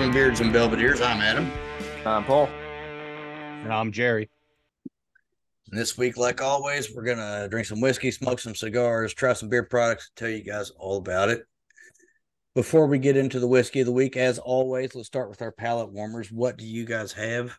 Welcome 0.00 0.14
Bourbon 0.14 0.30
Beards 0.30 0.40
and 0.40 0.50
Belvederes. 0.50 1.06
I'm 1.06 1.20
Adam. 1.20 1.52
I'm 2.06 2.24
Paul. 2.24 2.46
And 2.46 3.70
I'm 3.70 3.92
Jerry. 3.92 4.30
And 5.70 5.78
this 5.78 5.98
week, 5.98 6.16
like 6.16 6.40
always, 6.40 6.90
we're 6.94 7.04
gonna 7.04 7.48
drink 7.50 7.66
some 7.66 7.82
whiskey, 7.82 8.10
smoke 8.10 8.40
some 8.40 8.54
cigars, 8.54 9.12
try 9.12 9.34
some 9.34 9.50
beer 9.50 9.62
products, 9.62 10.10
tell 10.16 10.30
you 10.30 10.42
guys 10.42 10.70
all 10.70 10.96
about 10.96 11.28
it. 11.28 11.44
Before 12.54 12.86
we 12.86 12.98
get 12.98 13.18
into 13.18 13.40
the 13.40 13.46
whiskey 13.46 13.80
of 13.80 13.86
the 13.86 13.92
week, 13.92 14.16
as 14.16 14.38
always, 14.38 14.94
let's 14.94 15.06
start 15.06 15.28
with 15.28 15.42
our 15.42 15.52
palate 15.52 15.92
warmers. 15.92 16.32
What 16.32 16.56
do 16.56 16.64
you 16.64 16.86
guys 16.86 17.12
have 17.12 17.58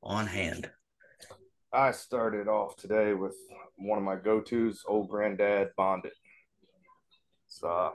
on 0.00 0.28
hand? 0.28 0.70
I 1.72 1.90
started 1.90 2.46
off 2.46 2.76
today 2.76 3.14
with 3.14 3.34
one 3.78 3.98
of 3.98 4.04
my 4.04 4.14
go-tos, 4.14 4.84
Old 4.86 5.08
Granddad 5.08 5.70
Bonded. 5.76 6.12
So 7.48 7.68
uh, 7.68 7.90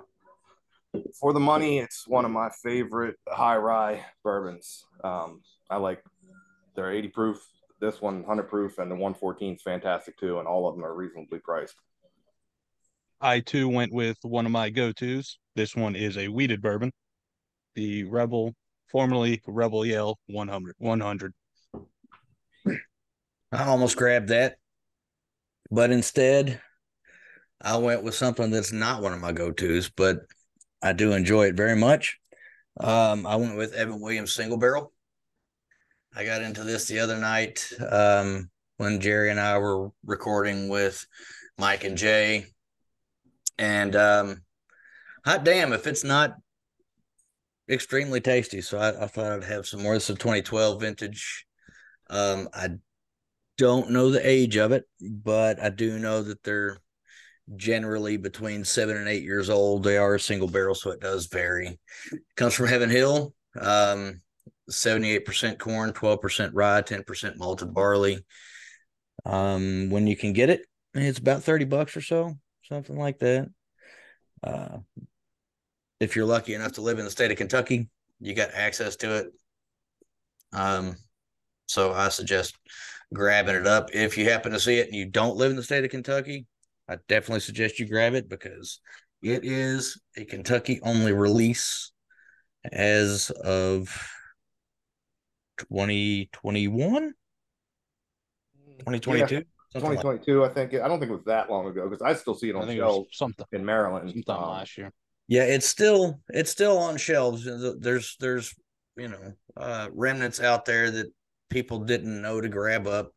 for 1.19 1.33
the 1.33 1.39
money, 1.39 1.79
it's 1.79 2.07
one 2.07 2.25
of 2.25 2.31
my 2.31 2.49
favorite 2.63 3.15
high 3.27 3.57
rye 3.57 4.05
bourbons. 4.23 4.85
Um, 5.03 5.41
I 5.69 5.77
like 5.77 6.03
they're 6.75 6.91
80 6.91 7.07
proof. 7.09 7.37
This 7.81 8.01
one 8.01 8.19
100 8.19 8.43
proof, 8.43 8.77
and 8.79 8.89
the 8.89 8.95
114 8.95 9.55
is 9.55 9.61
fantastic 9.61 10.17
too, 10.17 10.39
and 10.39 10.47
all 10.47 10.67
of 10.67 10.75
them 10.75 10.85
are 10.85 10.95
reasonably 10.95 11.39
priced. 11.39 11.75
I 13.21 13.39
too 13.39 13.69
went 13.69 13.93
with 13.93 14.17
one 14.23 14.45
of 14.45 14.51
my 14.51 14.69
go-tos. 14.69 15.37
This 15.55 15.75
one 15.75 15.95
is 15.95 16.17
a 16.17 16.27
wheated 16.27 16.61
bourbon, 16.61 16.91
the 17.75 18.03
Rebel, 18.03 18.53
formerly 18.91 19.41
Rebel 19.47 19.85
Yell 19.85 20.19
100. 20.27 20.75
100. 20.77 21.33
I 23.51 23.63
almost 23.63 23.95
grabbed 23.97 24.29
that, 24.29 24.57
but 25.71 25.91
instead, 25.91 26.61
I 27.61 27.77
went 27.77 28.03
with 28.03 28.15
something 28.15 28.51
that's 28.51 28.71
not 28.71 29.01
one 29.01 29.13
of 29.13 29.21
my 29.21 29.31
go-tos, 29.31 29.89
but 29.89 30.19
I 30.81 30.93
do 30.93 31.13
enjoy 31.13 31.47
it 31.47 31.55
very 31.55 31.75
much. 31.75 32.19
Um, 32.79 33.25
I 33.25 33.35
went 33.37 33.57
with 33.57 33.73
Evan 33.73 33.99
Williams 33.99 34.33
single 34.33 34.57
barrel. 34.57 34.91
I 36.15 36.25
got 36.25 36.41
into 36.41 36.63
this 36.63 36.87
the 36.87 36.99
other 36.99 37.17
night 37.17 37.69
um, 37.89 38.49
when 38.77 39.01
Jerry 39.01 39.31
and 39.31 39.39
I 39.39 39.57
were 39.57 39.89
recording 40.05 40.69
with 40.69 41.05
Mike 41.57 41.83
and 41.83 41.97
Jay, 41.97 42.45
and 43.57 43.95
um, 43.95 44.43
hot 45.25 45.43
damn 45.43 45.73
if 45.73 45.87
it's 45.87 46.03
not 46.03 46.35
extremely 47.69 48.21
tasty. 48.21 48.61
So 48.61 48.77
I, 48.77 49.03
I 49.03 49.07
thought 49.07 49.31
I'd 49.31 49.43
have 49.43 49.65
some 49.65 49.81
more. 49.81 49.93
This 49.93 50.09
is 50.09 50.15
a 50.15 50.19
2012 50.19 50.81
vintage. 50.81 51.45
Um, 52.09 52.49
I 52.53 52.69
don't 53.57 53.91
know 53.91 54.11
the 54.11 54.27
age 54.27 54.57
of 54.57 54.71
it, 54.71 54.83
but 55.01 55.61
I 55.61 55.69
do 55.69 55.97
know 55.97 56.21
that 56.23 56.43
they're 56.43 56.77
generally 57.55 58.17
between 58.17 58.63
seven 58.63 58.97
and 58.97 59.07
eight 59.07 59.23
years 59.23 59.49
old. 59.49 59.83
They 59.83 59.97
are 59.97 60.15
a 60.15 60.19
single 60.19 60.47
barrel, 60.47 60.75
so 60.75 60.91
it 60.91 60.99
does 60.99 61.27
vary. 61.27 61.79
comes 62.35 62.53
from 62.53 62.67
Heaven 62.67 62.89
Hill. 62.89 63.33
Um, 63.59 64.21
78% 64.69 65.59
corn, 65.59 65.93
12% 65.93 66.51
rye, 66.53 66.81
10% 66.81 67.37
malted 67.37 67.73
barley. 67.73 68.25
Um, 69.25 69.89
when 69.89 70.07
you 70.07 70.15
can 70.15 70.33
get 70.33 70.49
it, 70.49 70.65
it's 70.93 71.19
about 71.19 71.43
30 71.43 71.65
bucks 71.65 71.95
or 71.95 72.01
so, 72.01 72.35
something 72.63 72.97
like 72.97 73.19
that. 73.19 73.49
Uh, 74.43 74.79
if 75.99 76.15
you're 76.15 76.25
lucky 76.25 76.53
enough 76.53 76.73
to 76.73 76.81
live 76.81 76.99
in 76.99 77.05
the 77.05 77.11
state 77.11 77.31
of 77.31 77.37
Kentucky, 77.37 77.89
you 78.19 78.33
got 78.33 78.53
access 78.53 78.95
to 78.97 79.17
it. 79.17 79.27
Um, 80.53 80.95
so 81.67 81.93
I 81.93 82.09
suggest 82.09 82.57
grabbing 83.13 83.55
it 83.55 83.67
up. 83.67 83.89
If 83.93 84.17
you 84.17 84.29
happen 84.29 84.51
to 84.51 84.59
see 84.59 84.77
it 84.77 84.87
and 84.87 84.95
you 84.95 85.05
don't 85.05 85.37
live 85.37 85.51
in 85.51 85.57
the 85.57 85.63
state 85.63 85.83
of 85.83 85.91
Kentucky, 85.91 86.45
I 86.87 86.97
definitely 87.07 87.39
suggest 87.41 87.79
you 87.79 87.87
grab 87.87 88.13
it 88.13 88.29
because 88.29 88.79
it 89.21 89.43
is 89.43 89.99
a 90.17 90.25
Kentucky 90.25 90.79
only 90.83 91.13
release 91.13 91.91
as 92.71 93.31
of 93.43 93.87
2021 95.57 97.13
2022 98.79 99.35
Yeah, 99.35 99.41
2022, 99.73 100.45
I 100.45 100.49
think. 100.49 100.73
I 100.75 100.87
don't 100.87 100.99
think 100.99 101.11
it 101.11 101.15
was 101.15 101.23
that 101.25 101.49
long 101.49 101.67
ago 101.67 101.89
because 101.89 102.01
I 102.01 102.13
still 102.13 102.35
see 102.35 102.49
it 102.49 102.55
on 102.55 102.67
think 102.67 102.79
it 102.79 102.83
was 102.83 102.93
shelves 102.93 103.17
something, 103.17 103.45
in 103.51 103.65
Maryland. 103.65 104.11
sometime 104.11 104.43
Um, 104.43 104.49
last 104.51 104.77
year. 104.77 104.91
yeah 105.27 105.43
it's 105.43 105.65
still 105.67 106.19
it's 106.29 106.51
still 106.51 106.77
on 106.77 106.97
shelves 106.97 107.47
there's 107.79 108.15
there's 108.19 108.53
you 108.95 109.07
know 109.07 109.33
uh 109.57 109.89
remnants 109.93 110.39
out 110.39 110.65
there 110.65 110.91
that 110.91 111.07
people 111.49 111.79
didn't 111.79 112.21
know 112.21 112.39
to 112.41 112.47
grab 112.49 112.87
up 112.87 113.11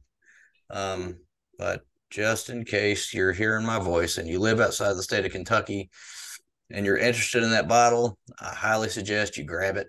um 0.71 1.17
but 1.59 1.83
just 2.11 2.51
in 2.51 2.65
case 2.65 3.13
you're 3.13 3.33
hearing 3.33 3.65
my 3.65 3.79
voice 3.79 4.19
and 4.19 4.29
you 4.29 4.39
live 4.39 4.61
outside 4.61 4.95
the 4.95 5.03
state 5.03 5.25
of 5.25 5.33
kentucky 5.33 5.91
and 6.71 6.85
you're 6.85 6.97
interested 6.97 7.43
in 7.43 7.51
that 7.51 7.69
bottle 7.69 8.19
i 8.41 8.55
highly 8.55 8.89
suggest 8.89 9.37
you 9.37 9.45
grab 9.45 9.77
it 9.77 9.89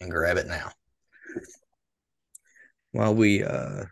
and 0.00 0.10
grab 0.10 0.36
it 0.36 0.46
now 0.46 0.70
while 2.92 3.14
we 3.14 3.44
uh 3.44 3.84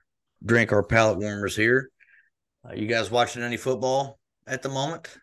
drink 0.44 0.72
our 0.72 0.82
palate 0.82 1.18
warmers 1.18 1.56
here 1.56 1.90
uh, 2.68 2.74
you 2.74 2.86
guys 2.86 3.10
watching 3.10 3.42
any 3.42 3.56
football 3.56 4.18
at 4.46 4.62
the 4.62 4.68
moment 4.68 5.18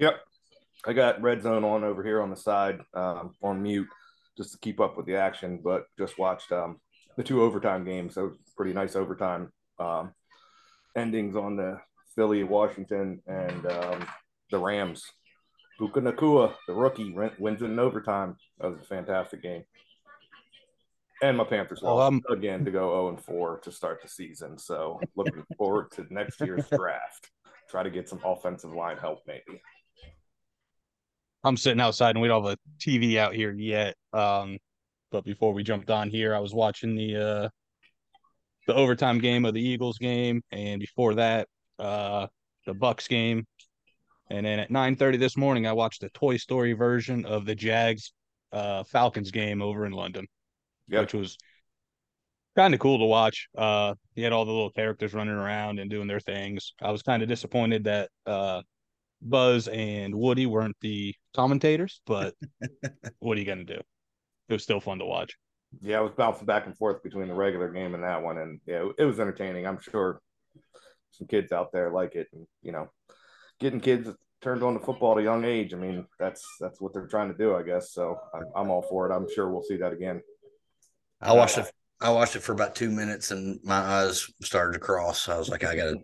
Yep. 0.00 0.18
I 0.86 0.94
got 0.94 1.20
Red 1.20 1.42
Zone 1.42 1.62
on 1.62 1.84
over 1.84 2.02
here 2.02 2.22
on 2.22 2.30
the 2.30 2.36
side 2.36 2.80
um, 2.94 3.34
on 3.42 3.62
mute 3.62 3.86
just 4.36 4.52
to 4.52 4.58
keep 4.58 4.80
up 4.80 4.96
with 4.96 5.04
the 5.04 5.16
action, 5.16 5.60
but 5.62 5.84
just 5.98 6.18
watched 6.18 6.50
um, 6.52 6.80
the 7.16 7.22
two 7.22 7.42
overtime 7.42 7.84
games. 7.84 8.14
So 8.14 8.32
pretty 8.56 8.72
nice 8.72 8.96
overtime 8.96 9.52
um, 9.78 10.12
endings 10.96 11.36
on 11.36 11.56
the 11.56 11.80
Philly, 12.14 12.42
Washington, 12.42 13.22
and 13.26 13.66
um, 13.66 14.06
the 14.50 14.58
Rams. 14.58 15.04
Puka 15.78 16.00
Nacua, 16.00 16.52
the 16.66 16.74
rookie, 16.74 17.12
win- 17.12 17.30
wins 17.38 17.62
in 17.62 17.78
overtime. 17.78 18.36
That 18.58 18.70
was 18.70 18.80
a 18.80 18.84
fantastic 18.84 19.42
game. 19.42 19.64
And 21.22 21.36
my 21.36 21.44
Panthers 21.44 21.82
lost 21.82 22.06
um, 22.06 22.22
again 22.30 22.64
to 22.64 22.70
go 22.70 22.90
0 22.90 23.08
and 23.10 23.20
4 23.20 23.60
to 23.60 23.72
start 23.72 24.02
the 24.02 24.08
season. 24.08 24.58
So 24.58 25.00
looking 25.16 25.44
forward 25.58 25.90
to 25.92 26.06
next 26.10 26.40
year's 26.40 26.66
draft. 26.68 27.30
Try 27.68 27.82
to 27.82 27.90
get 27.90 28.08
some 28.08 28.20
offensive 28.24 28.72
line 28.72 28.96
help, 28.96 29.20
maybe. 29.26 29.60
I'm 31.44 31.56
sitting 31.56 31.80
outside 31.80 32.10
and 32.10 32.20
we 32.20 32.28
don't 32.28 32.44
have 32.44 32.54
a 32.54 32.58
TV 32.78 33.16
out 33.16 33.34
here 33.34 33.52
yet. 33.52 33.96
Um, 34.12 34.58
but 35.10 35.24
before 35.24 35.52
we 35.52 35.62
jumped 35.62 35.90
on 35.90 36.10
here, 36.10 36.34
I 36.34 36.40
was 36.40 36.54
watching 36.54 36.94
the 36.94 37.16
uh 37.16 37.48
the 38.66 38.74
overtime 38.74 39.18
game 39.18 39.44
of 39.44 39.54
the 39.54 39.62
Eagles 39.62 39.98
game, 39.98 40.42
and 40.52 40.80
before 40.80 41.14
that, 41.14 41.48
uh 41.78 42.26
the 42.66 42.74
Bucks 42.74 43.08
game. 43.08 43.46
And 44.30 44.46
then 44.46 44.60
at 44.60 44.70
9:30 44.70 45.18
this 45.18 45.36
morning, 45.36 45.66
I 45.66 45.72
watched 45.72 46.02
the 46.02 46.10
Toy 46.10 46.36
Story 46.36 46.72
version 46.72 47.24
of 47.24 47.46
the 47.46 47.54
Jags 47.54 48.12
uh 48.52 48.84
Falcons 48.84 49.30
game 49.30 49.62
over 49.62 49.86
in 49.86 49.92
London, 49.92 50.26
Yep. 50.88 51.00
which 51.02 51.14
was 51.14 51.38
kind 52.56 52.74
of 52.74 52.80
cool 52.80 52.98
to 52.98 53.04
watch. 53.04 53.48
Uh 53.56 53.94
you 54.14 54.24
had 54.24 54.32
all 54.32 54.44
the 54.44 54.52
little 54.52 54.70
characters 54.70 55.14
running 55.14 55.34
around 55.34 55.78
and 55.78 55.90
doing 55.90 56.06
their 56.08 56.20
things. 56.20 56.74
I 56.82 56.90
was 56.90 57.02
kind 57.02 57.22
of 57.22 57.28
disappointed 57.28 57.84
that 57.84 58.10
uh 58.26 58.62
Buzz 59.22 59.68
and 59.68 60.14
Woody 60.14 60.46
weren't 60.46 60.76
the 60.80 61.14
commentators, 61.34 62.00
but 62.06 62.34
what 63.20 63.36
are 63.36 63.40
you 63.40 63.46
gonna 63.46 63.64
do? 63.64 63.80
It 64.48 64.52
was 64.52 64.62
still 64.62 64.80
fun 64.80 64.98
to 64.98 65.04
watch. 65.06 65.36
Yeah, 65.82 65.98
I 65.98 66.00
was 66.00 66.12
bouncing 66.16 66.46
back 66.46 66.66
and 66.66 66.76
forth 66.76 67.02
between 67.02 67.28
the 67.28 67.34
regular 67.34 67.70
game 67.70 67.94
and 67.94 68.02
that 68.02 68.22
one, 68.22 68.38
and 68.38 68.60
yeah, 68.66 68.88
it 68.98 69.04
was 69.04 69.20
entertaining. 69.20 69.66
I'm 69.66 69.80
sure 69.80 70.20
some 71.12 71.26
kids 71.26 71.52
out 71.52 71.72
there 71.72 71.90
like 71.90 72.14
it, 72.16 72.28
and 72.32 72.46
you 72.62 72.72
know, 72.72 72.90
getting 73.60 73.80
kids 73.80 74.08
turned 74.42 74.62
on 74.62 74.74
to 74.74 74.80
football 74.80 75.12
at 75.12 75.18
a 75.20 75.24
young 75.24 75.44
age. 75.44 75.74
I 75.74 75.78
mean, 75.78 76.06
that's 76.18 76.44
that's 76.60 76.80
what 76.80 76.94
they're 76.94 77.06
trying 77.08 77.32
to 77.32 77.38
do, 77.38 77.56
I 77.56 77.62
guess. 77.62 77.92
So 77.92 78.18
I'm, 78.34 78.44
I'm 78.56 78.70
all 78.70 78.82
for 78.82 79.10
it. 79.10 79.14
I'm 79.14 79.28
sure 79.34 79.50
we'll 79.50 79.62
see 79.64 79.78
that 79.78 79.92
again. 79.92 80.22
I 81.20 81.32
watched 81.34 81.58
it. 81.58 81.70
I 82.00 82.10
watched 82.10 82.36
it 82.36 82.40
for 82.42 82.52
about 82.52 82.74
two 82.74 82.90
minutes, 82.90 83.30
and 83.30 83.60
my 83.62 83.76
eyes 83.76 84.26
started 84.42 84.72
to 84.74 84.78
cross. 84.78 85.28
I 85.28 85.36
was 85.38 85.48
like, 85.50 85.64
I 85.64 85.76
got 85.76 85.84
to 85.90 85.96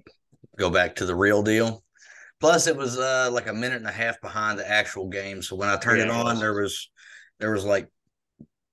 go 0.58 0.70
back 0.70 0.96
to 0.96 1.06
the 1.06 1.14
real 1.14 1.42
deal. 1.42 1.84
Plus, 2.40 2.66
it 2.66 2.76
was 2.76 2.98
uh, 2.98 3.30
like 3.32 3.48
a 3.48 3.54
minute 3.54 3.78
and 3.78 3.86
a 3.88 3.92
half 3.92 4.20
behind 4.20 4.58
the 4.58 4.68
actual 4.70 5.08
game. 5.08 5.42
So 5.42 5.56
when 5.56 5.68
I 5.70 5.76
turned 5.78 6.00
Yeah, 6.00 6.04
it 6.04 6.10
on, 6.10 6.38
there 6.40 6.54
was 6.54 6.90
there 7.40 7.52
was 7.52 7.64
like 7.64 7.90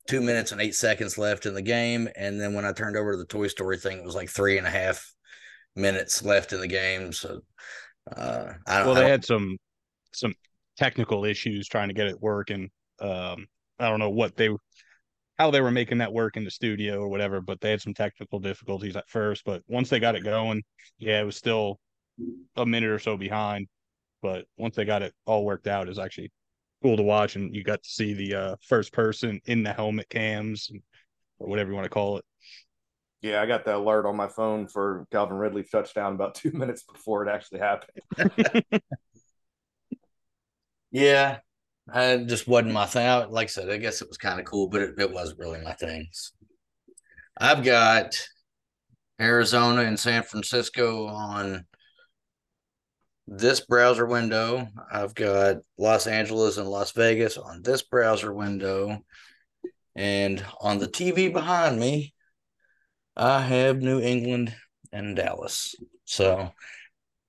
two 0.07 0.21
minutes 0.21 0.51
and 0.51 0.61
eight 0.61 0.75
seconds 0.75 1.17
left 1.17 1.45
in 1.45 1.53
the 1.53 1.61
game, 1.61 2.09
and 2.15 2.39
then 2.39 2.53
when 2.53 2.65
I 2.65 2.73
turned 2.73 2.97
over 2.97 3.11
to 3.13 3.17
the 3.17 3.25
Toy 3.25 3.47
Story 3.47 3.77
thing, 3.77 3.99
it 3.99 4.05
was 4.05 4.15
like 4.15 4.29
three 4.29 4.57
and 4.57 4.67
a 4.67 4.69
half 4.71 5.13
minutes 5.75 6.23
left 6.23 6.53
in 6.53 6.59
the 6.59 6.67
game. 6.67 7.13
So 7.13 7.39
uh, 8.15 8.53
I 8.67 8.77
don't. 8.77 8.85
Well, 8.87 8.95
they 8.95 9.01
don't- 9.01 9.09
had 9.09 9.25
some 9.25 9.57
some 10.13 10.33
technical 10.77 11.25
issues 11.25 11.67
trying 11.67 11.87
to 11.87 11.93
get 11.93 12.07
it 12.07 12.21
working. 12.21 12.69
Um, 12.99 13.47
I 13.79 13.89
don't 13.89 13.99
know 13.99 14.09
what 14.09 14.35
they 14.35 14.49
how 15.37 15.49
they 15.49 15.61
were 15.61 15.71
making 15.71 15.97
that 15.97 16.13
work 16.13 16.37
in 16.37 16.43
the 16.43 16.51
studio 16.51 16.99
or 16.99 17.07
whatever, 17.09 17.41
but 17.41 17.59
they 17.59 17.71
had 17.71 17.81
some 17.81 17.93
technical 17.93 18.39
difficulties 18.39 18.95
at 18.95 19.09
first. 19.09 19.43
But 19.45 19.63
once 19.67 19.89
they 19.89 19.99
got 19.99 20.15
it 20.15 20.23
going, 20.23 20.61
yeah, 20.99 21.21
it 21.21 21.25
was 21.25 21.37
still 21.37 21.79
a 22.55 22.65
minute 22.65 22.89
or 22.89 22.99
so 22.99 23.17
behind. 23.17 23.67
But 24.21 24.45
once 24.57 24.75
they 24.75 24.85
got 24.85 25.01
it 25.01 25.13
all 25.25 25.43
worked 25.43 25.67
out, 25.67 25.89
it's 25.89 25.99
actually 25.99 26.31
cool 26.83 26.97
to 26.97 27.03
watch, 27.03 27.35
and 27.35 27.55
you 27.55 27.63
got 27.63 27.81
to 27.81 27.89
see 27.89 28.13
the 28.13 28.35
uh, 28.35 28.55
first 28.67 28.93
person 28.93 29.41
in 29.45 29.63
the 29.63 29.73
helmet 29.73 30.09
cams 30.09 30.69
or 31.39 31.47
whatever 31.47 31.69
you 31.69 31.75
want 31.75 31.85
to 31.85 31.89
call 31.89 32.17
it. 32.17 32.25
Yeah, 33.21 33.41
I 33.41 33.45
got 33.45 33.63
the 33.63 33.77
alert 33.77 34.05
on 34.05 34.17
my 34.17 34.27
phone 34.27 34.67
for 34.67 35.07
Calvin 35.11 35.37
Ridley's 35.37 35.69
touchdown 35.69 36.13
about 36.13 36.35
two 36.35 36.51
minutes 36.53 36.83
before 36.83 37.25
it 37.25 37.31
actually 37.31 37.59
happened. 37.59 38.81
Yeah. 40.93 41.39
I 41.91 42.17
just 42.17 42.47
wasn't 42.47 42.71
my 42.71 42.85
thing. 42.85 43.05
I, 43.05 43.25
like 43.25 43.45
I 43.45 43.47
said, 43.47 43.69
I 43.69 43.77
guess 43.77 44.01
it 44.01 44.07
was 44.07 44.17
kind 44.17 44.39
of 44.39 44.45
cool, 44.45 44.69
but 44.69 44.81
it, 44.81 44.93
it 44.97 45.11
wasn't 45.11 45.39
really 45.39 45.59
my 45.61 45.73
thing. 45.73 46.07
I've 47.37 47.63
got 47.63 48.15
Arizona 49.19 49.81
and 49.81 49.99
San 49.99 50.23
Francisco 50.23 51.07
on 51.07 51.65
this 53.27 53.61
browser 53.61 54.05
window. 54.05 54.67
I've 54.91 55.15
got 55.15 55.57
Los 55.77 56.07
Angeles 56.07 56.57
and 56.57 56.67
Las 56.67 56.91
Vegas 56.91 57.37
on 57.37 57.61
this 57.61 57.81
browser 57.81 58.33
window. 58.33 59.03
And 59.95 60.43
on 60.59 60.79
the 60.79 60.87
TV 60.87 61.31
behind 61.31 61.79
me, 61.79 62.13
I 63.15 63.41
have 63.41 63.81
New 63.81 63.99
England 63.99 64.55
and 64.91 65.15
Dallas. 65.15 65.75
So 66.05 66.51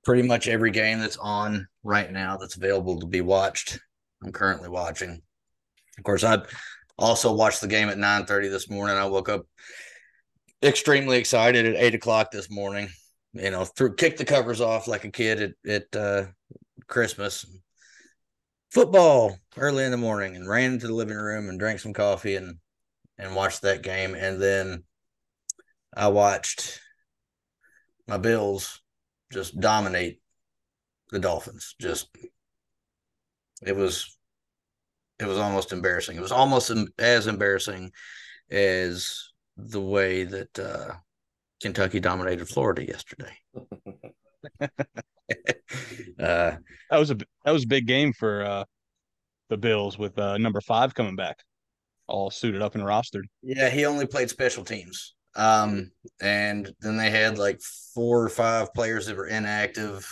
pretty 0.04 0.22
much 0.22 0.48
every 0.48 0.70
game 0.70 0.98
that's 0.98 1.16
on 1.16 1.66
right 1.82 2.10
now 2.10 2.36
that's 2.36 2.56
available 2.56 3.00
to 3.00 3.06
be 3.06 3.20
watched, 3.20 3.78
I'm 4.22 4.32
currently 4.32 4.68
watching. 4.68 5.22
Of 5.98 6.04
course, 6.04 6.24
I 6.24 6.42
also 6.98 7.32
watched 7.32 7.60
the 7.60 7.68
game 7.68 7.88
at 7.88 7.98
9 7.98 8.26
30 8.26 8.48
this 8.48 8.68
morning. 8.70 8.96
I 8.96 9.06
woke 9.06 9.28
up 9.28 9.46
extremely 10.62 11.18
excited 11.18 11.66
at 11.66 11.76
eight 11.76 11.94
o'clock 11.94 12.30
this 12.30 12.50
morning. 12.50 12.88
You 13.34 13.50
know, 13.50 13.64
threw 13.64 13.94
kicked 13.94 14.18
the 14.18 14.24
covers 14.24 14.60
off 14.60 14.86
like 14.86 15.04
a 15.04 15.10
kid 15.10 15.54
at 15.66 15.70
at 15.70 15.96
uh, 15.96 16.26
Christmas. 16.86 17.44
Football 18.70 19.38
early 19.56 19.84
in 19.84 19.90
the 19.90 19.96
morning, 19.96 20.36
and 20.36 20.48
ran 20.48 20.72
into 20.72 20.86
the 20.86 20.94
living 20.94 21.16
room 21.16 21.48
and 21.48 21.58
drank 21.58 21.80
some 21.80 21.92
coffee 21.92 22.36
and 22.36 22.58
and 23.18 23.34
watched 23.34 23.62
that 23.62 23.82
game. 23.82 24.14
And 24.14 24.40
then 24.40 24.84
I 25.96 26.08
watched 26.08 26.80
my 28.06 28.18
Bills 28.18 28.80
just 29.32 29.58
dominate 29.58 30.20
the 31.10 31.18
Dolphins. 31.18 31.74
Just 31.80 32.08
it 33.62 33.74
was 33.74 34.16
it 35.18 35.26
was 35.26 35.38
almost 35.38 35.72
embarrassing. 35.72 36.16
It 36.16 36.22
was 36.22 36.32
almost 36.32 36.72
as 36.98 37.26
embarrassing 37.26 37.92
as 38.50 39.30
the 39.56 39.80
way 39.80 40.24
that 40.24 40.58
uh, 40.58 40.94
Kentucky 41.60 42.00
dominated 42.00 42.48
Florida 42.48 42.86
yesterday. 42.86 43.36
uh, 44.60 44.68
that 46.18 46.98
was 46.98 47.10
a 47.10 47.16
that 47.44 47.52
was 47.52 47.64
a 47.64 47.68
big 47.68 47.86
game 47.86 48.12
for 48.12 48.44
uh, 48.44 48.64
the 49.48 49.56
Bills 49.56 49.98
with 49.98 50.18
uh, 50.18 50.38
number 50.38 50.60
five 50.60 50.94
coming 50.94 51.16
back, 51.16 51.38
all 52.06 52.30
suited 52.30 52.62
up 52.62 52.74
and 52.74 52.84
rostered. 52.84 53.24
Yeah, 53.42 53.70
he 53.70 53.86
only 53.86 54.06
played 54.06 54.30
special 54.30 54.64
teams, 54.64 55.14
um, 55.36 55.90
and 56.20 56.70
then 56.80 56.96
they 56.96 57.10
had 57.10 57.38
like 57.38 57.60
four 57.94 58.22
or 58.22 58.28
five 58.28 58.72
players 58.74 59.06
that 59.06 59.16
were 59.16 59.28
inactive 59.28 60.06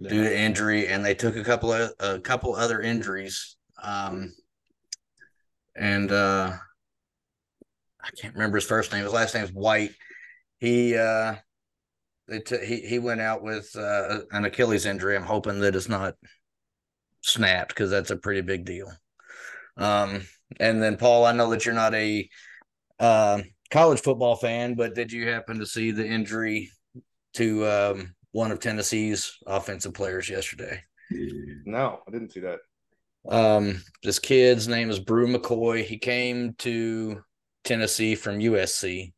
yeah. 0.00 0.08
due 0.08 0.24
to 0.24 0.38
injury, 0.38 0.88
and 0.88 1.04
they 1.04 1.14
took 1.14 1.36
a 1.36 1.44
couple 1.44 1.72
of 1.72 1.92
a 2.00 2.18
couple 2.20 2.54
other 2.54 2.80
injuries, 2.80 3.56
um, 3.82 4.32
and 5.76 6.10
uh, 6.12 6.52
I 8.02 8.10
can't 8.20 8.34
remember 8.34 8.56
his 8.56 8.66
first 8.66 8.92
name. 8.92 9.04
His 9.04 9.12
last 9.12 9.34
name 9.34 9.44
is 9.44 9.52
White. 9.52 9.92
He 10.60 10.96
uh, 10.96 11.34
they 12.28 12.40
t- 12.40 12.64
he 12.64 12.76
he 12.80 12.98
went 12.98 13.20
out 13.20 13.42
with 13.42 13.74
uh, 13.76 14.20
an 14.30 14.44
Achilles 14.44 14.86
injury. 14.86 15.16
I'm 15.16 15.22
hoping 15.22 15.60
that 15.60 15.74
it's 15.74 15.88
not 15.88 16.14
snapped 17.22 17.70
because 17.70 17.90
that's 17.90 18.10
a 18.10 18.16
pretty 18.16 18.42
big 18.42 18.64
deal. 18.64 18.92
Um, 19.76 20.22
and 20.58 20.82
then 20.82 20.96
Paul, 20.96 21.24
I 21.24 21.32
know 21.32 21.50
that 21.50 21.64
you're 21.64 21.74
not 21.74 21.94
a 21.94 22.28
uh, 22.98 23.40
college 23.70 24.00
football 24.00 24.36
fan, 24.36 24.74
but 24.74 24.94
did 24.94 25.10
you 25.12 25.28
happen 25.28 25.58
to 25.58 25.66
see 25.66 25.90
the 25.90 26.06
injury 26.06 26.70
to 27.34 27.66
um, 27.66 28.14
one 28.32 28.50
of 28.50 28.60
Tennessee's 28.60 29.36
offensive 29.46 29.94
players 29.94 30.28
yesterday? 30.28 30.82
No, 31.64 32.00
I 32.06 32.10
didn't 32.10 32.32
see 32.32 32.40
that. 32.40 32.58
Um, 33.28 33.82
this 34.02 34.18
kid's 34.18 34.68
name 34.68 34.90
is 34.90 34.98
Bru 34.98 35.26
McCoy. 35.26 35.84
He 35.84 35.98
came 35.98 36.54
to 36.58 37.22
Tennessee 37.64 38.14
from 38.14 38.38
USC. 38.38 39.12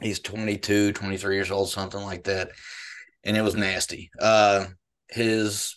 He's 0.00 0.20
22, 0.20 0.92
23 0.92 1.34
years 1.34 1.50
old, 1.50 1.70
something 1.70 2.00
like 2.00 2.24
that. 2.24 2.50
And 3.24 3.36
it 3.36 3.42
was 3.42 3.54
nasty. 3.54 4.10
Uh, 4.18 4.66
his 5.08 5.74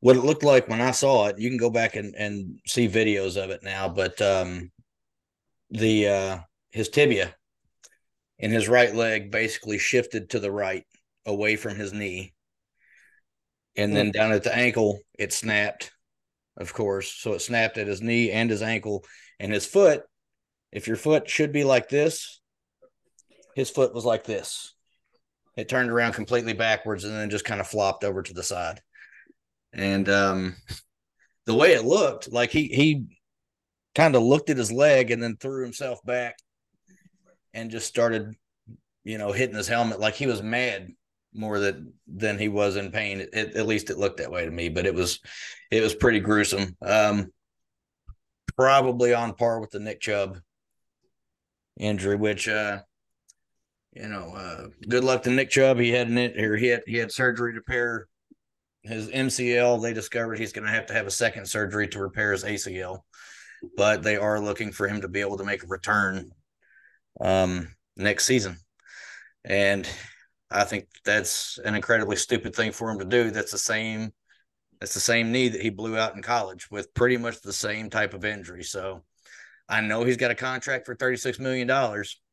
what 0.00 0.16
it 0.16 0.24
looked 0.24 0.44
like 0.44 0.68
when 0.68 0.80
I 0.80 0.90
saw 0.90 1.26
it, 1.26 1.38
you 1.38 1.48
can 1.48 1.58
go 1.58 1.70
back 1.70 1.96
and, 1.96 2.14
and 2.14 2.60
see 2.66 2.88
videos 2.88 3.42
of 3.42 3.50
it 3.50 3.62
now, 3.62 3.88
but 3.88 4.20
um, 4.22 4.70
the 5.70 6.08
uh, 6.08 6.38
his 6.70 6.88
tibia 6.88 7.34
in 8.38 8.50
his 8.50 8.68
right 8.68 8.94
leg 8.94 9.30
basically 9.30 9.78
shifted 9.78 10.30
to 10.30 10.40
the 10.40 10.52
right 10.52 10.84
away 11.24 11.56
from 11.56 11.76
his 11.76 11.92
knee. 11.92 12.34
And 13.78 13.94
then 13.94 14.10
down 14.10 14.32
at 14.32 14.42
the 14.42 14.56
ankle, 14.56 15.00
it 15.18 15.34
snapped, 15.34 15.92
of 16.56 16.72
course. 16.72 17.12
So 17.12 17.34
it 17.34 17.40
snapped 17.40 17.76
at 17.76 17.86
his 17.86 18.00
knee 18.00 18.30
and 18.30 18.48
his 18.48 18.62
ankle 18.62 19.04
and 19.38 19.52
his 19.52 19.66
foot 19.66 20.02
if 20.72 20.86
your 20.86 20.96
foot 20.96 21.28
should 21.30 21.52
be 21.52 21.64
like 21.64 21.88
this, 21.88 22.40
his 23.56 23.70
foot 23.70 23.94
was 23.94 24.04
like 24.04 24.24
this. 24.24 24.74
It 25.56 25.70
turned 25.70 25.90
around 25.90 26.12
completely 26.12 26.52
backwards 26.52 27.04
and 27.04 27.14
then 27.14 27.30
just 27.30 27.46
kind 27.46 27.58
of 27.58 27.66
flopped 27.66 28.04
over 28.04 28.22
to 28.22 28.34
the 28.34 28.42
side. 28.42 28.82
And 29.72 30.06
um, 30.10 30.56
the 31.46 31.54
way 31.54 31.72
it 31.72 31.86
looked, 31.86 32.30
like 32.30 32.50
he 32.50 32.68
he 32.68 33.06
kind 33.94 34.14
of 34.14 34.22
looked 34.22 34.50
at 34.50 34.58
his 34.58 34.70
leg 34.70 35.10
and 35.10 35.22
then 35.22 35.38
threw 35.38 35.64
himself 35.64 36.04
back 36.04 36.36
and 37.54 37.70
just 37.70 37.86
started, 37.86 38.34
you 39.04 39.16
know, 39.16 39.32
hitting 39.32 39.56
his 39.56 39.68
helmet 39.68 40.00
like 40.00 40.14
he 40.14 40.26
was 40.26 40.42
mad 40.42 40.92
more 41.32 41.58
that 41.58 41.76
than 42.06 42.38
he 42.38 42.48
was 42.48 42.76
in 42.76 42.92
pain. 42.92 43.26
It, 43.32 43.56
at 43.56 43.66
least 43.66 43.88
it 43.88 43.98
looked 43.98 44.18
that 44.18 44.30
way 44.30 44.44
to 44.44 44.50
me, 44.50 44.68
but 44.68 44.84
it 44.84 44.94
was 44.94 45.20
it 45.70 45.82
was 45.82 45.94
pretty 45.94 46.20
gruesome. 46.20 46.76
Um, 46.82 47.32
probably 48.54 49.14
on 49.14 49.32
par 49.32 49.60
with 49.60 49.70
the 49.70 49.80
Nick 49.80 50.00
Chubb 50.02 50.40
injury, 51.78 52.16
which 52.16 52.48
uh 52.48 52.80
you 53.96 54.08
know, 54.08 54.32
uh 54.34 54.68
good 54.88 55.04
luck 55.04 55.22
to 55.22 55.30
Nick 55.30 55.50
Chubb. 55.50 55.78
He 55.78 55.90
had 55.90 56.08
an 56.08 56.18
or 56.18 56.56
he 56.56 56.66
had 56.66 56.82
he 56.86 56.96
had 56.96 57.10
surgery 57.10 57.52
to 57.52 57.58
repair 57.58 58.06
his 58.82 59.08
MCL. 59.08 59.82
They 59.82 59.92
discovered 59.92 60.38
he's 60.38 60.52
gonna 60.52 60.70
have 60.70 60.86
to 60.86 60.94
have 60.94 61.06
a 61.06 61.10
second 61.10 61.46
surgery 61.46 61.88
to 61.88 62.00
repair 62.00 62.32
his 62.32 62.44
ACL, 62.44 63.00
but 63.76 64.02
they 64.02 64.16
are 64.16 64.40
looking 64.40 64.70
for 64.70 64.86
him 64.86 65.00
to 65.00 65.08
be 65.08 65.20
able 65.20 65.38
to 65.38 65.44
make 65.44 65.64
a 65.64 65.68
return 65.68 66.30
um 67.20 67.68
next 67.96 68.26
season. 68.26 68.58
And 69.44 69.88
I 70.50 70.64
think 70.64 70.88
that's 71.04 71.58
an 71.64 71.74
incredibly 71.74 72.16
stupid 72.16 72.54
thing 72.54 72.72
for 72.72 72.90
him 72.90 72.98
to 72.98 73.04
do. 73.04 73.30
That's 73.30 73.52
the 73.52 73.58
same 73.58 74.12
that's 74.80 74.94
the 74.94 75.00
same 75.00 75.32
knee 75.32 75.48
that 75.48 75.62
he 75.62 75.70
blew 75.70 75.96
out 75.96 76.14
in 76.14 76.22
college 76.22 76.70
with 76.70 76.92
pretty 76.92 77.16
much 77.16 77.40
the 77.40 77.52
same 77.52 77.88
type 77.88 78.12
of 78.12 78.24
injury. 78.24 78.62
So 78.62 79.02
I 79.68 79.80
know 79.80 80.04
he's 80.04 80.16
got 80.16 80.30
a 80.30 80.34
contract 80.34 80.86
for 80.86 80.94
$36 80.94 81.40
million, 81.40 81.70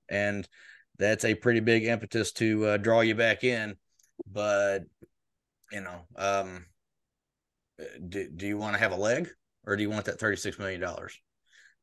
and 0.10 0.48
that's 0.98 1.26
a 1.26 1.36
pretty 1.36 1.60
big 1.60 1.86
impetus 1.86 2.32
to 2.34 2.66
uh, 2.66 2.78
draw 2.78 3.02
you 3.02 3.16
back 3.16 3.44
in. 3.44 3.76
But, 4.32 4.84
you 5.72 5.82
know, 5.82 6.02
um, 6.16 6.66
do, 8.08 8.30
do 8.30 8.48
you 8.48 8.58
want 8.58 8.74
to 8.74 8.80
have 8.80 8.92
a 8.92 8.98
leg 8.98 9.30
or 9.66 9.76
do 9.76 9.84
you 9.84 9.90
want 9.90 10.06
that 10.06 10.20
$36 10.20 10.60
million? 10.60 10.84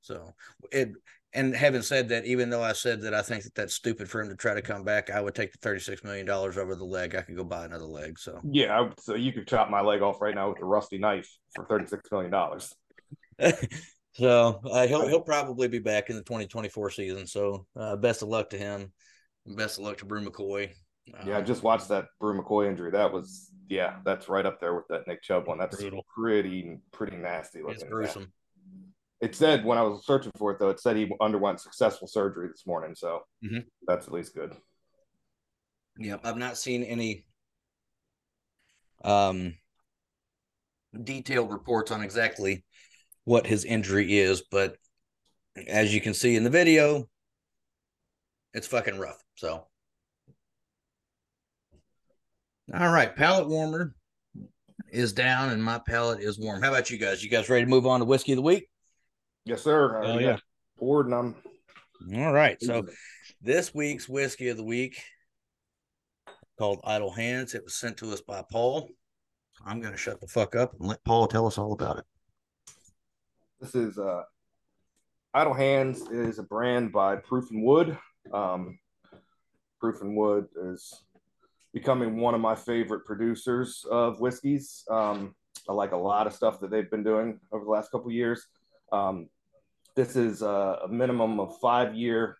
So 0.00 0.32
it, 0.72 0.92
and 1.32 1.54
having 1.54 1.82
said 1.82 2.08
that, 2.08 2.24
even 2.24 2.50
though 2.50 2.62
I 2.62 2.72
said 2.72 3.02
that 3.02 3.14
I 3.14 3.22
think 3.22 3.44
that 3.44 3.54
that's 3.54 3.74
stupid 3.74 4.10
for 4.10 4.20
him 4.20 4.28
to 4.30 4.34
try 4.34 4.54
to 4.54 4.62
come 4.62 4.82
back, 4.82 5.10
I 5.10 5.20
would 5.20 5.34
take 5.34 5.52
the 5.52 5.58
thirty-six 5.58 6.02
million 6.02 6.26
dollars 6.26 6.58
over 6.58 6.74
the 6.74 6.84
leg. 6.84 7.14
I 7.14 7.20
could 7.20 7.36
go 7.36 7.44
buy 7.44 7.64
another 7.64 7.84
leg. 7.84 8.18
So 8.18 8.40
yeah, 8.50 8.90
so 8.98 9.14
you 9.14 9.32
could 9.32 9.46
chop 9.46 9.70
my 9.70 9.80
leg 9.80 10.02
off 10.02 10.20
right 10.20 10.34
now 10.34 10.48
with 10.48 10.60
a 10.60 10.64
rusty 10.64 10.98
knife 10.98 11.30
for 11.54 11.64
thirty-six 11.66 12.10
million 12.10 12.32
dollars. 12.32 12.74
So 14.20 14.60
uh, 14.70 14.86
he'll 14.86 15.08
he'll 15.08 15.22
probably 15.22 15.66
be 15.66 15.78
back 15.78 16.10
in 16.10 16.16
the 16.16 16.22
2024 16.22 16.90
season. 16.90 17.26
So 17.26 17.66
uh, 17.74 17.96
best 17.96 18.20
of 18.20 18.28
luck 18.28 18.50
to 18.50 18.58
him. 18.58 18.92
Best 19.46 19.78
of 19.78 19.84
luck 19.84 19.96
to 19.98 20.04
Bru 20.04 20.22
McCoy. 20.22 20.72
yeah, 21.24 21.38
I 21.38 21.40
just 21.40 21.62
watched 21.62 21.88
that 21.88 22.04
Bru 22.20 22.38
McCoy 22.38 22.68
injury. 22.68 22.90
That 22.90 23.10
was 23.10 23.50
yeah, 23.70 23.94
that's 24.04 24.28
right 24.28 24.44
up 24.44 24.60
there 24.60 24.74
with 24.74 24.84
that 24.90 25.08
Nick 25.08 25.22
Chubb 25.22 25.46
one. 25.48 25.56
That's 25.56 25.80
brutal. 25.80 26.04
pretty 26.14 26.76
pretty 26.92 27.16
nasty 27.16 27.60
looking. 27.60 27.76
It's 27.76 27.84
gruesome. 27.84 28.30
It 29.22 29.34
said 29.34 29.64
when 29.64 29.78
I 29.78 29.82
was 29.82 30.04
searching 30.04 30.32
for 30.36 30.50
it 30.50 30.58
though, 30.58 30.68
it 30.68 30.80
said 30.80 30.98
he 30.98 31.10
underwent 31.18 31.58
successful 31.60 32.06
surgery 32.06 32.48
this 32.48 32.66
morning. 32.66 32.94
So 32.94 33.22
mm-hmm. 33.42 33.60
that's 33.86 34.06
at 34.06 34.12
least 34.12 34.34
good. 34.34 34.54
Yep, 35.98 36.20
I've 36.24 36.36
not 36.36 36.58
seen 36.58 36.82
any 36.82 37.24
um 39.02 39.54
detailed 41.02 41.50
reports 41.50 41.90
on 41.90 42.02
exactly 42.02 42.64
what 43.24 43.46
his 43.46 43.64
injury 43.64 44.18
is, 44.18 44.42
but 44.50 44.76
as 45.66 45.94
you 45.94 46.00
can 46.00 46.14
see 46.14 46.36
in 46.36 46.44
the 46.44 46.50
video, 46.50 47.08
it's 48.54 48.66
fucking 48.66 48.98
rough. 48.98 49.22
So, 49.36 49.66
all 52.72 52.92
right, 52.92 53.14
palate 53.14 53.48
warmer 53.48 53.94
is 54.90 55.12
down 55.12 55.50
and 55.50 55.62
my 55.62 55.80
palate 55.86 56.20
is 56.20 56.38
warm. 56.38 56.62
How 56.62 56.70
about 56.70 56.90
you 56.90 56.98
guys? 56.98 57.22
You 57.22 57.30
guys 57.30 57.48
ready 57.48 57.64
to 57.64 57.70
move 57.70 57.86
on 57.86 58.00
to 58.00 58.06
whiskey 58.06 58.32
of 58.32 58.36
the 58.36 58.42
week? 58.42 58.68
Yes, 59.44 59.62
sir. 59.62 60.02
Oh 60.02 60.18
yeah. 60.18 60.38
Board 60.78 61.06
and 61.06 61.14
I'm 61.14 61.34
all 62.16 62.32
right. 62.32 62.60
So 62.62 62.86
this 63.40 63.74
week's 63.74 64.08
whiskey 64.08 64.48
of 64.48 64.56
the 64.56 64.64
week 64.64 65.02
called 66.58 66.80
Idle 66.84 67.12
Hands. 67.12 67.54
It 67.54 67.64
was 67.64 67.74
sent 67.74 67.98
to 67.98 68.12
us 68.12 68.20
by 68.20 68.42
Paul. 68.50 68.88
I'm 69.64 69.80
going 69.80 69.92
to 69.92 69.98
shut 69.98 70.20
the 70.20 70.26
fuck 70.26 70.56
up 70.56 70.72
and 70.78 70.88
let 70.88 71.04
Paul 71.04 71.26
tell 71.26 71.46
us 71.46 71.58
all 71.58 71.72
about 71.72 71.98
it. 71.98 72.04
This 73.60 73.74
is 73.74 73.98
uh, 73.98 74.22
Idle 75.34 75.52
Hands 75.52 76.00
is 76.10 76.38
a 76.38 76.42
brand 76.42 76.92
by 76.92 77.16
Proof 77.16 77.50
and 77.50 77.62
Wood. 77.62 77.98
Um, 78.32 78.78
Proof 79.78 80.00
and 80.00 80.16
Wood 80.16 80.46
is 80.62 81.04
becoming 81.74 82.16
one 82.16 82.34
of 82.34 82.40
my 82.40 82.54
favorite 82.54 83.04
producers 83.04 83.84
of 83.90 84.18
whiskeys. 84.18 84.82
Um, 84.90 85.34
I 85.68 85.74
like 85.74 85.92
a 85.92 85.96
lot 85.98 86.26
of 86.26 86.32
stuff 86.32 86.58
that 86.60 86.70
they've 86.70 86.90
been 86.90 87.04
doing 87.04 87.38
over 87.52 87.64
the 87.64 87.70
last 87.70 87.90
couple 87.90 88.10
years. 88.10 88.46
Um, 88.92 89.28
this 89.94 90.16
is 90.16 90.40
a, 90.40 90.78
a, 90.84 90.88
minimum 90.88 91.38
of 91.38 91.58
five 91.60 91.94
year 91.94 92.38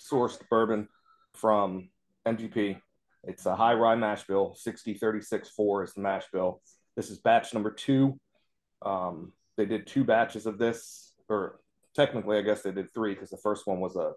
sourced 0.00 0.38
bourbon 0.48 0.86
from 1.34 1.88
MGP. 2.26 2.80
It's 3.24 3.44
a 3.44 3.56
high 3.56 3.74
rye 3.74 3.96
mash 3.96 4.24
bill, 4.24 4.54
60 4.54 4.94
36 4.94 5.48
4 5.50 5.82
is 5.82 5.94
the 5.94 6.00
mash 6.00 6.26
bill. 6.32 6.62
This 6.94 7.10
is 7.10 7.18
batch 7.18 7.54
number 7.54 7.72
two. 7.72 8.20
Um, 8.82 9.32
they 9.60 9.66
did 9.66 9.86
two 9.86 10.04
batches 10.04 10.46
of 10.46 10.56
this, 10.56 11.12
or 11.28 11.60
technically, 11.94 12.38
I 12.38 12.42
guess 12.42 12.62
they 12.62 12.72
did 12.72 12.92
three 12.94 13.12
because 13.12 13.28
the 13.28 13.36
first 13.36 13.66
one 13.66 13.78
was 13.78 13.94
a 13.94 14.12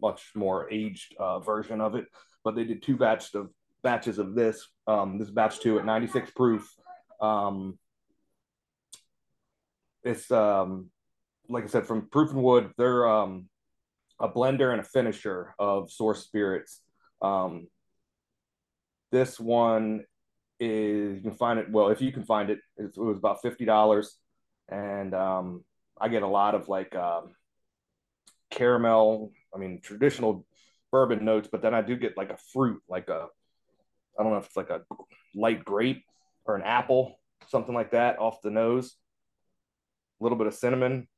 much 0.00 0.30
more 0.36 0.70
aged 0.72 1.16
uh, 1.18 1.40
version 1.40 1.80
of 1.80 1.96
it. 1.96 2.04
But 2.44 2.54
they 2.54 2.62
did 2.62 2.80
two 2.80 2.96
batches 2.96 3.34
of 3.34 3.50
batches 3.82 4.20
of 4.20 4.36
this. 4.36 4.64
Um, 4.86 5.18
this 5.18 5.30
batch 5.30 5.58
two 5.58 5.80
at 5.80 5.84
96 5.84 6.30
proof. 6.30 6.72
Um, 7.20 7.76
it's 10.04 10.30
um, 10.30 10.90
like 11.48 11.64
I 11.64 11.66
said 11.66 11.88
from 11.88 12.08
Proof 12.08 12.30
and 12.30 12.42
Wood. 12.42 12.70
They're 12.78 13.08
um, 13.08 13.48
a 14.20 14.28
blender 14.28 14.70
and 14.70 14.80
a 14.80 14.84
finisher 14.84 15.56
of 15.58 15.90
source 15.90 16.22
spirits. 16.22 16.80
Um, 17.20 17.66
this 19.10 19.40
one 19.40 20.04
is 20.60 21.16
you 21.16 21.22
can 21.22 21.36
find 21.36 21.58
it 21.58 21.68
well 21.68 21.88
if 21.88 22.00
you 22.00 22.12
can 22.12 22.22
find 22.22 22.48
it. 22.48 22.60
It 22.76 22.96
was 22.96 23.18
about 23.18 23.42
fifty 23.42 23.64
dollars, 23.64 24.16
and 24.68 25.14
um, 25.14 25.64
I 26.00 26.08
get 26.08 26.22
a 26.22 26.28
lot 26.28 26.54
of 26.54 26.68
like 26.68 26.94
um, 26.94 27.34
caramel. 28.50 29.32
I 29.54 29.58
mean 29.58 29.80
traditional 29.82 30.46
bourbon 30.92 31.24
notes, 31.24 31.48
but 31.50 31.62
then 31.62 31.74
I 31.74 31.82
do 31.82 31.96
get 31.96 32.16
like 32.16 32.30
a 32.30 32.38
fruit, 32.52 32.82
like 32.88 33.08
a 33.08 33.26
I 34.18 34.22
don't 34.22 34.32
know 34.32 34.38
if 34.38 34.46
it's 34.46 34.56
like 34.56 34.70
a 34.70 34.82
light 35.34 35.64
grape 35.64 36.04
or 36.44 36.56
an 36.56 36.62
apple, 36.62 37.20
something 37.48 37.74
like 37.74 37.92
that 37.92 38.18
off 38.18 38.42
the 38.42 38.50
nose. 38.50 38.96
A 40.20 40.24
little 40.24 40.38
bit 40.38 40.46
of 40.46 40.54
cinnamon. 40.54 41.08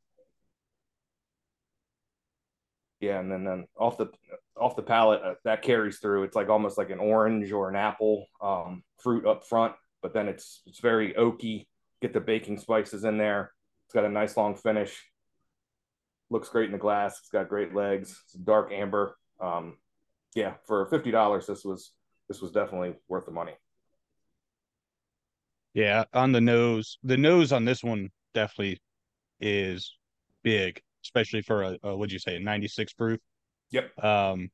Yeah, 3.01 3.21
and 3.21 3.31
then, 3.31 3.45
then 3.45 3.67
off 3.79 3.97
the 3.97 4.11
off 4.57 4.75
the 4.75 4.83
palate 4.83 5.23
uh, 5.23 5.35
that 5.45 5.63
carries 5.63 5.99
through. 5.99 6.25
It's 6.25 6.35
like 6.35 6.49
almost 6.49 6.79
like 6.79 6.91
an 6.91 6.99
orange 6.99 7.53
or 7.53 7.69
an 7.69 7.77
apple 7.77 8.27
um, 8.41 8.83
fruit 8.99 9.25
up 9.25 9.45
front, 9.45 9.75
but 10.03 10.13
then 10.13 10.27
it's 10.27 10.63
it's 10.67 10.81
very 10.81 11.15
oaky. 11.15 11.67
Get 12.01 12.13
the 12.13 12.21
baking 12.21 12.59
spices 12.59 13.05
in 13.05 13.19
there. 13.19 13.53
It's 13.87 13.95
got 13.95 14.05
a 14.05 14.09
nice 14.09 14.37
long 14.37 14.55
finish. 14.55 15.05
Looks 16.31 16.49
great 16.49 16.67
in 16.67 16.73
the 16.73 16.79
glass. 16.79 17.19
It's 17.21 17.31
got 17.31 17.49
great 17.49 17.75
legs. 17.75 18.23
It's 18.25 18.35
dark 18.35 18.71
amber. 18.73 19.17
Um, 19.41 19.79
yeah, 20.35 20.55
for 20.67 20.87
fifty 20.87 21.11
dollars, 21.11 21.47
this 21.47 21.65
was 21.65 21.93
this 22.29 22.41
was 22.41 22.53
definitely 22.53 22.95
worth 23.09 23.25
the 23.25 23.33
money. 23.33 23.55
Yeah, 25.75 26.05
on 26.13 26.33
the 26.33 26.41
nose, 26.41 26.99
the 27.03 27.17
nose 27.17 27.53
on 27.53 27.65
this 27.65 27.83
one 27.83 28.11
definitely 28.35 28.81
is 29.41 29.95
big, 30.43 30.81
especially 31.05 31.43
for 31.43 31.63
a, 31.63 31.79
a 31.83 31.97
what'd 31.97 32.13
you 32.13 32.19
say, 32.19 32.37
a 32.37 32.41
96 32.41 32.93
proof. 32.95 33.21
Yep. 33.71 34.05
Um, 34.05 34.51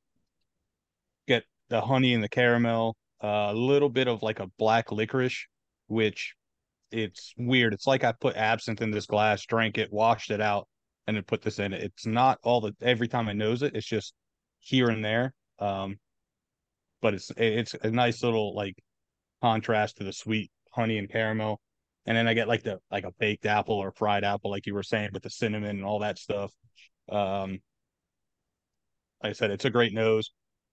get 1.27 1.45
the 1.69 1.81
honey 1.81 2.15
and 2.15 2.23
the 2.23 2.29
caramel, 2.29 2.97
a 3.23 3.27
uh, 3.27 3.53
little 3.53 3.89
bit 3.89 4.09
of 4.09 4.23
like 4.23 4.41
a 4.41 4.49
black 4.59 4.93
licorice, 4.93 5.47
which 5.87 6.35
it's 6.95 7.35
weird. 7.37 7.75
It's 7.75 7.87
like 7.87 8.05
I 8.05 8.13
put 8.13 8.37
absinthe 8.37 8.83
in 8.83 8.91
this 8.91 9.07
glass, 9.07 9.45
drank 9.47 9.79
it, 9.79 9.93
washed 9.93 10.31
it 10.31 10.41
out, 10.41 10.69
and 11.07 11.17
then 11.17 11.25
put 11.25 11.43
this 11.43 11.59
in 11.59 11.73
it. 11.73 11.83
It's 11.83 12.07
not 12.07 12.39
all 12.43 12.61
the 12.61 12.75
every 12.81 13.09
time 13.09 13.29
I 13.29 13.33
nose 13.33 13.63
it. 13.63 13.75
It's 13.75 13.87
just 13.87 14.15
here 14.61 14.89
and 14.89 15.05
there. 15.05 15.35
Um, 15.59 15.99
but 17.03 17.15
it's 17.15 17.31
it's 17.37 17.75
a 17.75 17.91
nice 17.91 18.23
little 18.23 18.55
like 18.55 18.77
contrast 19.43 19.99
to 19.99 20.05
the 20.05 20.13
sweet 20.13 20.51
honey 20.73 20.99
and 20.99 21.11
caramel. 21.11 21.61
And 22.07 22.17
then 22.17 22.29
I 22.29 22.35
get 22.35 22.49
like 22.49 22.63
the 22.63 22.79
like 22.91 23.05
a 23.05 23.13
baked 23.19 23.47
apple 23.47 23.77
or 23.77 23.93
fried 23.93 24.25
apple, 24.25 24.51
like 24.51 24.67
you 24.67 24.75
were 24.75 24.83
saying, 24.83 25.11
with 25.13 25.23
the 25.23 25.31
cinnamon 25.31 25.77
and 25.77 25.85
all 25.85 26.01
that 26.01 26.19
stuff. 26.19 26.53
Um, 27.11 27.61
like 29.23 29.31
I 29.31 29.33
said, 29.33 29.51
it's 29.51 29.65
a 29.65 29.71
great 29.71 29.93
nose. 29.93 30.31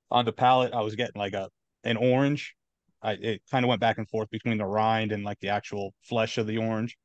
On 0.10 0.26
the 0.26 0.34
palate, 0.34 0.74
I 0.74 0.82
was 0.82 0.96
getting 0.96 1.20
like 1.20 1.34
a 1.34 1.50
an 1.84 1.98
orange. 1.98 2.56
I 3.02 3.14
it 3.14 3.42
kind 3.52 3.66
of 3.66 3.70
went 3.70 3.82
back 3.82 3.98
and 3.98 4.08
forth 4.10 4.30
between 4.30 4.58
the 4.58 4.66
rind 4.66 5.12
and 5.12 5.24
like 5.24 5.40
the 5.40 5.50
actual 5.50 5.94
flesh 6.04 6.38
of 6.38 6.48
the 6.48 6.58
orange. 6.58 6.98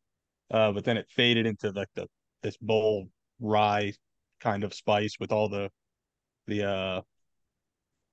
Uh, 0.50 0.72
but 0.72 0.84
then 0.84 0.96
it 0.96 1.08
faded 1.10 1.46
into 1.46 1.70
like 1.72 1.88
the 1.94 2.06
this 2.42 2.56
bold 2.58 3.08
rye 3.40 3.92
kind 4.40 4.64
of 4.64 4.74
spice 4.74 5.16
with 5.20 5.32
all 5.32 5.48
the 5.48 5.70
the 6.46 6.64
uh 6.68 7.02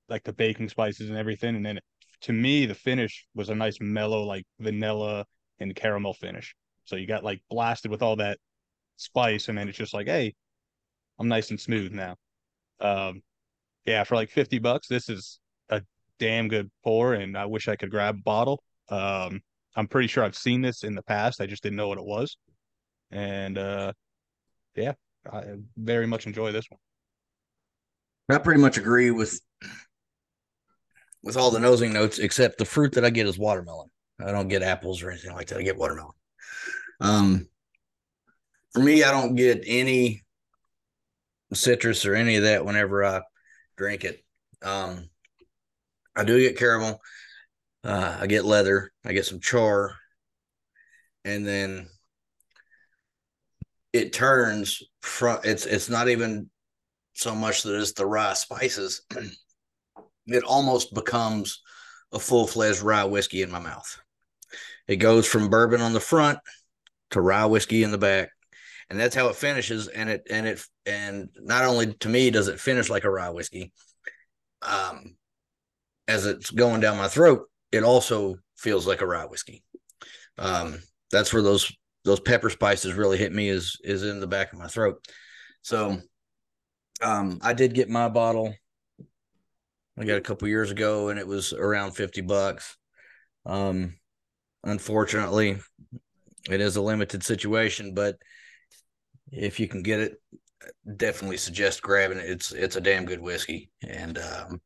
like 0.09 0.23
the 0.23 0.33
baking 0.33 0.69
spices 0.69 1.09
and 1.09 1.17
everything. 1.17 1.55
And 1.55 1.65
then 1.65 1.77
it, 1.77 1.83
to 2.21 2.33
me, 2.33 2.65
the 2.65 2.75
finish 2.75 3.25
was 3.35 3.49
a 3.49 3.55
nice 3.55 3.77
mellow, 3.81 4.23
like 4.23 4.45
vanilla 4.59 5.25
and 5.59 5.75
caramel 5.75 6.13
finish. 6.13 6.55
So 6.85 6.95
you 6.95 7.07
got 7.07 7.23
like 7.23 7.41
blasted 7.49 7.91
with 7.91 8.01
all 8.01 8.15
that 8.17 8.37
spice, 8.97 9.47
and 9.49 9.57
then 9.57 9.69
it's 9.69 9.77
just 9.77 9.93
like, 9.93 10.07
hey, 10.07 10.33
I'm 11.19 11.27
nice 11.27 11.49
and 11.49 11.59
smooth 11.59 11.91
now. 11.91 12.15
Um, 12.79 13.21
yeah, 13.85 14.03
for 14.03 14.15
like 14.15 14.29
50 14.29 14.59
bucks, 14.59 14.87
this 14.87 15.09
is 15.09 15.39
damn 16.19 16.47
good 16.47 16.69
pour, 16.83 17.13
and 17.13 17.37
I 17.37 17.45
wish 17.45 17.67
I 17.67 17.75
could 17.75 17.91
grab 17.91 18.15
a 18.15 18.21
bottle. 18.21 18.63
Um, 18.89 19.41
I'm 19.75 19.87
pretty 19.87 20.07
sure 20.07 20.23
I've 20.23 20.37
seen 20.37 20.61
this 20.61 20.83
in 20.83 20.95
the 20.95 21.03
past. 21.03 21.41
I 21.41 21.45
just 21.45 21.63
didn't 21.63 21.77
know 21.77 21.87
what 21.87 21.97
it 21.97 22.05
was. 22.05 22.37
And 23.11 23.57
uh, 23.57 23.93
yeah, 24.75 24.93
I 25.31 25.43
very 25.77 26.07
much 26.07 26.27
enjoy 26.27 26.51
this 26.51 26.65
one. 26.69 26.79
I 28.29 28.37
pretty 28.39 28.61
much 28.61 28.77
agree 28.77 29.11
with 29.11 29.39
with 31.23 31.37
all 31.37 31.51
the 31.51 31.59
nosing 31.59 31.93
notes, 31.93 32.19
except 32.19 32.57
the 32.57 32.65
fruit 32.65 32.93
that 32.93 33.05
I 33.05 33.09
get 33.09 33.27
is 33.27 33.37
watermelon. 33.37 33.89
I 34.19 34.31
don't 34.31 34.49
get 34.49 34.61
apples 34.61 35.01
or 35.01 35.09
anything 35.09 35.33
like 35.33 35.47
that. 35.47 35.59
I 35.59 35.63
get 35.63 35.77
watermelon. 35.77 36.13
Um, 36.99 37.47
for 38.73 38.79
me, 38.81 39.03
I 39.03 39.11
don't 39.11 39.35
get 39.35 39.63
any 39.65 40.23
citrus 41.53 42.05
or 42.05 42.15
any 42.15 42.35
of 42.35 42.43
that 42.43 42.65
whenever 42.65 43.03
I 43.03 43.21
drink 43.77 44.03
it. 44.03 44.23
Um, 44.61 45.09
I 46.15 46.23
do 46.23 46.39
get 46.39 46.57
caramel. 46.57 47.01
Uh, 47.83 48.17
I 48.19 48.27
get 48.27 48.45
leather. 48.45 48.91
I 49.05 49.13
get 49.13 49.25
some 49.25 49.39
char, 49.39 49.95
and 51.25 51.45
then 51.45 51.87
it 53.91 54.13
turns 54.13 54.81
from. 55.01 55.39
It's 55.43 55.65
it's 55.65 55.89
not 55.89 56.09
even 56.09 56.49
so 57.13 57.35
much 57.35 57.63
that 57.63 57.79
it's 57.79 57.93
the 57.93 58.05
rye 58.05 58.33
spices. 58.33 59.01
it 60.27 60.43
almost 60.43 60.93
becomes 60.93 61.61
a 62.11 62.19
full 62.19 62.47
fledged 62.47 62.81
rye 62.81 63.03
whiskey 63.03 63.41
in 63.41 63.51
my 63.51 63.59
mouth. 63.59 63.99
It 64.87 64.97
goes 64.97 65.27
from 65.27 65.49
bourbon 65.49 65.81
on 65.81 65.93
the 65.93 65.99
front 65.99 66.39
to 67.11 67.21
rye 67.21 67.45
whiskey 67.45 67.83
in 67.83 67.91
the 67.91 67.97
back, 67.97 68.29
and 68.89 68.99
that's 68.99 69.15
how 69.15 69.27
it 69.27 69.35
finishes. 69.35 69.87
And 69.87 70.09
it 70.09 70.27
and 70.29 70.47
it 70.47 70.61
and 70.85 71.29
not 71.35 71.65
only 71.65 71.93
to 71.95 72.09
me 72.09 72.29
does 72.29 72.47
it 72.47 72.59
finish 72.59 72.89
like 72.89 73.03
a 73.03 73.09
rye 73.09 73.29
whiskey, 73.29 73.73
um, 74.61 75.15
as 76.07 76.25
it's 76.25 76.51
going 76.51 76.81
down 76.81 76.97
my 76.97 77.07
throat, 77.07 77.47
it 77.71 77.83
also 77.83 78.35
feels 78.57 78.85
like 78.87 79.01
a 79.01 79.07
rye 79.07 79.25
whiskey. 79.25 79.63
Um, 80.37 80.79
that's 81.11 81.33
where 81.33 81.43
those 81.43 81.71
those 82.05 82.19
pepper 82.19 82.49
spices 82.49 82.93
really 82.93 83.17
hit 83.17 83.31
me 83.31 83.49
is 83.49 83.77
is 83.83 84.03
in 84.03 84.19
the 84.19 84.27
back 84.27 84.51
of 84.51 84.59
my 84.59 84.67
throat. 84.67 85.05
So 85.61 85.99
um, 87.01 87.39
I 87.41 87.53
did 87.53 87.73
get 87.73 87.89
my 87.89 88.09
bottle 88.09 88.53
I 89.97 90.05
got 90.05 90.17
a 90.17 90.21
couple 90.21 90.47
years 90.47 90.71
ago 90.71 91.09
and 91.09 91.19
it 91.19 91.27
was 91.27 91.53
around 91.53 91.91
50 91.91 92.21
bucks. 92.21 92.77
Um, 93.45 93.95
unfortunately, 94.63 95.57
it 96.49 96.61
is 96.61 96.75
a 96.75 96.81
limited 96.81 97.23
situation, 97.23 97.93
but 97.93 98.17
if 99.31 99.59
you 99.59 99.67
can 99.67 99.83
get 99.83 99.99
it, 99.99 100.21
definitely 100.97 101.37
suggest 101.37 101.81
grabbing 101.81 102.17
it. 102.17 102.29
It's 102.29 102.51
it's 102.51 102.75
a 102.75 102.81
damn 102.81 103.05
good 103.05 103.21
whiskey. 103.21 103.69
And 103.87 104.17
um, 104.17 104.61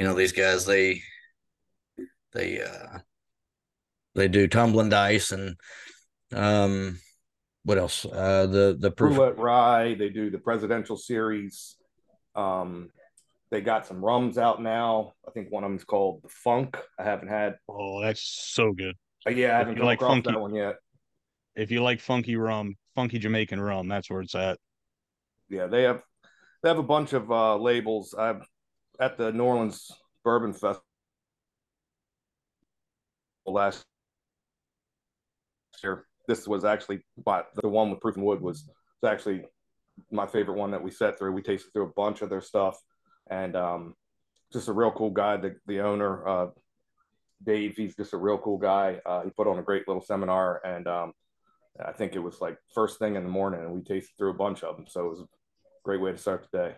you 0.00 0.06
know, 0.06 0.14
these 0.14 0.32
guys 0.32 0.64
they 0.64 1.02
they 2.32 2.62
uh 2.62 3.00
they 4.14 4.28
do 4.28 4.48
tumbling 4.48 4.88
dice 4.88 5.30
and 5.30 5.56
um 6.34 6.98
what 7.64 7.76
else? 7.76 8.06
Uh 8.06 8.46
the 8.46 8.78
the 8.80 8.90
proof 8.90 9.18
rye, 9.36 9.92
they 9.92 10.08
do 10.08 10.30
the 10.30 10.38
presidential 10.38 10.96
series. 10.96 11.76
Um 12.34 12.88
they 13.50 13.60
got 13.60 13.86
some 13.86 14.02
rums 14.02 14.38
out 14.38 14.62
now. 14.62 15.12
I 15.28 15.32
think 15.32 15.52
one 15.52 15.64
of 15.64 15.70
them's 15.70 15.84
called 15.84 16.22
the 16.22 16.30
Funk. 16.30 16.78
I 16.98 17.02
haven't 17.02 17.28
had. 17.28 17.56
Oh, 17.68 18.00
that's 18.00 18.22
so 18.22 18.72
good. 18.72 18.94
Uh, 19.26 19.32
yeah, 19.32 19.54
I 19.54 19.58
haven't 19.58 19.76
come 19.76 19.84
like 19.84 19.98
across 19.98 20.12
funky, 20.12 20.30
that 20.30 20.40
one 20.40 20.54
yet. 20.54 20.76
If 21.56 21.70
you 21.70 21.82
like 21.82 22.00
funky 22.00 22.36
rum, 22.36 22.76
funky 22.94 23.18
Jamaican 23.18 23.60
rum, 23.60 23.86
that's 23.86 24.08
where 24.08 24.22
it's 24.22 24.34
at. 24.34 24.58
Yeah, 25.50 25.66
they 25.66 25.82
have 25.82 26.00
they 26.62 26.70
have 26.70 26.78
a 26.78 26.82
bunch 26.82 27.12
of 27.12 27.30
uh, 27.30 27.58
labels. 27.58 28.14
I've 28.18 28.40
at 29.00 29.16
the 29.16 29.32
New 29.32 29.44
Orleans 29.44 29.90
Bourbon 30.24 30.52
Festival 30.52 30.82
last 33.46 33.84
year. 35.82 36.04
this 36.28 36.46
was 36.46 36.64
actually, 36.64 37.02
but 37.24 37.48
the 37.60 37.68
one 37.68 37.90
with 37.90 38.00
Proof 38.00 38.16
and 38.16 38.24
Wood 38.24 38.40
was, 38.40 38.68
was 39.02 39.10
actually 39.10 39.44
my 40.10 40.26
favorite 40.26 40.56
one 40.56 40.70
that 40.70 40.82
we 40.82 40.90
set 40.90 41.18
through. 41.18 41.32
We 41.32 41.42
tasted 41.42 41.72
through 41.72 41.86
a 41.86 41.92
bunch 41.94 42.22
of 42.22 42.28
their 42.28 42.42
stuff, 42.42 42.78
and 43.30 43.56
um, 43.56 43.94
just 44.52 44.68
a 44.68 44.72
real 44.72 44.92
cool 44.92 45.10
guy. 45.10 45.38
The 45.38 45.56
the 45.66 45.80
owner, 45.80 46.28
uh, 46.28 46.46
Dave, 47.42 47.76
he's 47.76 47.96
just 47.96 48.12
a 48.12 48.18
real 48.18 48.38
cool 48.38 48.58
guy. 48.58 49.00
Uh, 49.06 49.22
he 49.22 49.30
put 49.30 49.48
on 49.48 49.58
a 49.58 49.62
great 49.62 49.88
little 49.88 50.02
seminar, 50.02 50.60
and 50.64 50.86
um, 50.86 51.12
I 51.84 51.92
think 51.92 52.14
it 52.14 52.20
was 52.20 52.40
like 52.40 52.58
first 52.74 52.98
thing 52.98 53.16
in 53.16 53.24
the 53.24 53.30
morning, 53.30 53.60
and 53.60 53.72
we 53.72 53.82
tasted 53.82 54.12
through 54.18 54.30
a 54.30 54.34
bunch 54.34 54.62
of 54.62 54.76
them. 54.76 54.86
So 54.88 55.06
it 55.06 55.10
was 55.10 55.20
a 55.20 55.26
great 55.84 56.00
way 56.00 56.12
to 56.12 56.18
start 56.18 56.46
the 56.52 56.58
day. 56.58 56.74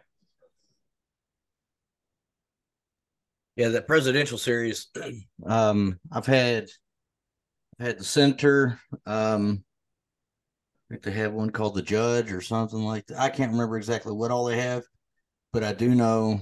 Yeah, 3.57 3.69
that 3.69 3.87
presidential 3.87 4.39
series. 4.39 4.89
Um, 5.45 5.99
I've 6.13 6.27
had 6.27 6.69
I've 7.81 7.87
had 7.87 7.99
the 7.99 8.05
center. 8.05 8.79
Um, 9.07 9.65
I 10.89 10.95
think 10.95 11.03
they 11.03 11.11
have 11.13 11.33
one 11.33 11.51
called 11.51 11.75
the 11.75 11.83
Judge 11.83 12.31
or 12.31 12.41
something 12.41 12.85
like 12.85 13.07
that. 13.07 13.19
I 13.19 13.29
can't 13.29 13.51
remember 13.51 13.77
exactly 13.77 14.13
what 14.13 14.31
all 14.31 14.45
they 14.45 14.61
have, 14.61 14.85
but 15.53 15.65
I 15.65 15.73
do 15.73 15.95
know 15.95 16.41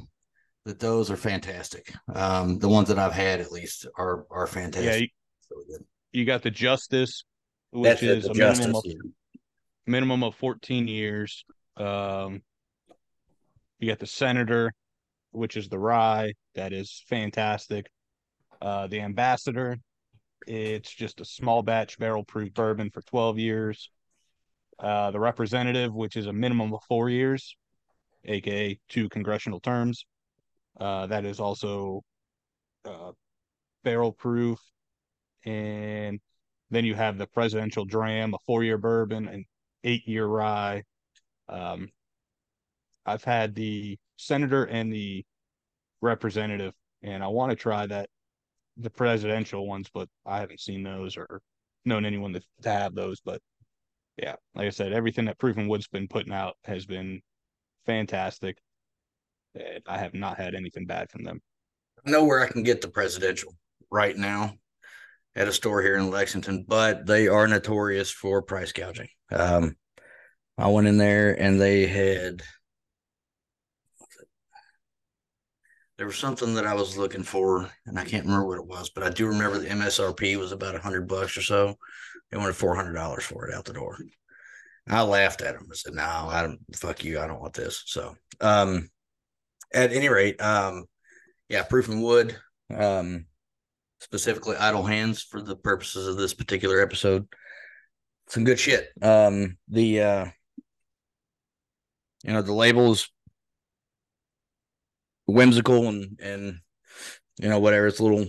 that 0.67 0.79
those 0.79 1.11
are 1.11 1.17
fantastic. 1.17 1.95
Um, 2.14 2.59
the 2.59 2.69
ones 2.69 2.88
that 2.88 2.99
I've 2.99 3.14
had 3.14 3.40
at 3.40 3.52
least 3.52 3.87
are 3.97 4.26
are 4.31 4.47
fantastic. 4.47 4.85
Yeah, 4.85 4.97
you, 4.97 5.09
so 5.40 5.85
you 6.12 6.25
got 6.26 6.43
the 6.43 6.50
Justice, 6.50 7.25
which 7.71 7.85
That's 7.85 8.02
is 8.02 8.26
a 8.26 8.35
justice, 8.35 8.67
minimum 8.67 8.76
of, 8.76 8.83
yeah. 8.85 9.40
minimum 9.87 10.23
of 10.25 10.35
14 10.37 10.88
years. 10.88 11.45
Um, 11.76 12.43
you 13.79 13.88
got 13.88 13.99
the 13.99 14.07
Senator, 14.07 14.73
which 15.32 15.56
is 15.56 15.68
the 15.68 15.78
rye. 15.78 16.34
That 16.54 16.72
is 16.72 17.02
fantastic. 17.08 17.87
Uh, 18.60 18.87
the 18.87 19.00
Ambassador, 19.00 19.78
it's 20.46 20.92
just 20.92 21.20
a 21.20 21.25
small 21.25 21.62
batch 21.62 21.99
barrel 21.99 22.25
proof 22.25 22.52
bourbon 22.52 22.90
for 22.90 23.02
12 23.02 23.38
years. 23.38 23.90
Uh, 24.78 25.10
the 25.10 25.20
Representative, 25.20 25.94
which 25.94 26.16
is 26.16 26.26
a 26.26 26.32
minimum 26.32 26.72
of 26.72 26.82
four 26.88 27.10
years, 27.10 27.56
aka 28.25 28.78
two 28.88 29.08
congressional 29.10 29.60
terms. 29.60 30.06
Uh, 30.78 31.06
that 31.06 31.25
is 31.25 31.38
also 31.38 32.02
uh, 32.87 33.12
barrel 33.84 34.12
proof. 34.12 34.58
And 35.44 36.20
then 36.70 36.84
you 36.84 36.94
have 36.94 37.18
the 37.18 37.26
Presidential 37.26 37.84
Dram, 37.84 38.34
a 38.34 38.38
four 38.46 38.64
year 38.64 38.78
bourbon, 38.78 39.28
and 39.28 39.44
eight 39.84 40.06
year 40.06 40.26
rye. 40.26 40.82
Um, 41.49 41.88
I've 43.04 43.25
had 43.25 43.54
the 43.54 43.99
Senator 44.20 44.64
and 44.64 44.92
the 44.92 45.24
Representative, 46.02 46.72
and 47.02 47.22
I 47.22 47.28
want 47.28 47.50
to 47.50 47.56
try 47.56 47.86
that 47.86 48.08
the 48.76 48.90
presidential 48.90 49.66
ones, 49.66 49.90
but 49.92 50.08
I 50.24 50.40
haven't 50.40 50.60
seen 50.60 50.82
those 50.82 51.16
or 51.16 51.42
known 51.84 52.04
anyone 52.06 52.32
to, 52.32 52.42
to 52.62 52.70
have 52.70 52.94
those. 52.94 53.20
But 53.20 53.40
yeah, 54.16 54.36
like 54.54 54.66
I 54.66 54.70
said, 54.70 54.92
everything 54.92 55.26
that 55.26 55.38
Proof 55.38 55.56
and 55.56 55.68
Wood's 55.68 55.88
been 55.88 56.09
putting 56.09 56.33
out 56.33 56.56
has 56.64 56.87
been 56.87 57.20
fantastic. 57.87 58.59
I 59.87 59.98
have 59.98 60.14
not 60.14 60.38
had 60.38 60.54
anything 60.54 60.87
bad 60.87 61.11
from 61.11 61.24
them. 61.24 61.40
I 62.06 62.11
know 62.11 62.24
where 62.24 62.40
I 62.40 62.48
can 62.48 62.62
get 62.62 62.80
the 62.80 62.88
presidential 62.88 63.54
right 63.90 64.16
now 64.16 64.54
at 65.35 65.48
a 65.48 65.52
store 65.52 65.83
here 65.83 65.96
in 65.96 66.11
Lexington, 66.11 66.64
but 66.66 67.06
they 67.06 67.28
are 67.28 67.46
notorious 67.46 68.11
for 68.11 68.42
price 68.42 68.72
gouging. 68.72 69.09
Um, 69.30 69.76
I 70.56 70.68
went 70.68 70.87
in 70.87 70.98
there 70.98 71.38
and 71.38 71.61
they 71.61 71.87
had 71.87 72.42
there 76.00 76.06
was 76.06 76.16
something 76.16 76.54
that 76.54 76.66
I 76.66 76.72
was 76.72 76.96
looking 76.96 77.22
for, 77.22 77.70
and 77.84 77.98
I 77.98 78.06
can't 78.06 78.24
remember 78.24 78.46
what 78.46 78.56
it 78.58 78.66
was, 78.66 78.88
but 78.88 79.04
I 79.04 79.10
do 79.10 79.26
remember 79.26 79.58
the 79.58 79.68
MSRP 79.68 80.38
was 80.38 80.50
about 80.50 80.74
a 80.74 80.78
hundred 80.78 81.06
bucks 81.06 81.36
or 81.36 81.42
so. 81.42 81.76
They 82.30 82.38
wanted 82.38 82.56
four 82.56 82.74
hundred 82.74 82.94
dollars 82.94 83.22
for 83.22 83.46
it 83.46 83.54
out 83.54 83.66
the 83.66 83.74
door. 83.74 83.98
I 84.88 85.02
laughed 85.02 85.42
at 85.42 85.56
him. 85.56 85.68
I 85.70 85.74
said, 85.74 85.92
"No, 85.92 86.02
I 86.02 86.40
don't. 86.40 86.58
Fuck 86.74 87.04
you. 87.04 87.20
I 87.20 87.26
don't 87.26 87.42
want 87.42 87.52
this." 87.52 87.82
So, 87.84 88.16
um, 88.40 88.88
at 89.74 89.92
any 89.92 90.08
rate, 90.08 90.40
um, 90.40 90.86
yeah, 91.50 91.64
proof 91.64 91.88
and 91.88 92.02
wood, 92.02 92.34
um, 92.74 93.26
specifically 93.98 94.56
idle 94.56 94.84
hands 94.84 95.22
for 95.22 95.42
the 95.42 95.54
purposes 95.54 96.08
of 96.08 96.16
this 96.16 96.32
particular 96.32 96.80
episode. 96.80 97.28
Some 98.26 98.44
good 98.44 98.58
shit. 98.58 98.88
Um, 99.02 99.58
the 99.68 100.00
uh, 100.00 100.26
you 102.24 102.32
know, 102.32 102.40
the 102.40 102.54
labels 102.54 103.10
whimsical 105.31 105.88
and 105.88 106.19
and 106.23 106.59
you 107.38 107.49
know 107.49 107.59
whatever. 107.59 107.87
It's 107.87 108.01
a 108.01 108.05
little 108.05 108.27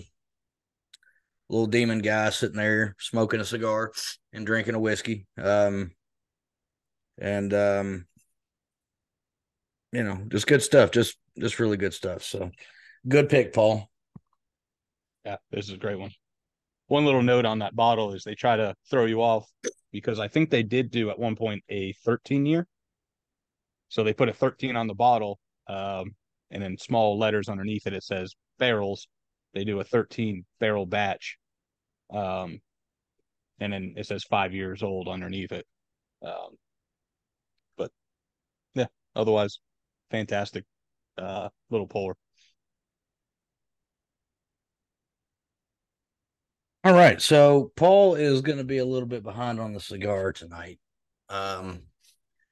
little 1.49 1.67
demon 1.67 1.99
guy 1.99 2.29
sitting 2.29 2.57
there 2.57 2.95
smoking 2.99 3.41
a 3.41 3.45
cigar 3.45 3.91
and 4.33 4.45
drinking 4.45 4.75
a 4.75 4.79
whiskey. 4.79 5.27
Um, 5.37 5.91
and 7.19 7.53
um, 7.53 8.05
you 9.91 10.03
know, 10.03 10.17
just 10.29 10.47
good 10.47 10.61
stuff. 10.61 10.91
Just 10.91 11.17
just 11.37 11.59
really 11.59 11.77
good 11.77 11.93
stuff. 11.93 12.23
So 12.23 12.51
good 13.07 13.29
pick, 13.29 13.53
Paul. 13.53 13.89
Yeah, 15.25 15.37
this 15.51 15.67
is 15.67 15.73
a 15.73 15.77
great 15.77 15.99
one. 15.99 16.11
One 16.87 17.05
little 17.05 17.23
note 17.23 17.45
on 17.45 17.59
that 17.59 17.75
bottle 17.75 18.13
is 18.13 18.23
they 18.23 18.35
try 18.35 18.57
to 18.57 18.75
throw 18.89 19.05
you 19.05 19.21
off 19.21 19.47
because 19.91 20.19
I 20.19 20.27
think 20.27 20.49
they 20.49 20.63
did 20.63 20.91
do 20.91 21.09
at 21.09 21.19
one 21.19 21.35
point 21.35 21.63
a 21.69 21.93
13 22.03 22.45
year. 22.45 22.67
So 23.89 24.03
they 24.03 24.13
put 24.13 24.29
a 24.29 24.33
13 24.33 24.75
on 24.75 24.87
the 24.87 24.93
bottle, 24.93 25.39
um, 25.67 26.15
and 26.51 26.61
then 26.61 26.77
small 26.77 27.17
letters 27.17 27.49
underneath 27.49 27.87
it, 27.87 27.93
it 27.93 28.03
says 28.03 28.35
barrels. 28.59 29.07
They 29.53 29.63
do 29.63 29.79
a 29.79 29.83
13 29.83 30.45
barrel 30.59 30.85
batch. 30.85 31.37
Um, 32.13 32.59
and 33.59 33.73
then 33.73 33.93
it 33.95 34.05
says 34.05 34.23
five 34.23 34.53
years 34.53 34.83
old 34.83 35.07
underneath 35.07 35.51
it. 35.51 35.65
Um, 36.23 36.57
but 37.77 37.91
yeah, 38.75 38.87
otherwise, 39.15 39.59
fantastic 40.09 40.65
uh, 41.17 41.49
little 41.69 41.87
pour. 41.87 42.15
All 46.83 46.93
right, 46.93 47.21
so 47.21 47.71
Paul 47.75 48.15
is 48.15 48.41
going 48.41 48.57
to 48.57 48.63
be 48.63 48.79
a 48.79 48.85
little 48.85 49.07
bit 49.07 49.21
behind 49.21 49.59
on 49.59 49.71
the 49.71 49.79
cigar 49.79 50.33
tonight. 50.33 50.79
Um, 51.29 51.83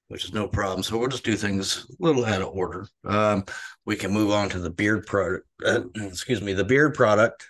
which 0.09 0.25
is 0.25 0.33
no 0.33 0.47
problem. 0.47 0.83
So 0.83 0.97
we'll 0.97 1.07
just 1.07 1.23
do 1.23 1.35
things 1.35 1.85
a 1.89 2.03
little 2.03 2.25
out 2.25 2.41
of 2.41 2.49
order. 2.49 2.87
Um, 3.05 3.45
we 3.85 3.95
can 3.95 4.11
move 4.11 4.31
on 4.31 4.49
to 4.49 4.59
the 4.59 4.71
beard 4.71 5.05
product. 5.05 5.45
Uh, 5.63 5.81
excuse 5.95 6.41
me, 6.41 6.53
the 6.53 6.65
beard 6.65 6.95
product 6.95 7.47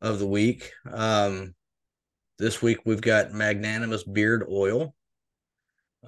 of 0.00 0.18
the 0.18 0.26
week. 0.26 0.70
Um, 0.90 1.54
this 2.38 2.60
week 2.60 2.78
we've 2.84 3.00
got 3.00 3.32
Magnanimous 3.32 4.04
Beard 4.04 4.46
Oil. 4.50 4.94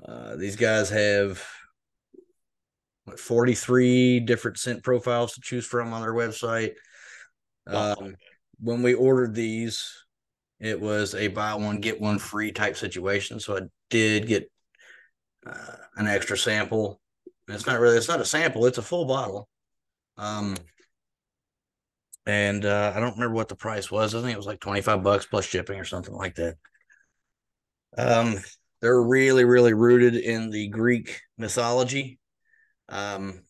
Uh, 0.07 0.37
these 0.37 0.57
guys 0.57 0.91
have 0.91 1.43
what, 3.05 3.19
43 3.19 4.21
different 4.21 4.59
scent 4.59 4.83
profiles 4.83 5.33
to 5.35 5.41
choose 5.41 5.65
from 5.65 5.95
on 5.95 6.03
their 6.03 6.13
website. 6.13 6.73
Um, 7.67 8.17
when 8.61 8.83
we 8.83 8.93
ordered 8.93 9.35
these, 9.35 9.91
it 10.61 10.79
was 10.79 11.15
a 11.15 11.29
buy 11.29 11.55
one, 11.55 11.81
get 11.81 12.01
one 12.01 12.19
free 12.19 12.53
type 12.53 12.77
situation. 12.77 13.41
So 13.41 13.57
I 13.57 13.61
did 13.89 14.27
get 14.27 14.51
uh, 15.47 15.77
an 15.97 16.07
extra 16.07 16.37
sample. 16.37 17.01
It's 17.49 17.67
not 17.67 17.81
really, 17.81 17.97
it's 17.97 18.09
not 18.09 18.21
a 18.21 18.25
sample, 18.25 18.67
it's 18.67 18.79
a 18.79 18.83
full 18.83 19.05
bottle. 19.05 19.49
Um, 20.17 20.57
and 22.27 22.65
uh, 22.65 22.93
I 22.95 23.01
don't 23.01 23.15
remember 23.15 23.35
what 23.35 23.49
the 23.49 23.57
price 23.57 23.91
was. 23.91 24.15
I 24.15 24.21
think 24.21 24.33
it 24.33 24.39
was 24.39 24.47
like 24.47 24.61
25 24.61 25.03
bucks 25.03 25.27
plus 25.27 25.45
shipping 25.45 25.79
or 25.79 25.85
something 25.85 26.15
like 26.15 26.37
that. 26.37 26.57
Um, 27.97 28.39
they're 28.81 29.03
really, 29.03 29.45
really 29.45 29.75
rooted 29.75 30.15
in 30.15 30.51
the 30.51 30.69
Greek 30.69 31.21
mythology. 31.39 32.19
Um, 32.89 33.43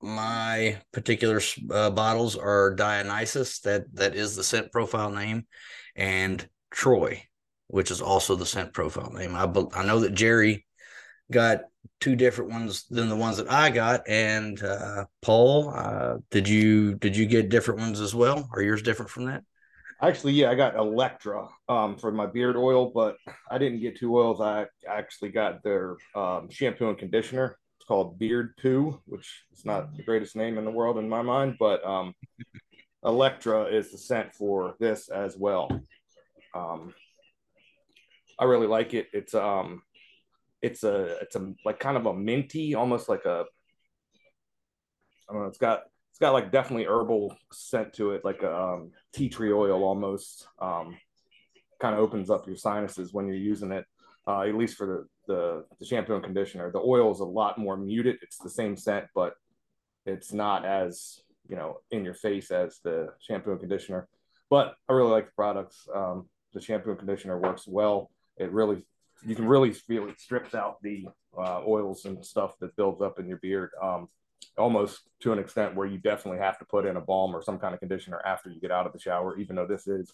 my 0.00 0.80
particular 0.92 1.40
uh, 1.70 1.90
bottles 1.90 2.36
are 2.36 2.74
Dionysus, 2.74 3.60
that 3.60 3.84
that 3.94 4.14
is 4.14 4.36
the 4.36 4.44
scent 4.44 4.70
profile 4.70 5.10
name, 5.10 5.46
and 5.96 6.46
Troy, 6.70 7.22
which 7.66 7.90
is 7.90 8.00
also 8.00 8.36
the 8.36 8.46
scent 8.46 8.72
profile 8.72 9.10
name. 9.10 9.34
I 9.34 9.50
I 9.74 9.84
know 9.84 10.00
that 10.00 10.14
Jerry 10.14 10.66
got 11.30 11.62
two 12.00 12.16
different 12.16 12.50
ones 12.50 12.84
than 12.84 13.08
the 13.08 13.16
ones 13.16 13.36
that 13.38 13.50
I 13.50 13.70
got. 13.70 14.08
And 14.08 14.62
uh, 14.62 15.06
Paul, 15.22 15.70
uh, 15.74 16.18
did 16.30 16.48
you 16.48 16.94
did 16.94 17.16
you 17.16 17.26
get 17.26 17.48
different 17.48 17.80
ones 17.80 18.00
as 18.00 18.14
well? 18.14 18.48
Are 18.52 18.62
yours 18.62 18.82
different 18.82 19.10
from 19.10 19.26
that? 19.26 19.42
Actually, 20.00 20.34
yeah, 20.34 20.50
I 20.50 20.54
got 20.54 20.76
Electra 20.76 21.48
um, 21.68 21.96
for 21.96 22.12
my 22.12 22.26
beard 22.26 22.56
oil, 22.56 22.92
but 22.94 23.16
I 23.50 23.58
didn't 23.58 23.80
get 23.80 23.98
two 23.98 24.16
oils. 24.16 24.40
I 24.40 24.66
actually 24.88 25.30
got 25.30 25.64
their 25.64 25.96
um, 26.14 26.48
shampoo 26.50 26.88
and 26.88 26.96
conditioner. 26.96 27.58
It's 27.78 27.86
called 27.86 28.16
Beard 28.16 28.56
Poo, 28.62 29.00
which 29.06 29.28
is 29.52 29.64
not 29.64 29.96
the 29.96 30.04
greatest 30.04 30.36
name 30.36 30.56
in 30.56 30.64
the 30.64 30.70
world 30.70 30.98
in 30.98 31.08
my 31.08 31.22
mind, 31.22 31.56
but 31.58 31.84
um, 31.84 32.14
Electra 33.04 33.64
is 33.64 33.90
the 33.90 33.98
scent 33.98 34.34
for 34.34 34.76
this 34.78 35.08
as 35.08 35.36
well. 35.36 35.68
Um, 36.54 36.94
I 38.38 38.44
really 38.44 38.68
like 38.68 38.94
it. 38.94 39.08
It's 39.12 39.34
um, 39.34 39.82
it's 40.62 40.84
a 40.84 41.18
it's 41.22 41.36
a 41.36 41.52
like 41.64 41.78
kind 41.78 41.96
of 41.96 42.06
a 42.06 42.14
minty, 42.14 42.74
almost 42.74 43.08
like 43.08 43.24
a 43.24 43.44
I 45.28 45.32
don't 45.32 45.42
know. 45.42 45.48
It's 45.48 45.58
got 45.58 45.82
it's 46.10 46.18
got 46.18 46.32
like 46.32 46.50
definitely 46.50 46.86
herbal 46.86 47.36
scent 47.52 47.92
to 47.94 48.12
it, 48.12 48.24
like 48.24 48.42
a 48.42 48.54
um, 48.54 48.90
tea 49.12 49.28
tree 49.28 49.52
oil 49.52 49.84
almost. 49.84 50.48
Um, 50.60 50.96
kind 51.80 51.94
of 51.94 52.00
opens 52.00 52.28
up 52.28 52.46
your 52.46 52.56
sinuses 52.56 53.12
when 53.12 53.26
you're 53.26 53.36
using 53.36 53.70
it. 53.70 53.84
Uh, 54.26 54.42
at 54.42 54.54
least 54.56 54.76
for 54.76 54.86
the, 54.86 55.32
the 55.32 55.64
the 55.78 55.86
shampoo 55.86 56.14
and 56.14 56.24
conditioner, 56.24 56.70
the 56.70 56.80
oil 56.80 57.12
is 57.12 57.20
a 57.20 57.24
lot 57.24 57.56
more 57.56 57.76
muted. 57.76 58.16
It's 58.20 58.38
the 58.38 58.50
same 58.50 58.76
scent, 58.76 59.06
but 59.14 59.34
it's 60.06 60.32
not 60.32 60.64
as 60.64 61.20
you 61.48 61.56
know 61.56 61.78
in 61.90 62.04
your 62.04 62.14
face 62.14 62.50
as 62.50 62.80
the 62.82 63.08
shampoo 63.20 63.52
and 63.52 63.60
conditioner. 63.60 64.08
But 64.50 64.74
I 64.88 64.94
really 64.94 65.10
like 65.12 65.26
the 65.26 65.32
products. 65.36 65.86
Um, 65.94 66.28
the 66.52 66.60
shampoo 66.60 66.90
and 66.90 66.98
conditioner 66.98 67.38
works 67.38 67.66
well. 67.66 68.10
It 68.38 68.50
really 68.50 68.84
you 69.24 69.34
can 69.34 69.46
really 69.46 69.72
feel 69.72 70.08
it 70.08 70.20
strips 70.20 70.54
out 70.54 70.82
the 70.82 71.06
uh, 71.36 71.62
oils 71.66 72.04
and 72.04 72.24
stuff 72.24 72.58
that 72.60 72.76
builds 72.76 73.02
up 73.02 73.18
in 73.18 73.26
your 73.26 73.38
beard. 73.38 73.70
Um, 73.82 74.08
almost 74.56 75.00
to 75.20 75.32
an 75.32 75.38
extent 75.38 75.74
where 75.74 75.86
you 75.86 75.98
definitely 75.98 76.38
have 76.38 76.58
to 76.58 76.64
put 76.64 76.86
in 76.86 76.96
a 76.96 77.00
balm 77.00 77.34
or 77.34 77.42
some 77.42 77.58
kind 77.58 77.74
of 77.74 77.80
conditioner 77.80 78.20
after 78.24 78.50
you 78.50 78.60
get 78.60 78.70
out 78.70 78.86
of 78.86 78.92
the 78.92 78.98
shower, 78.98 79.38
even 79.38 79.56
though 79.56 79.66
this 79.66 79.86
is 79.86 80.12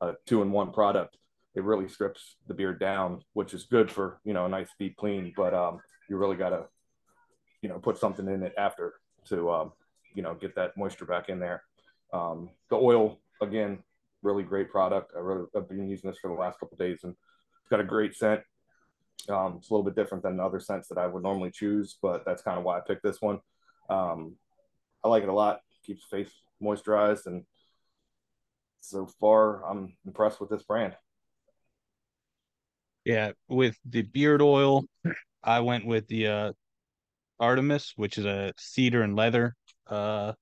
a 0.00 0.14
two 0.26 0.42
in 0.42 0.50
one 0.50 0.72
product. 0.72 1.16
It 1.54 1.62
really 1.62 1.88
strips 1.88 2.36
the 2.48 2.54
beard 2.54 2.80
down, 2.80 3.22
which 3.32 3.54
is 3.54 3.64
good 3.64 3.90
for, 3.90 4.18
you 4.24 4.32
know, 4.32 4.46
a 4.46 4.48
nice 4.48 4.70
deep 4.78 4.96
clean, 4.96 5.32
but 5.36 5.54
um, 5.54 5.78
you 6.08 6.16
really 6.16 6.36
got 6.36 6.50
to, 6.50 6.64
you 7.62 7.68
know, 7.68 7.78
put 7.78 7.96
something 7.96 8.26
in 8.26 8.42
it 8.42 8.54
after 8.58 8.94
to, 9.28 9.50
um, 9.50 9.72
you 10.14 10.22
know, 10.22 10.34
get 10.34 10.56
that 10.56 10.76
moisture 10.76 11.06
back 11.06 11.28
in 11.28 11.38
there. 11.38 11.62
Um, 12.12 12.50
the 12.70 12.76
oil, 12.76 13.20
again, 13.40 13.78
really 14.22 14.42
great 14.42 14.70
product. 14.70 15.12
I 15.16 15.20
really, 15.20 15.46
I've 15.56 15.68
been 15.68 15.88
using 15.88 16.10
this 16.10 16.18
for 16.18 16.28
the 16.28 16.34
last 16.34 16.58
couple 16.58 16.76
days 16.76 17.04
and 17.04 17.14
it's 17.64 17.70
got 17.70 17.80
a 17.80 17.84
great 17.84 18.14
scent. 18.14 18.42
Um, 19.30 19.54
it's 19.56 19.70
a 19.70 19.72
little 19.72 19.84
bit 19.84 19.94
different 19.94 20.22
than 20.22 20.38
other 20.38 20.60
scents 20.60 20.88
that 20.88 20.98
I 20.98 21.06
would 21.06 21.22
normally 21.22 21.50
choose, 21.50 21.96
but 22.02 22.26
that's 22.26 22.42
kind 22.42 22.58
of 22.58 22.64
why 22.64 22.76
I 22.76 22.82
picked 22.86 23.02
this 23.02 23.22
one. 23.22 23.40
Um, 23.88 24.36
I 25.02 25.08
like 25.08 25.22
it 25.22 25.30
a 25.30 25.34
lot. 25.34 25.60
Keeps 25.86 26.04
face 26.04 26.30
moisturized, 26.62 27.24
and 27.24 27.44
so 28.80 29.06
far 29.18 29.64
I'm 29.64 29.96
impressed 30.04 30.40
with 30.40 30.50
this 30.50 30.62
brand. 30.62 30.94
Yeah, 33.06 33.32
with 33.48 33.76
the 33.88 34.02
beard 34.02 34.42
oil, 34.42 34.84
I 35.42 35.60
went 35.60 35.86
with 35.86 36.06
the 36.08 36.26
uh, 36.26 36.52
Artemis, 37.40 37.94
which 37.96 38.18
is 38.18 38.26
a 38.26 38.52
cedar 38.58 39.02
and 39.02 39.16
leather 39.16 39.54
uh, 39.86 40.32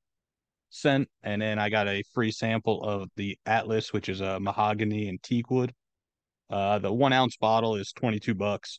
scent, 0.70 1.08
and 1.22 1.40
then 1.40 1.60
I 1.60 1.70
got 1.70 1.86
a 1.86 2.02
free 2.14 2.32
sample 2.32 2.82
of 2.82 3.08
the 3.16 3.38
Atlas, 3.46 3.92
which 3.92 4.08
is 4.08 4.20
a 4.20 4.40
mahogany 4.40 5.08
and 5.08 5.22
teak 5.22 5.50
wood. 5.50 5.72
Uh, 6.52 6.78
the 6.78 6.92
one 6.92 7.14
ounce 7.14 7.36
bottle 7.38 7.76
is 7.76 7.92
twenty 7.92 8.20
two 8.20 8.34
bucks, 8.34 8.78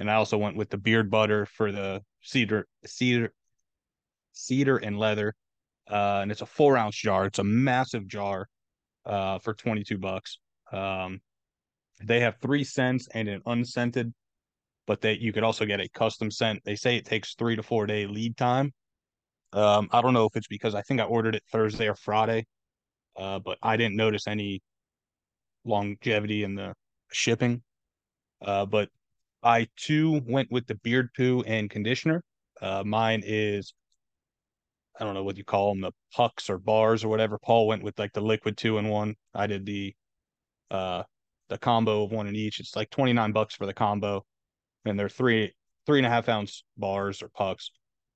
and 0.00 0.10
I 0.10 0.14
also 0.14 0.36
went 0.36 0.56
with 0.56 0.70
the 0.70 0.76
beard 0.76 1.08
butter 1.08 1.46
for 1.46 1.70
the 1.70 2.02
cedar 2.20 2.66
cedar 2.84 3.32
cedar 4.32 4.76
and 4.76 4.98
leather. 4.98 5.34
Uh, 5.88 6.20
and 6.22 6.32
it's 6.32 6.40
a 6.40 6.46
four 6.46 6.76
ounce 6.76 6.96
jar. 6.96 7.26
It's 7.26 7.38
a 7.38 7.44
massive 7.44 8.08
jar 8.08 8.48
uh, 9.04 9.38
for 9.38 9.54
22 9.54 9.98
bucks. 9.98 10.38
Um, 10.72 11.20
they 12.02 12.20
have 12.20 12.36
three 12.40 12.64
scents 12.64 13.08
and 13.14 13.28
an 13.28 13.42
unscented, 13.46 14.12
but 14.86 15.00
they 15.00 15.14
you 15.14 15.32
could 15.32 15.44
also 15.44 15.64
get 15.64 15.80
a 15.80 15.88
custom 15.88 16.30
scent. 16.30 16.60
They 16.64 16.76
say 16.76 16.96
it 16.96 17.04
takes 17.04 17.34
three 17.34 17.56
to 17.56 17.62
four 17.62 17.86
day 17.86 18.06
lead 18.06 18.36
time. 18.36 18.72
Um, 19.52 19.88
I 19.92 20.00
don't 20.00 20.14
know 20.14 20.24
if 20.24 20.34
it's 20.34 20.48
because 20.48 20.74
I 20.74 20.82
think 20.82 21.00
I 21.00 21.04
ordered 21.04 21.34
it 21.34 21.44
Thursday 21.52 21.88
or 21.88 21.94
Friday, 21.94 22.46
uh, 23.16 23.38
but 23.38 23.58
I 23.62 23.76
didn't 23.76 23.96
notice 23.96 24.26
any 24.26 24.60
longevity 25.64 26.42
in 26.42 26.54
the 26.54 26.74
shipping. 27.12 27.62
Uh, 28.40 28.66
but 28.66 28.88
I 29.42 29.68
too 29.76 30.20
went 30.26 30.50
with 30.50 30.66
the 30.66 30.76
beard 30.76 31.10
poo 31.16 31.42
and 31.46 31.70
conditioner. 31.70 32.22
Uh, 32.60 32.82
mine 32.84 33.22
is 33.24 33.74
I 35.00 35.04
don't 35.04 35.14
know 35.14 35.24
what 35.24 35.38
you 35.38 35.44
call 35.44 35.72
them, 35.72 35.80
the 35.80 35.92
pucks 36.14 36.50
or 36.50 36.58
bars 36.58 37.02
or 37.02 37.08
whatever. 37.08 37.38
Paul 37.38 37.66
went 37.66 37.82
with 37.82 37.98
like 37.98 38.12
the 38.12 38.20
liquid 38.20 38.56
two 38.56 38.78
in 38.78 38.88
one. 38.88 39.14
I 39.34 39.46
did 39.46 39.66
the 39.66 39.94
uh 40.70 41.02
the 41.48 41.58
combo 41.58 42.04
of 42.04 42.12
one 42.12 42.26
in 42.26 42.36
each. 42.36 42.60
It's 42.60 42.76
like 42.76 42.90
29 42.90 43.32
bucks 43.32 43.54
for 43.54 43.66
the 43.66 43.74
combo. 43.74 44.24
And 44.84 44.98
they're 44.98 45.08
three 45.08 45.52
three 45.86 45.98
and 45.98 46.06
a 46.06 46.10
half 46.10 46.28
ounce 46.28 46.64
bars 46.76 47.22
or 47.22 47.28
pucks. 47.28 47.70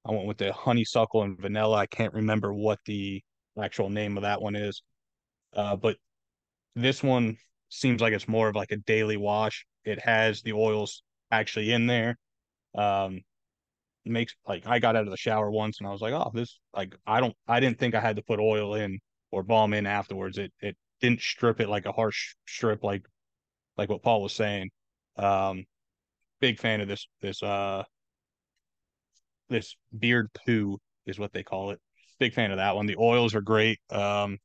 I 0.05 0.13
went 0.13 0.27
with 0.27 0.39
the 0.39 0.53
honeysuckle 0.53 1.23
and 1.23 1.39
vanilla. 1.41 1.77
I 1.77 1.87
can't 1.87 2.15
remember 2.15 2.55
what 2.55 2.79
the 2.87 3.23
actual 3.61 3.91
name 3.91 4.17
of 4.17 4.23
that 4.23 4.41
one 4.41 4.55
is. 4.55 4.83
Uh, 5.55 5.77
but 5.77 5.97
this 6.77 7.03
one 7.03 7.37
seems 7.69 8.01
like 8.01 8.13
it's 8.13 8.29
more 8.29 8.49
of 8.49 8.57
like 8.57 8.73
a 8.73 8.77
daily 8.77 9.17
wash. 9.17 9.67
It 9.85 10.01
has 10.01 10.43
the 10.43 10.53
oils 10.53 11.03
actually 11.31 11.73
in 11.73 11.87
there. 11.87 12.17
Um, 12.75 13.21
makes 14.05 14.35
like 14.47 14.67
I 14.67 14.79
got 14.79 14.97
out 14.97 15.05
of 15.05 15.11
the 15.11 15.17
shower 15.17 15.51
once 15.51 15.79
and 15.79 15.89
I 15.89 15.93
was 15.93 16.01
like, 16.01 16.13
oh, 16.15 16.31
this 16.35 16.59
like 16.75 16.97
I 17.07 17.21
don't 17.21 17.35
I 17.49 17.61
didn't 17.61 17.79
think 17.79 17.95
I 17.95 18.01
had 18.01 18.17
to 18.17 18.23
put 18.23 18.41
oil 18.41 18.75
in 18.75 18.99
or 19.31 19.43
balm 19.43 19.75
in 19.75 19.87
afterwards. 19.87 20.39
It 20.39 20.53
it 20.61 20.77
didn't 21.01 21.21
strip 21.21 21.61
it 21.61 21.69
like 21.69 21.87
a 21.87 21.93
harsh 21.93 22.35
strip 22.47 22.85
like 22.85 23.05
like 23.77 23.89
what 23.89 24.03
Paul 24.03 24.23
was 24.23 24.35
saying. 24.35 24.71
Um 25.17 25.65
big 26.41 26.59
fan 26.61 26.81
of 26.81 26.89
this 26.89 27.09
this 27.23 27.43
uh 27.43 27.85
this 29.49 29.77
beard 29.97 30.29
poo 30.35 30.79
is 31.07 31.19
what 31.19 31.33
they 31.33 31.43
call 31.43 31.71
it. 31.71 31.81
Big 32.19 32.33
fan 32.35 32.51
of 32.51 32.59
that 32.59 32.75
one. 32.77 32.87
The 32.87 32.97
oils 32.99 33.35
are 33.35 33.41
great. 33.41 33.79
Um 33.91 34.39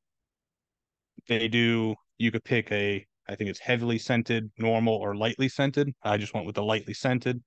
they 1.28 1.48
do 1.48 1.96
you 2.18 2.32
could 2.32 2.44
pick 2.44 2.72
a 2.72 3.06
I 3.32 3.36
think 3.36 3.50
it's 3.50 3.60
heavily 3.60 3.98
scented, 3.98 4.52
normal, 4.58 4.96
or 4.96 5.16
lightly 5.16 5.48
scented. 5.50 5.94
I 6.04 6.18
just 6.18 6.34
went 6.34 6.46
with 6.46 6.56
the 6.56 6.64
lightly 6.64 6.94
scented 6.94 7.42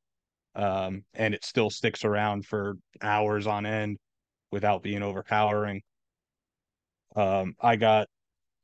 um, 0.54 1.04
and 1.14 1.34
it 1.34 1.44
still 1.44 1.70
sticks 1.70 2.04
around 2.04 2.46
for 2.46 2.76
hours 3.02 3.46
on 3.46 3.66
end 3.66 3.98
without 4.50 4.82
being 4.82 5.02
overpowering. 5.02 5.82
Um, 7.16 7.54
I 7.60 7.76
got 7.76 8.08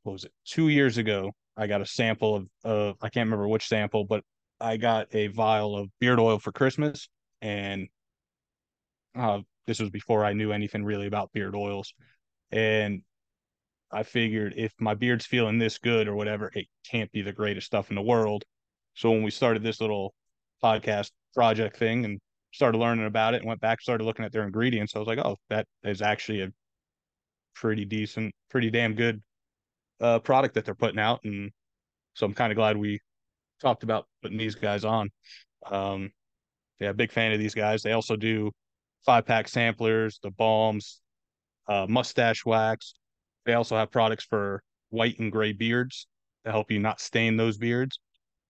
what 0.03 0.13
was 0.13 0.23
it 0.25 0.31
two 0.45 0.69
years 0.69 0.97
ago? 0.97 1.31
I 1.57 1.67
got 1.67 1.81
a 1.81 1.85
sample 1.85 2.35
of 2.35 2.47
of 2.63 2.95
I 3.01 3.09
can't 3.09 3.27
remember 3.27 3.47
which 3.47 3.67
sample, 3.67 4.05
but 4.05 4.23
I 4.59 4.77
got 4.77 5.13
a 5.13 5.27
vial 5.27 5.75
of 5.75 5.89
beard 5.99 6.19
oil 6.19 6.39
for 6.39 6.51
Christmas, 6.51 7.09
and 7.41 7.87
uh, 9.15 9.39
this 9.67 9.79
was 9.79 9.89
before 9.89 10.23
I 10.23 10.33
knew 10.33 10.51
anything 10.51 10.83
really 10.83 11.07
about 11.07 11.31
beard 11.33 11.55
oils, 11.55 11.93
and 12.51 13.01
I 13.93 14.03
figured 14.03 14.53
if 14.55 14.73
my 14.79 14.93
beard's 14.93 15.25
feeling 15.25 15.57
this 15.57 15.77
good 15.77 16.07
or 16.07 16.15
whatever, 16.15 16.51
it 16.53 16.67
can't 16.89 17.11
be 17.11 17.21
the 17.21 17.33
greatest 17.33 17.67
stuff 17.67 17.89
in 17.89 17.95
the 17.95 18.01
world. 18.01 18.43
So 18.93 19.11
when 19.11 19.23
we 19.23 19.31
started 19.31 19.63
this 19.63 19.81
little 19.81 20.13
podcast 20.63 21.11
project 21.33 21.77
thing 21.77 22.05
and 22.05 22.19
started 22.53 22.77
learning 22.77 23.05
about 23.05 23.33
it 23.33 23.37
and 23.37 23.47
went 23.47 23.61
back, 23.61 23.81
started 23.81 24.03
looking 24.03 24.25
at 24.25 24.31
their 24.31 24.43
ingredients. 24.43 24.95
I 24.95 24.99
was 24.99 25.07
like, 25.07 25.19
oh, 25.19 25.37
that 25.49 25.65
is 25.83 26.01
actually 26.01 26.41
a 26.41 26.49
pretty 27.55 27.85
decent, 27.85 28.33
pretty 28.49 28.69
damn 28.69 28.93
good 28.93 29.21
uh, 29.99 30.19
product 30.19 30.55
that 30.55 30.65
they're 30.65 30.75
putting 30.75 30.99
out. 30.99 31.21
And 31.23 31.51
so 32.13 32.25
I'm 32.25 32.33
kind 32.33 32.51
of 32.51 32.55
glad 32.55 32.77
we 32.77 32.99
talked 33.61 33.83
about 33.83 34.05
putting 34.21 34.37
these 34.37 34.55
guys 34.55 34.83
on. 34.83 35.09
Um, 35.69 36.11
yeah, 36.79 36.91
big 36.91 37.11
fan 37.11 37.31
of 37.31 37.39
these 37.39 37.53
guys. 37.53 37.83
They 37.83 37.91
also 37.91 38.15
do 38.15 38.51
five 39.05 39.25
pack 39.25 39.47
samplers, 39.47 40.19
the 40.23 40.31
balms, 40.31 41.01
uh, 41.67 41.85
mustache 41.87 42.45
wax. 42.45 42.93
They 43.45 43.53
also 43.53 43.75
have 43.75 43.91
products 43.91 44.25
for 44.25 44.63
white 44.89 45.19
and 45.19 45.31
gray 45.31 45.53
beards 45.53 46.07
to 46.45 46.51
help 46.51 46.71
you 46.71 46.79
not 46.79 46.99
stain 46.99 47.37
those 47.37 47.57
beards 47.57 47.99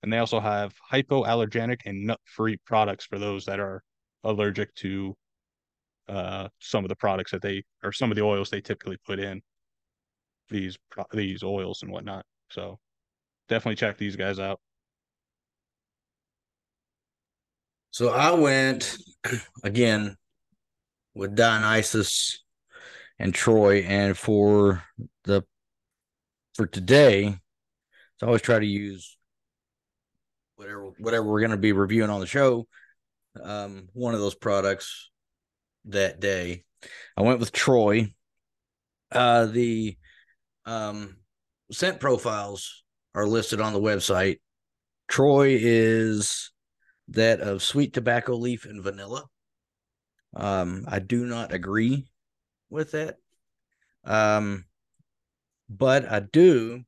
and 0.03 0.11
they 0.11 0.17
also 0.17 0.39
have 0.39 0.73
hypoallergenic 0.91 1.81
and 1.85 2.05
nut-free 2.05 2.57
products 2.65 3.05
for 3.05 3.19
those 3.19 3.45
that 3.45 3.59
are 3.59 3.83
allergic 4.23 4.73
to 4.75 5.15
uh, 6.09 6.47
some 6.59 6.83
of 6.83 6.89
the 6.89 6.95
products 6.95 7.31
that 7.31 7.41
they 7.41 7.63
or 7.83 7.91
some 7.91 8.11
of 8.11 8.15
the 8.15 8.23
oils 8.23 8.49
they 8.49 8.61
typically 8.61 8.97
put 9.05 9.19
in 9.19 9.41
these 10.49 10.77
these 11.11 11.43
oils 11.43 11.83
and 11.83 11.91
whatnot. 11.91 12.25
So 12.49 12.79
definitely 13.47 13.75
check 13.75 13.97
these 13.97 14.15
guys 14.15 14.39
out. 14.39 14.59
So 17.91 18.09
I 18.09 18.31
went 18.31 18.97
again 19.63 20.15
with 21.13 21.35
Dionysus 21.35 22.43
and 23.21 23.35
Troy, 23.35 23.81
and 23.81 24.17
for 24.17 24.83
the 25.25 25.43
for 26.55 26.65
today, 26.65 27.35
so 28.17 28.25
I 28.25 28.25
always 28.25 28.41
try 28.41 28.57
to 28.57 28.65
use 28.65 29.15
whatever 30.55 30.91
whatever 30.97 31.27
we're 31.27 31.39
going 31.39 31.51
to 31.51 31.57
be 31.57 31.71
reviewing 31.71 32.09
on 32.09 32.19
the 32.19 32.25
show 32.25 32.67
um, 33.41 33.87
one 33.93 34.15
of 34.15 34.19
those 34.19 34.33
products 34.33 35.11
that 35.85 36.19
day. 36.19 36.63
I 37.15 37.21
went 37.21 37.39
with 37.39 37.51
troy. 37.51 38.11
Uh, 39.11 39.45
the 39.45 39.97
um, 40.65 41.17
scent 41.71 41.99
profiles 41.99 42.83
are 43.13 43.27
listed 43.27 43.61
on 43.61 43.73
the 43.73 43.79
website. 43.79 44.39
Troy 45.07 45.57
is 45.59 46.51
that 47.09 47.39
of 47.39 47.61
sweet 47.61 47.93
tobacco 47.93 48.35
leaf 48.35 48.65
and 48.65 48.81
vanilla. 48.81 49.25
Um, 50.33 50.85
i 50.87 50.99
do 50.99 51.25
not 51.25 51.53
agree 51.53 52.10
with 52.71 52.93
it. 52.95 53.15
um, 54.05 54.65
but 55.69 56.09
i 56.11 56.19
do 56.19 56.83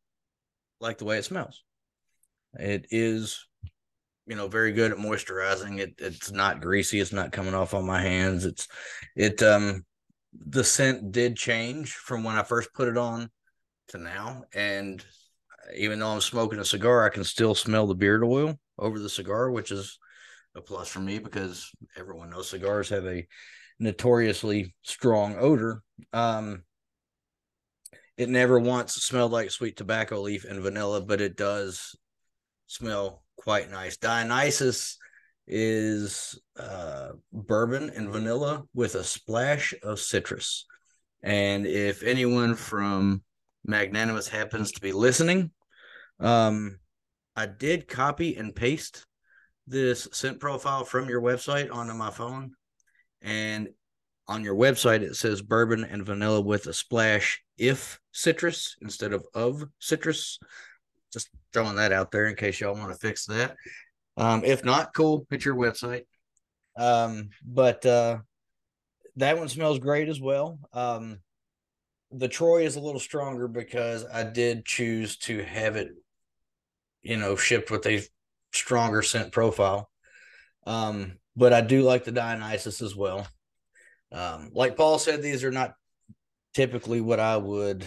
like 0.83 0.97
the 0.97 1.05
way 1.05 1.17
it 1.17 1.25
smells. 1.25 1.63
It 2.59 2.87
is 2.91 3.47
you 4.27 4.35
know 4.35 4.47
very 4.47 4.73
good 4.73 4.91
at 4.91 4.97
moisturizing. 4.97 5.79
It 5.79 5.95
it's 5.97 6.31
not 6.31 6.61
greasy. 6.61 6.99
It's 6.99 7.13
not 7.13 7.31
coming 7.31 7.55
off 7.55 7.73
on 7.73 7.85
my 7.85 8.01
hands. 8.01 8.45
It's 8.45 8.67
it 9.15 9.41
um 9.41 9.83
the 10.33 10.63
scent 10.63 11.11
did 11.11 11.37
change 11.37 11.93
from 11.93 12.23
when 12.23 12.35
i 12.35 12.41
first 12.41 12.73
put 12.73 12.87
it 12.87 12.97
on 12.97 13.29
to 13.89 13.97
now. 13.97 14.43
And 14.53 15.03
even 15.75 15.99
though 15.99 16.09
I'm 16.09 16.21
smoking 16.21 16.59
a 16.59 16.65
cigar, 16.65 17.05
I 17.05 17.09
can 17.09 17.23
still 17.23 17.55
smell 17.55 17.87
the 17.87 17.95
beard 17.95 18.23
oil 18.23 18.59
over 18.77 18.99
the 18.99 19.09
cigar, 19.09 19.49
which 19.49 19.71
is 19.71 19.97
a 20.55 20.61
plus 20.61 20.87
for 20.87 20.99
me 20.99 21.19
because 21.19 21.71
everyone 21.97 22.29
knows 22.29 22.49
cigars 22.49 22.89
have 22.89 23.05
a 23.05 23.25
notoriously 23.79 24.75
strong 24.83 25.35
odor. 25.37 25.81
Um, 26.11 26.63
it 28.17 28.29
never 28.29 28.59
once 28.59 28.93
smelled 28.95 29.31
like 29.31 29.51
sweet 29.51 29.75
tobacco 29.75 30.21
leaf 30.21 30.45
and 30.45 30.61
vanilla, 30.61 31.01
but 31.01 31.21
it 31.21 31.35
does 31.35 31.95
smell 32.67 33.23
quite 33.37 33.71
nice. 33.71 33.97
Dionysus 33.97 34.97
is 35.47 36.39
uh, 36.57 37.09
bourbon 37.31 37.89
and 37.89 38.09
vanilla 38.09 38.63
with 38.73 38.95
a 38.95 39.03
splash 39.03 39.73
of 39.83 39.99
citrus. 39.99 40.65
And 41.21 41.65
if 41.65 42.03
anyone 42.03 42.55
from 42.55 43.23
Magnanimous 43.65 44.27
happens 44.27 44.71
to 44.73 44.81
be 44.81 44.91
listening, 44.91 45.51
um, 46.19 46.79
I 47.35 47.45
did 47.47 47.87
copy 47.87 48.35
and 48.35 48.55
paste 48.55 49.05
this 49.65 50.07
scent 50.11 50.39
profile 50.39 50.83
from 50.83 51.09
your 51.09 51.21
website 51.21 51.73
onto 51.73 51.93
my 51.93 52.11
phone. 52.11 52.51
And 53.23 53.69
on 54.27 54.43
your 54.43 54.55
website, 54.55 55.01
it 55.01 55.15
says 55.15 55.41
bourbon 55.41 55.83
and 55.83 56.05
vanilla 56.05 56.41
with 56.41 56.67
a 56.67 56.73
splash 56.73 57.41
if 57.57 57.99
citrus 58.11 58.75
instead 58.81 59.13
of 59.13 59.25
of 59.33 59.63
citrus. 59.79 60.39
Just 61.11 61.29
throwing 61.51 61.75
that 61.75 61.91
out 61.91 62.11
there 62.11 62.27
in 62.27 62.35
case 62.35 62.59
y'all 62.59 62.75
want 62.75 62.91
to 62.91 62.99
fix 62.99 63.25
that. 63.25 63.55
Um, 64.17 64.43
if 64.43 64.63
not, 64.63 64.93
cool, 64.93 65.25
hit 65.29 65.45
your 65.45 65.55
website. 65.55 66.03
Um, 66.77 67.29
but 67.45 67.85
uh, 67.85 68.17
that 69.17 69.37
one 69.37 69.49
smells 69.49 69.79
great 69.79 70.09
as 70.09 70.19
well. 70.19 70.59
Um, 70.73 71.19
the 72.11 72.27
Troy 72.27 72.65
is 72.65 72.75
a 72.75 72.79
little 72.81 72.99
stronger 72.99 73.47
because 73.47 74.05
I 74.05 74.23
did 74.23 74.65
choose 74.65 75.17
to 75.17 75.43
have 75.43 75.75
it, 75.75 75.89
you 77.01 77.17
know, 77.17 77.35
shipped 77.35 77.71
with 77.71 77.85
a 77.87 78.03
stronger 78.51 79.01
scent 79.01 79.31
profile. 79.31 79.89
Um, 80.65 81.17
but 81.35 81.53
I 81.53 81.61
do 81.61 81.81
like 81.81 82.03
the 82.03 82.11
Dionysus 82.11 82.81
as 82.81 82.95
well. 82.95 83.27
Um, 84.11 84.51
like 84.53 84.77
Paul 84.77 84.99
said, 84.99 85.21
these 85.21 85.43
are 85.43 85.51
not 85.51 85.73
typically 86.53 87.01
what 87.01 87.19
I 87.19 87.37
would 87.37 87.85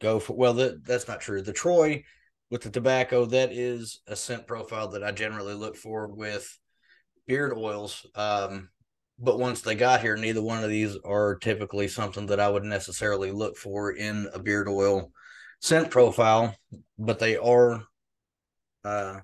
go 0.00 0.18
for. 0.18 0.34
Well, 0.34 0.54
that, 0.54 0.84
that's 0.84 1.08
not 1.08 1.20
true. 1.20 1.42
The 1.42 1.52
Troy 1.52 2.04
with 2.50 2.62
the 2.62 2.70
tobacco, 2.70 3.26
that 3.26 3.52
is 3.52 4.00
a 4.06 4.16
scent 4.16 4.46
profile 4.46 4.88
that 4.88 5.04
I 5.04 5.12
generally 5.12 5.54
look 5.54 5.76
for 5.76 6.08
with 6.08 6.58
beard 7.26 7.52
oils. 7.56 8.06
Um, 8.14 8.70
but 9.18 9.38
once 9.38 9.60
they 9.60 9.74
got 9.74 10.00
here, 10.00 10.16
neither 10.16 10.42
one 10.42 10.64
of 10.64 10.70
these 10.70 10.96
are 11.04 11.36
typically 11.36 11.88
something 11.88 12.26
that 12.26 12.40
I 12.40 12.48
would 12.48 12.64
necessarily 12.64 13.30
look 13.30 13.56
for 13.56 13.92
in 13.92 14.28
a 14.34 14.38
beard 14.38 14.68
oil 14.68 15.12
scent 15.60 15.90
profile, 15.90 16.54
but 16.98 17.18
they 17.18 17.36
are 17.36 17.84
uh 18.84 19.20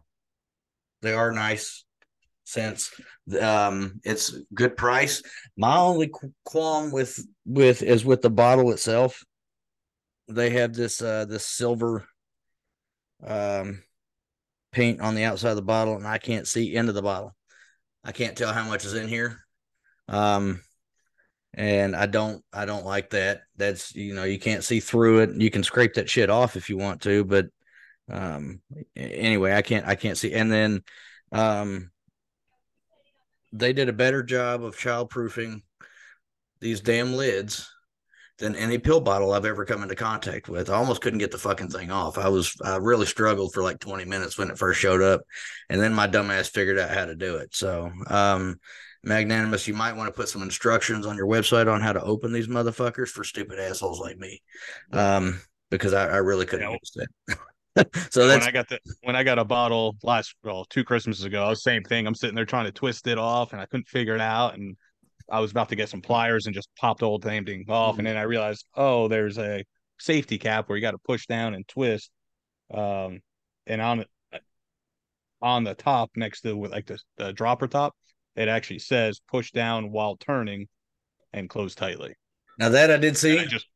they 1.02 1.12
are 1.12 1.32
nice 1.32 1.84
scents. 2.48 2.90
Um 3.40 4.00
it's 4.04 4.34
good 4.54 4.76
price. 4.76 5.22
My 5.56 5.76
only 5.76 6.10
qualm 6.44 6.90
with 6.90 7.18
with 7.44 7.82
is 7.82 8.04
with 8.04 8.22
the 8.22 8.30
bottle 8.30 8.72
itself. 8.72 9.24
They 10.28 10.50
have 10.50 10.74
this 10.74 11.00
uh 11.02 11.24
this 11.26 11.46
silver 11.46 12.06
um 13.26 13.82
paint 14.72 15.00
on 15.00 15.14
the 15.14 15.24
outside 15.24 15.50
of 15.50 15.56
the 15.56 15.62
bottle 15.62 15.96
and 15.96 16.06
I 16.06 16.18
can't 16.18 16.46
see 16.46 16.74
into 16.74 16.92
the 16.92 17.02
bottle. 17.02 17.34
I 18.04 18.12
can't 18.12 18.36
tell 18.36 18.52
how 18.52 18.66
much 18.66 18.84
is 18.84 18.94
in 18.94 19.08
here. 19.08 19.40
Um, 20.08 20.62
and 21.54 21.96
I 21.96 22.06
don't 22.06 22.44
I 22.52 22.64
don't 22.64 22.86
like 22.86 23.10
that. 23.10 23.42
That's 23.56 23.94
you 23.94 24.14
know 24.14 24.24
you 24.24 24.38
can't 24.38 24.64
see 24.64 24.80
through 24.80 25.20
it. 25.20 25.30
You 25.34 25.50
can 25.50 25.62
scrape 25.62 25.94
that 25.94 26.08
shit 26.08 26.30
off 26.30 26.56
if 26.56 26.68
you 26.70 26.76
want 26.76 27.02
to, 27.02 27.24
but 27.24 27.46
um 28.10 28.60
anyway, 28.96 29.52
I 29.52 29.62
can't 29.62 29.86
I 29.86 29.94
can't 29.94 30.18
see. 30.18 30.32
And 30.34 30.50
then 30.50 30.82
um 31.32 31.90
they 33.52 33.72
did 33.72 33.88
a 33.88 33.94
better 33.94 34.22
job 34.22 34.62
of 34.62 34.76
childproofing 34.76 35.62
these 36.60 36.80
damn 36.80 37.14
lids 37.14 37.68
than 38.38 38.54
any 38.54 38.78
pill 38.78 39.00
bottle 39.00 39.32
I've 39.32 39.44
ever 39.44 39.64
come 39.64 39.82
into 39.82 39.96
contact 39.96 40.48
with. 40.48 40.70
I 40.70 40.74
almost 40.74 41.00
couldn't 41.00 41.18
get 41.18 41.32
the 41.32 41.38
fucking 41.38 41.70
thing 41.70 41.90
off. 41.90 42.18
I 42.18 42.28
was 42.28 42.54
I 42.62 42.76
really 42.76 43.06
struggled 43.06 43.52
for 43.52 43.62
like 43.62 43.80
20 43.80 44.04
minutes 44.04 44.38
when 44.38 44.50
it 44.50 44.58
first 44.58 44.80
showed 44.80 45.02
up. 45.02 45.22
And 45.68 45.80
then 45.80 45.92
my 45.92 46.06
dumbass 46.06 46.48
figured 46.48 46.78
out 46.78 46.90
how 46.90 47.06
to 47.06 47.16
do 47.16 47.36
it. 47.36 47.54
So 47.54 47.90
um 48.08 48.58
magnanimous, 49.02 49.66
you 49.66 49.74
might 49.74 49.96
want 49.96 50.08
to 50.08 50.16
put 50.16 50.28
some 50.28 50.42
instructions 50.42 51.06
on 51.06 51.16
your 51.16 51.26
website 51.26 51.72
on 51.72 51.80
how 51.80 51.92
to 51.92 52.02
open 52.02 52.32
these 52.32 52.48
motherfuckers 52.48 53.08
for 53.08 53.24
stupid 53.24 53.58
assholes 53.58 54.00
like 54.00 54.18
me. 54.18 54.42
Um, 54.92 55.40
because 55.70 55.92
I, 55.92 56.08
I 56.08 56.16
really 56.18 56.46
couldn't 56.46 56.70
use 56.70 56.92
that. 56.96 57.38
so 58.10 58.26
that's 58.26 58.44
when 58.44 58.48
I 58.48 58.50
got 58.50 58.68
the 58.68 58.78
when 59.02 59.16
I 59.16 59.22
got 59.22 59.38
a 59.38 59.44
bottle 59.44 59.96
last 60.02 60.34
well 60.42 60.64
two 60.64 60.84
Christmases 60.84 61.24
ago. 61.24 61.52
Same 61.54 61.82
thing. 61.82 62.06
I'm 62.06 62.14
sitting 62.14 62.34
there 62.34 62.44
trying 62.44 62.66
to 62.66 62.72
twist 62.72 63.06
it 63.06 63.18
off, 63.18 63.52
and 63.52 63.60
I 63.60 63.66
couldn't 63.66 63.88
figure 63.88 64.14
it 64.14 64.20
out. 64.20 64.54
And 64.54 64.76
I 65.30 65.40
was 65.40 65.50
about 65.50 65.68
to 65.70 65.76
get 65.76 65.88
some 65.88 66.00
pliers 66.00 66.46
and 66.46 66.54
just 66.54 66.68
popped 66.76 67.00
the 67.00 67.06
whole 67.06 67.18
damn 67.18 67.44
thing 67.44 67.64
off. 67.68 67.92
Mm-hmm. 67.92 68.00
And 68.00 68.06
then 68.06 68.16
I 68.16 68.22
realized, 68.22 68.66
oh, 68.74 69.08
there's 69.08 69.38
a 69.38 69.64
safety 69.98 70.38
cap 70.38 70.68
where 70.68 70.76
you 70.76 70.82
got 70.82 70.92
to 70.92 70.98
push 70.98 71.26
down 71.26 71.54
and 71.54 71.66
twist. 71.68 72.10
Um, 72.72 73.20
and 73.66 73.80
on 73.80 74.04
on 75.40 75.64
the 75.64 75.74
top 75.74 76.10
next 76.16 76.40
to 76.42 76.54
like 76.66 76.86
the, 76.86 76.98
the 77.16 77.32
dropper 77.32 77.68
top, 77.68 77.94
it 78.36 78.48
actually 78.48 78.80
says 78.80 79.20
push 79.28 79.52
down 79.52 79.92
while 79.92 80.16
turning 80.16 80.66
and 81.32 81.48
close 81.48 81.74
tightly. 81.74 82.14
Now 82.58 82.70
that 82.70 82.90
I 82.90 82.96
did 82.96 83.16
see. 83.16 83.38
I 83.38 83.44
just 83.44 83.66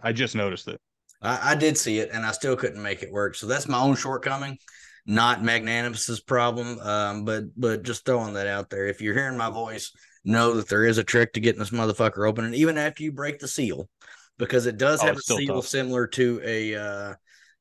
I 0.00 0.12
just 0.12 0.34
noticed 0.34 0.68
it. 0.68 0.80
I, 1.22 1.52
I, 1.52 1.54
did 1.54 1.76
see 1.76 1.98
it 1.98 2.10
and 2.12 2.24
I 2.24 2.32
still 2.32 2.56
couldn't 2.56 2.82
make 2.82 3.02
it 3.02 3.12
work. 3.12 3.34
So 3.34 3.46
that's 3.46 3.68
my 3.68 3.78
own 3.78 3.96
shortcoming, 3.96 4.58
not 5.06 5.44
magnanimous's 5.44 6.20
problem. 6.20 6.78
Um, 6.80 7.24
but 7.24 7.44
but 7.56 7.82
just 7.82 8.04
throwing 8.04 8.34
that 8.34 8.46
out 8.46 8.70
there. 8.70 8.86
If 8.86 9.00
you're 9.00 9.14
hearing 9.14 9.36
my 9.36 9.50
voice, 9.50 9.92
know 10.24 10.54
that 10.54 10.68
there 10.68 10.84
is 10.84 10.98
a 10.98 11.04
trick 11.04 11.32
to 11.34 11.40
getting 11.40 11.58
this 11.58 11.70
motherfucker 11.70 12.28
open. 12.28 12.44
And 12.44 12.54
even 12.54 12.78
after 12.78 13.02
you 13.02 13.12
break 13.12 13.38
the 13.38 13.48
seal, 13.48 13.88
because 14.38 14.66
it 14.66 14.78
does 14.78 15.02
oh, 15.02 15.06
have 15.06 15.16
a 15.16 15.20
seal 15.20 15.56
tough. 15.56 15.66
similar 15.66 16.06
to 16.08 16.40
a 16.44 16.74
uh 16.74 17.14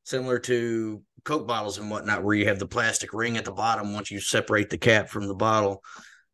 similar 0.04 0.40
to 0.40 1.02
Coke 1.26 1.48
bottles 1.48 1.78
and 1.78 1.92
whatnot, 1.92 2.24
where 2.24 2.36
you 2.36 2.48
have 2.48 2.60
the 2.60 2.68
plastic 2.68 3.14
ring 3.14 3.38
at 3.38 3.46
the 3.46 3.52
bottom 3.52 3.94
once 3.94 4.10
you 4.10 4.20
separate 4.20 4.70
the 4.70 4.78
cap 4.78 5.10
from 5.10 5.28
the 5.28 5.36
bottle. 5.36 5.84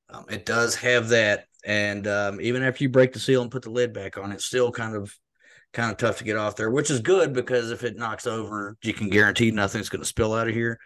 Um, 0.09 0.25
it 0.29 0.45
does 0.45 0.75
have 0.75 1.09
that, 1.09 1.45
and 1.65 2.05
um, 2.07 2.39
even 2.39 2.61
after 2.61 2.83
you 2.83 2.89
break 2.89 3.11
the 3.11 3.19
seal 3.19 3.41
and 3.41 3.49
put 3.49 3.63
the 3.63 3.71
lid 3.71 3.91
back 3.91 4.19
on, 4.19 4.31
it's 4.31 4.45
still 4.45 4.71
kind 4.71 4.95
of 4.95 5.13
kind 5.75 5.91
of 5.91 5.97
tough 5.97 6.17
to 6.17 6.23
get 6.23 6.37
off 6.37 6.55
there, 6.55 6.71
which 6.71 6.89
is 6.89 7.01
good 7.01 7.33
because 7.33 7.69
if 7.69 7.83
it 7.83 7.97
knocks 7.97 8.25
over, 8.25 8.77
you 8.81 8.93
can 8.93 9.09
guarantee 9.09 9.51
nothing's 9.51 9.89
going 9.89 10.01
to 10.01 10.07
spill 10.07 10.33
out 10.33 10.47
of 10.47 10.53
here. 10.53 10.79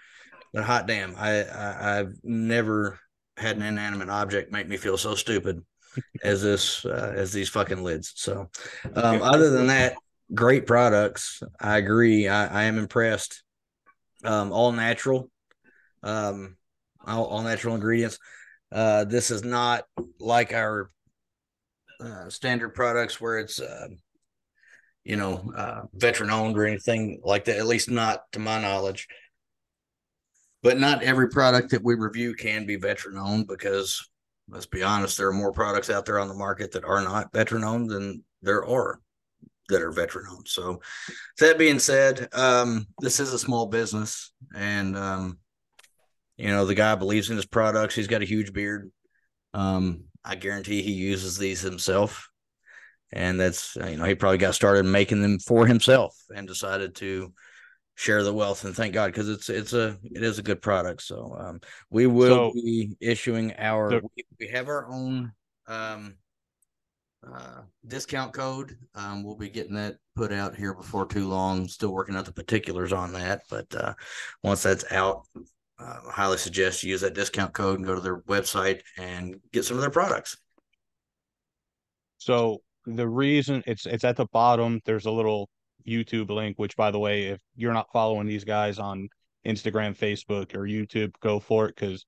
But 0.52 0.64
hot 0.64 0.88
damn, 0.88 1.16
I, 1.16 1.42
I 1.42 1.96
have 1.98 2.12
never 2.24 3.00
had 3.38 3.56
an 3.56 3.62
inanimate 3.62 4.10
object 4.10 4.52
make 4.52 4.68
me 4.68 4.78
feel 4.78 4.98
so 4.98 5.16
stupid 5.16 5.64
as 6.24 6.42
this 6.42 6.84
uh, 6.86 7.14
as 7.16 7.32
these 7.32 7.50
fucking 7.50 7.84
lids. 7.84 8.14
So, 8.16 8.50
um, 8.96 9.22
other 9.22 9.52
than 9.52 9.68
that, 9.68 9.96
great 10.34 10.66
products. 10.66 11.42
I 11.60 11.78
agree. 11.78 12.28
I, 12.28 12.62
I 12.62 12.64
am 12.64 12.80
impressed. 12.80 13.44
Um, 14.24 14.52
all 14.52 14.72
natural, 14.72 15.30
um, 16.04 16.58
all, 17.06 17.26
all 17.26 17.44
natural 17.44 17.76
ingredients. 17.76 18.18
Uh, 18.72 19.06
this 19.06 19.32
is 19.32 19.44
not 19.44 19.86
like 20.20 20.52
our 20.52 20.92
uh, 22.02 22.30
standard 22.30 22.70
products 22.70 23.22
where 23.22 23.38
it's, 23.40 23.62
uh, 23.62 23.88
you 25.10 25.16
know, 25.16 25.52
uh, 25.58 25.82
veteran 25.96 26.30
owned 26.30 26.56
or 26.56 26.68
anything 26.68 27.20
like 27.24 27.46
that, 27.46 27.58
at 27.58 27.66
least 27.66 27.90
not 27.90 28.32
to 28.32 28.38
my 28.38 28.62
knowledge. 28.62 29.08
But 30.62 30.78
not 30.78 31.02
every 31.02 31.30
product 31.30 31.72
that 31.72 31.84
we 31.84 31.96
review 31.96 32.36
can 32.36 32.68
be 32.68 32.76
veteran 32.76 33.18
owned 33.18 33.48
because 33.48 34.08
let's 34.48 34.68
be 34.68 34.84
honest, 34.84 35.18
there 35.18 35.28
are 35.28 35.34
more 35.34 35.52
products 35.52 35.90
out 35.90 36.06
there 36.06 36.20
on 36.20 36.28
the 36.28 36.36
market 36.36 36.74
that 36.74 36.86
are 36.86 37.02
not 37.02 37.34
veteran 37.34 37.64
owned 37.64 37.90
than 37.90 38.24
there 38.44 38.64
are 38.64 39.00
that 39.70 39.82
are 39.82 39.92
veteran 39.92 40.28
owned. 40.30 40.48
So, 40.48 40.80
that 41.40 41.58
being 41.58 41.80
said, 41.80 42.28
um, 42.34 42.86
this 43.00 43.20
is 43.20 43.34
a 43.34 43.40
small 43.40 43.66
business 43.66 44.32
and 44.56 44.96
um, 44.96 45.40
you 46.38 46.50
know, 46.50 46.68
the 46.68 46.76
guy 46.76 46.94
believes 46.94 47.32
in 47.32 47.36
his 47.36 47.48
products. 47.48 47.96
He's 47.96 48.08
got 48.08 48.22
a 48.22 48.26
huge 48.26 48.54
beard. 48.54 48.92
Um, 49.56 50.04
I 50.24 50.36
guarantee 50.36 50.84
he 50.84 50.92
uses 50.92 51.40
these 51.40 51.62
himself. 51.62 52.29
And 53.12 53.40
that's, 53.40 53.76
you 53.76 53.98
know, 53.98 54.06
he 54.06 54.16
probably 54.16 54.38
got 54.38 54.56
started 54.56 54.84
making 54.84 55.22
them 55.22 55.40
for 55.40 55.66
himself 55.66 56.16
and 56.36 56.48
decided 56.48 56.96
to 56.96 57.34
share 58.00 58.24
the 58.24 58.34
wealth 58.34 58.64
and 58.64 58.74
thank 58.74 58.94
God 58.94 59.08
because 59.08 59.28
it's 59.28 59.50
it's 59.50 59.74
a 59.74 59.98
it 60.04 60.24
is 60.24 60.40
a 60.40 60.44
good 60.44 60.62
product. 60.62 61.02
So 61.02 61.36
um, 61.38 61.60
we 61.90 62.08
will 62.08 62.52
so, 62.52 62.54
be 62.54 62.96
issuing 63.02 63.54
our 63.58 63.90
the, 63.90 64.02
we, 64.16 64.26
we, 64.40 64.48
have 64.48 64.70
our 64.70 64.88
own 64.90 65.34
um, 65.68 66.16
uh, 67.28 67.62
discount 67.86 68.32
code. 68.32 68.78
Um, 68.96 69.24
we'll 69.24 69.36
be 69.36 69.50
getting 69.50 69.76
that 69.76 69.98
put 70.16 70.32
out 70.32 70.56
here 70.56 70.74
before 70.74 71.08
too 71.08 71.28
long. 71.28 71.68
Still 71.68 71.92
working 71.92 72.16
out 72.16 72.24
the 72.24 72.32
particulars 72.32 72.94
on 72.94 73.12
that, 73.14 73.42
but 73.50 73.68
uh, 73.76 73.94
once 74.44 74.64
that's 74.64 74.90
out, 74.94 75.28
uh, 75.78 75.98
I 76.08 76.12
highly 76.12 76.38
suggest 76.38 76.84
you 76.84 76.92
use 76.92 77.02
that 77.02 77.16
discount 77.16 77.54
code 77.54 77.80
and 77.80 77.86
go 77.86 77.96
to 77.96 78.02
their 78.02 78.22
website 78.22 78.80
and 78.98 79.42
get 79.52 79.66
some 79.66 79.76
of 79.76 79.82
their 79.82 79.90
products. 79.90 80.38
So 82.18 82.62
the 82.96 83.08
reason 83.08 83.64
it's 83.68 83.86
it's 83.86 84.04
at 84.04 84.16
the 84.18 84.28
bottom, 84.32 84.80
there's 84.86 85.06
a 85.06 85.12
little 85.12 85.50
YouTube 85.88 86.30
link, 86.30 86.58
which 86.60 86.76
by 86.76 86.92
the 86.92 87.00
way, 87.00 87.28
if 87.28 87.40
you're 87.56 87.74
not 87.74 87.92
following 87.94 88.28
these 88.28 88.44
guys 88.44 88.80
on 88.80 89.08
Instagram, 89.46 89.98
Facebook, 89.98 90.56
or 90.56 90.62
YouTube, 90.62 91.12
go 91.22 91.40
for 91.40 91.68
it 91.68 91.76
because 91.76 92.06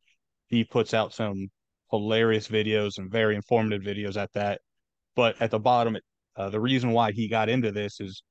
he 0.48 0.64
puts 0.64 0.94
out 0.94 1.14
some 1.14 1.48
hilarious 1.90 2.48
videos 2.48 2.98
and 2.98 3.12
very 3.12 3.36
informative 3.36 3.82
videos 3.82 4.18
at 4.18 4.32
that. 4.34 4.62
But 5.16 5.42
at 5.42 5.52
the 5.52 5.60
bottom, 5.60 5.98
uh, 6.36 6.50
the 6.50 6.60
reason 6.60 6.92
why 6.92 7.12
he 7.12 7.28
got 7.28 7.50
into 7.50 7.72
this 7.72 8.00
is 8.00 8.24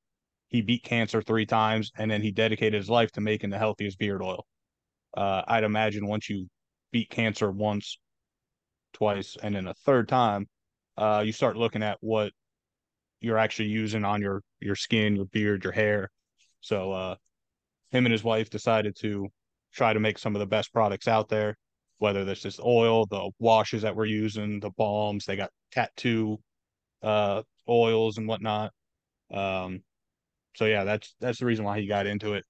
he 0.49 0.63
beat 0.63 0.83
cancer 0.83 1.23
three 1.23 1.47
times 1.47 1.91
and 1.97 2.11
then 2.11 2.23
he 2.23 2.33
dedicated 2.33 2.75
his 2.75 2.91
life 2.91 3.11
to 3.13 3.21
making 3.21 3.51
the 3.51 3.59
healthiest 3.59 3.99
beard 3.99 4.23
oil. 4.23 4.45
Uh, 5.17 5.43
I'd 5.47 5.65
imagine 5.65 6.07
once 6.07 6.29
you 6.29 6.49
beat 6.93 7.11
cancer 7.11 7.51
once, 7.51 7.99
twice, 8.93 9.37
and 9.43 9.55
then 9.55 9.67
a 9.67 9.75
third 9.75 10.09
time, 10.09 10.47
uh, 10.97 11.23
you 11.25 11.33
start 11.33 11.57
looking 11.57 11.83
at 11.83 11.99
what 12.01 12.33
you're 13.21 13.39
actually 13.39 13.69
using 13.69 14.05
on 14.05 14.21
your 14.21 14.43
your 14.61 14.77
skin, 14.77 15.17
your 15.17 15.27
beard, 15.27 15.65
your 15.65 15.73
hair. 15.73 16.11
So 16.61 16.93
uh, 16.93 17.17
him 17.91 18.07
and 18.07 18.13
his 18.13 18.25
wife 18.25 18.51
decided 18.51 18.97
to 19.01 19.29
try 19.73 19.93
to 19.93 20.01
make 20.01 20.19
some 20.19 20.35
of 20.35 20.41
the 20.41 20.47
best 20.47 20.73
products 20.73 21.09
out 21.09 21.29
there, 21.29 21.57
whether 21.99 22.25
this 22.25 22.45
is 22.45 22.61
oil, 22.61 23.07
the 23.07 23.31
washes 23.39 23.83
that 23.83 23.95
we're 23.97 24.07
using, 24.07 24.61
the 24.61 24.71
balms. 24.71 25.25
They 25.25 25.37
got 25.37 25.51
tattoo 25.73 26.39
uh, 27.03 27.43
oils 27.69 28.19
and 28.19 28.27
whatnot. 28.27 28.73
Um, 29.33 29.83
so 30.57 30.65
yeah, 30.67 30.85
that's 30.85 31.15
that's 31.21 31.39
the 31.39 31.47
reason 31.47 31.65
why 31.65 31.81
he 31.81 31.87
got 31.87 32.07
into 32.07 32.35
it. 32.35 32.45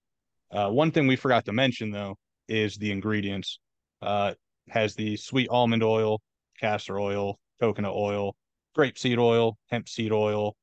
Uh, 0.50 0.68
one 0.70 0.90
thing 0.90 1.06
we 1.06 1.16
forgot 1.16 1.44
to 1.44 1.52
mention 1.52 1.90
though 1.90 2.16
is 2.48 2.76
the 2.76 2.90
ingredients. 2.90 3.58
Uh, 4.02 4.32
has 4.68 4.94
the 4.94 5.16
sweet 5.16 5.48
almond 5.50 5.82
oil, 5.82 6.20
castor 6.58 6.98
oil, 6.98 7.38
coconut 7.60 7.92
oil, 7.94 8.34
grapeseed 8.76 9.18
oil, 9.18 9.58
hemp 9.70 9.88
seed 9.88 10.12
oil, 10.12 10.56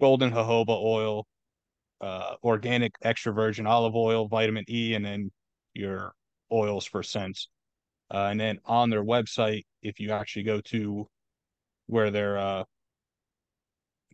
golden 0.00 0.30
jojoba 0.30 0.80
oil, 0.82 1.26
uh, 2.00 2.34
organic 2.42 2.94
extra 3.02 3.32
virgin 3.32 3.66
olive 3.66 3.94
oil, 3.94 4.28
vitamin 4.28 4.64
E, 4.68 4.94
and 4.94 5.04
then 5.04 5.30
your 5.74 6.12
oils 6.50 6.84
for 6.84 7.02
scents. 7.02 7.48
Uh, 8.12 8.28
and 8.30 8.38
then 8.38 8.58
on 8.66 8.90
their 8.90 9.04
website, 9.04 9.64
if 9.82 9.98
you 9.98 10.10
actually 10.10 10.42
go 10.42 10.60
to 10.60 11.08
where 11.86 12.10
their 12.10 12.36
uh, 12.36 12.64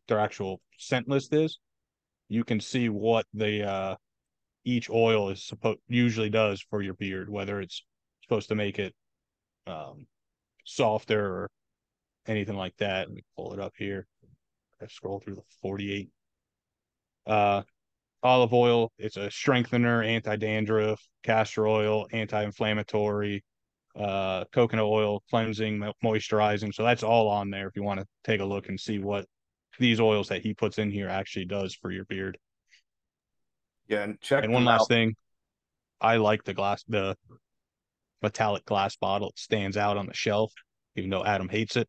their 0.06 0.20
actual 0.20 0.60
scent 0.78 1.08
list 1.08 1.32
is, 1.32 1.58
you 2.28 2.44
can 2.44 2.60
see 2.60 2.88
what 2.88 3.26
the 3.34 3.68
uh, 3.68 3.96
each 4.64 4.90
oil 4.90 5.30
is 5.30 5.44
supposed 5.44 5.80
usually 5.88 6.30
does 6.30 6.64
for 6.70 6.82
your 6.82 6.94
beard, 6.94 7.28
whether 7.28 7.60
it's 7.60 7.82
supposed 8.22 8.48
to 8.48 8.54
make 8.54 8.78
it 8.78 8.94
um, 9.66 10.06
softer 10.64 11.24
or 11.24 11.50
anything 12.28 12.56
like 12.56 12.76
that. 12.78 13.08
Let 13.08 13.14
me 13.16 13.24
pull 13.36 13.52
it 13.52 13.60
up 13.60 13.72
here. 13.76 14.06
I 14.80 14.86
scroll 14.86 15.18
through 15.18 15.36
the 15.36 15.42
48. 15.62 16.10
Uh, 17.26 17.62
olive 18.22 18.52
oil, 18.52 18.92
it's 18.98 19.16
a 19.16 19.30
strengthener, 19.30 20.02
anti-dandruff, 20.02 21.00
castor 21.22 21.66
oil, 21.66 22.06
anti-inflammatory, 22.12 23.44
uh, 23.98 24.44
coconut 24.52 24.84
oil, 24.84 25.22
cleansing, 25.30 25.80
moisturizing. 26.04 26.72
So 26.72 26.84
that's 26.84 27.02
all 27.02 27.28
on 27.28 27.50
there 27.50 27.66
if 27.66 27.76
you 27.76 27.82
want 27.82 28.00
to 28.00 28.06
take 28.24 28.40
a 28.40 28.44
look 28.44 28.68
and 28.68 28.78
see 28.78 28.98
what 28.98 29.26
these 29.78 30.00
oils 30.00 30.28
that 30.28 30.42
he 30.42 30.54
puts 30.54 30.78
in 30.78 30.90
here 30.90 31.08
actually 31.08 31.46
does 31.46 31.74
for 31.74 31.90
your 31.90 32.04
beard. 32.04 32.38
Yeah, 33.88 34.02
and 34.02 34.20
check. 34.20 34.44
And 34.44 34.52
one 34.52 34.64
last 34.64 34.82
out. 34.82 34.88
thing, 34.88 35.14
I 36.00 36.16
like 36.16 36.44
the 36.44 36.54
glass, 36.54 36.84
the 36.88 37.16
metallic 38.22 38.64
glass 38.64 38.96
bottle. 38.96 39.30
It 39.30 39.38
stands 39.38 39.76
out 39.76 39.96
on 39.96 40.06
the 40.06 40.14
shelf, 40.14 40.52
even 40.96 41.10
though 41.10 41.24
Adam 41.24 41.48
hates 41.48 41.76
it. 41.76 41.88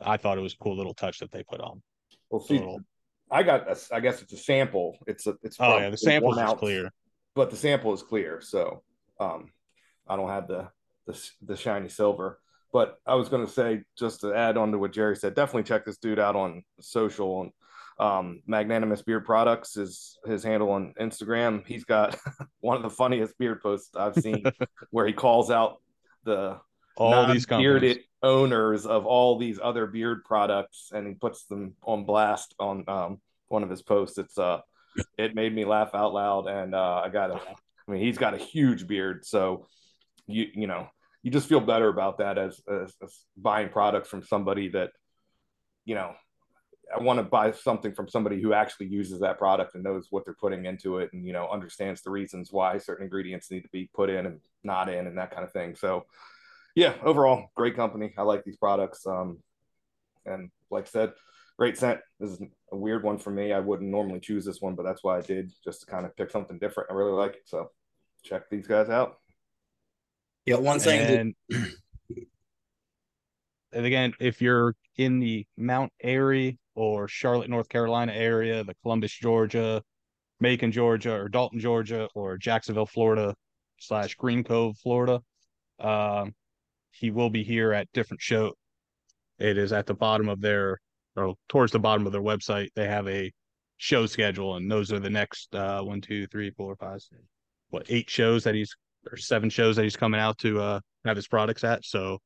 I 0.00 0.16
thought 0.16 0.38
it 0.38 0.42
was 0.42 0.54
a 0.54 0.58
cool 0.58 0.76
little 0.76 0.94
touch 0.94 1.18
that 1.20 1.32
they 1.32 1.42
put 1.42 1.60
on. 1.60 1.82
Well, 2.30 2.40
see, 2.40 2.58
little... 2.58 2.80
I 3.30 3.42
got, 3.42 3.68
a, 3.68 3.76
I 3.94 4.00
guess 4.00 4.22
it's 4.22 4.32
a 4.32 4.38
sample. 4.38 4.98
It's 5.06 5.26
a, 5.26 5.34
it's 5.42 5.56
oh 5.60 5.78
yeah, 5.78 5.90
the 5.90 5.96
sample 5.96 6.38
is 6.38 6.54
clear, 6.54 6.92
but 7.34 7.50
the 7.50 7.56
sample 7.56 7.92
is 7.92 8.02
clear. 8.02 8.40
So, 8.40 8.82
um, 9.18 9.50
I 10.08 10.16
don't 10.16 10.28
have 10.28 10.48
the 10.48 10.68
the, 11.06 11.30
the 11.42 11.56
shiny 11.56 11.88
silver. 11.88 12.40
But 12.72 12.98
I 13.06 13.14
was 13.14 13.28
going 13.28 13.46
to 13.46 13.50
say, 13.50 13.84
just 13.96 14.20
to 14.20 14.34
add 14.34 14.56
on 14.56 14.72
to 14.72 14.78
what 14.78 14.92
Jerry 14.92 15.16
said, 15.16 15.34
definitely 15.34 15.62
check 15.62 15.86
this 15.86 15.98
dude 15.98 16.18
out 16.18 16.36
on 16.36 16.62
social. 16.80 17.42
And 17.42 17.52
um, 17.98 18.42
Magnanimous 18.46 19.02
Beard 19.02 19.24
Products 19.24 19.76
is 19.76 20.18
his 20.26 20.42
handle 20.44 20.70
on 20.70 20.92
Instagram. 21.00 21.66
He's 21.66 21.84
got 21.84 22.18
one 22.60 22.76
of 22.76 22.82
the 22.82 22.90
funniest 22.90 23.38
beard 23.38 23.62
posts 23.62 23.96
I've 23.96 24.16
seen, 24.16 24.44
where 24.90 25.06
he 25.06 25.12
calls 25.12 25.50
out 25.50 25.80
the 26.24 26.58
all 26.96 27.26
these 27.32 27.46
bearded 27.46 28.00
owners 28.26 28.86
of 28.86 29.06
all 29.06 29.38
these 29.38 29.58
other 29.62 29.86
beard 29.86 30.24
products, 30.24 30.90
and 30.92 31.06
he 31.06 31.14
puts 31.14 31.44
them 31.44 31.74
on 31.82 32.04
blast 32.04 32.54
on 32.58 32.84
um, 32.88 33.20
one 33.48 33.62
of 33.62 33.70
his 33.70 33.82
posts. 33.82 34.18
It's 34.18 34.36
uh, 34.36 34.60
it 35.16 35.34
made 35.34 35.54
me 35.54 35.64
laugh 35.64 35.90
out 35.94 36.12
loud, 36.12 36.46
and 36.46 36.74
uh, 36.74 37.02
I 37.04 37.08
got 37.08 37.30
a, 37.30 37.34
I 37.36 37.90
mean, 37.90 38.02
he's 38.02 38.18
got 38.18 38.34
a 38.34 38.38
huge 38.38 38.86
beard, 38.86 39.24
so 39.24 39.66
you 40.26 40.46
you 40.54 40.66
know 40.66 40.88
you 41.22 41.30
just 41.30 41.48
feel 41.48 41.60
better 41.60 41.88
about 41.88 42.18
that 42.18 42.38
as, 42.38 42.60
as, 42.68 42.94
as 43.02 43.18
buying 43.36 43.68
products 43.68 44.08
from 44.08 44.22
somebody 44.22 44.68
that 44.68 44.90
you 45.84 45.94
know 45.94 46.14
I 46.94 47.02
want 47.02 47.18
to 47.18 47.24
buy 47.24 47.50
something 47.50 47.92
from 47.92 48.08
somebody 48.08 48.40
who 48.40 48.52
actually 48.52 48.86
uses 48.86 49.20
that 49.20 49.38
product 49.38 49.74
and 49.74 49.82
knows 49.82 50.06
what 50.10 50.24
they're 50.24 50.34
putting 50.34 50.66
into 50.66 50.98
it 50.98 51.10
and 51.12 51.26
you 51.26 51.32
know 51.32 51.48
understands 51.48 52.02
the 52.02 52.10
reasons 52.10 52.52
why 52.52 52.78
certain 52.78 53.04
ingredients 53.04 53.50
need 53.50 53.62
to 53.62 53.68
be 53.70 53.90
put 53.94 54.10
in 54.10 54.26
and 54.26 54.40
not 54.62 54.88
in 54.88 55.06
and 55.06 55.18
that 55.18 55.30
kind 55.30 55.44
of 55.44 55.52
thing. 55.52 55.74
So 55.74 56.06
yeah, 56.76 56.94
overall 57.02 57.50
great 57.56 57.74
company. 57.74 58.12
I 58.16 58.22
like 58.22 58.44
these 58.44 58.58
products. 58.58 59.06
Um, 59.06 59.38
and 60.26 60.50
like 60.70 60.84
I 60.84 60.90
said, 60.90 61.12
great 61.58 61.78
scent. 61.78 62.00
This 62.20 62.32
is 62.32 62.42
a 62.70 62.76
weird 62.76 63.02
one 63.02 63.18
for 63.18 63.30
me. 63.30 63.52
I 63.52 63.60
wouldn't 63.60 63.90
normally 63.90 64.20
choose 64.20 64.44
this 64.44 64.60
one, 64.60 64.74
but 64.74 64.84
that's 64.84 65.02
why 65.02 65.16
I 65.16 65.22
did 65.22 65.50
just 65.64 65.80
to 65.80 65.86
kind 65.86 66.04
of 66.04 66.14
pick 66.16 66.30
something 66.30 66.58
different. 66.58 66.90
I 66.90 66.94
really 66.94 67.12
like 67.12 67.32
it. 67.32 67.42
So 67.46 67.70
check 68.22 68.50
these 68.50 68.66
guys 68.66 68.90
out. 68.90 69.16
Yeah, 70.44 70.56
one 70.56 70.78
thing. 70.78 71.34
And, 71.50 71.66
and 73.72 73.86
again, 73.86 74.12
if 74.20 74.42
you're 74.42 74.76
in 74.98 75.18
the 75.18 75.46
Mount 75.56 75.92
Airy 76.02 76.58
or 76.74 77.08
Charlotte, 77.08 77.48
North 77.48 77.70
Carolina 77.70 78.12
area, 78.12 78.62
the 78.64 78.74
Columbus, 78.82 79.12
Georgia, 79.12 79.82
Macon, 80.40 80.72
Georgia, 80.72 81.14
or 81.14 81.30
Dalton, 81.30 81.58
Georgia, 81.58 82.06
or 82.14 82.36
Jacksonville, 82.36 82.84
Florida, 82.84 83.34
slash 83.78 84.14
Green 84.16 84.44
Cove, 84.44 84.76
Florida. 84.76 85.22
Um, 85.80 86.34
he 86.98 87.10
will 87.10 87.30
be 87.30 87.44
here 87.44 87.72
at 87.72 87.92
different 87.92 88.20
show. 88.20 88.52
It 89.38 89.58
is 89.58 89.72
at 89.72 89.86
the 89.86 89.94
bottom 89.94 90.28
of 90.28 90.40
their, 90.40 90.80
or 91.14 91.34
towards 91.48 91.72
the 91.72 91.78
bottom 91.78 92.06
of 92.06 92.12
their 92.12 92.22
website. 92.22 92.68
They 92.74 92.86
have 92.86 93.06
a 93.08 93.32
show 93.76 94.06
schedule, 94.06 94.56
and 94.56 94.70
those 94.70 94.92
are 94.92 95.00
the 95.00 95.10
next 95.10 95.54
uh, 95.54 95.82
one, 95.82 96.00
two, 96.00 96.26
three, 96.28 96.50
four, 96.50 96.76
five, 96.76 97.02
six, 97.02 97.20
what 97.70 97.86
eight 97.88 98.08
shows 98.08 98.44
that 98.44 98.54
he's 98.54 98.74
or 99.10 99.16
seven 99.16 99.50
shows 99.50 99.76
that 99.76 99.84
he's 99.84 99.96
coming 99.96 100.20
out 100.20 100.38
to 100.38 100.60
uh, 100.60 100.80
have 101.04 101.16
his 101.16 101.28
products 101.28 101.64
at. 101.64 101.84
So 101.84 102.18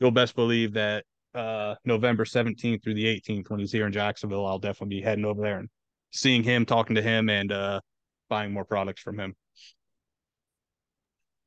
you'll 0.00 0.10
best 0.10 0.34
believe 0.34 0.72
that 0.74 1.04
uh, 1.34 1.74
November 1.84 2.24
17th 2.24 2.82
through 2.82 2.94
the 2.94 3.04
18th, 3.04 3.50
when 3.50 3.60
he's 3.60 3.72
here 3.72 3.86
in 3.86 3.92
Jacksonville, 3.92 4.46
I'll 4.46 4.58
definitely 4.58 4.96
be 4.96 5.02
heading 5.02 5.24
over 5.24 5.42
there 5.42 5.58
and 5.58 5.68
seeing 6.12 6.42
him, 6.42 6.64
talking 6.64 6.96
to 6.96 7.02
him, 7.02 7.28
and 7.28 7.52
uh, 7.52 7.80
buying 8.28 8.52
more 8.52 8.64
products 8.64 9.02
from 9.02 9.18
him. 9.18 9.34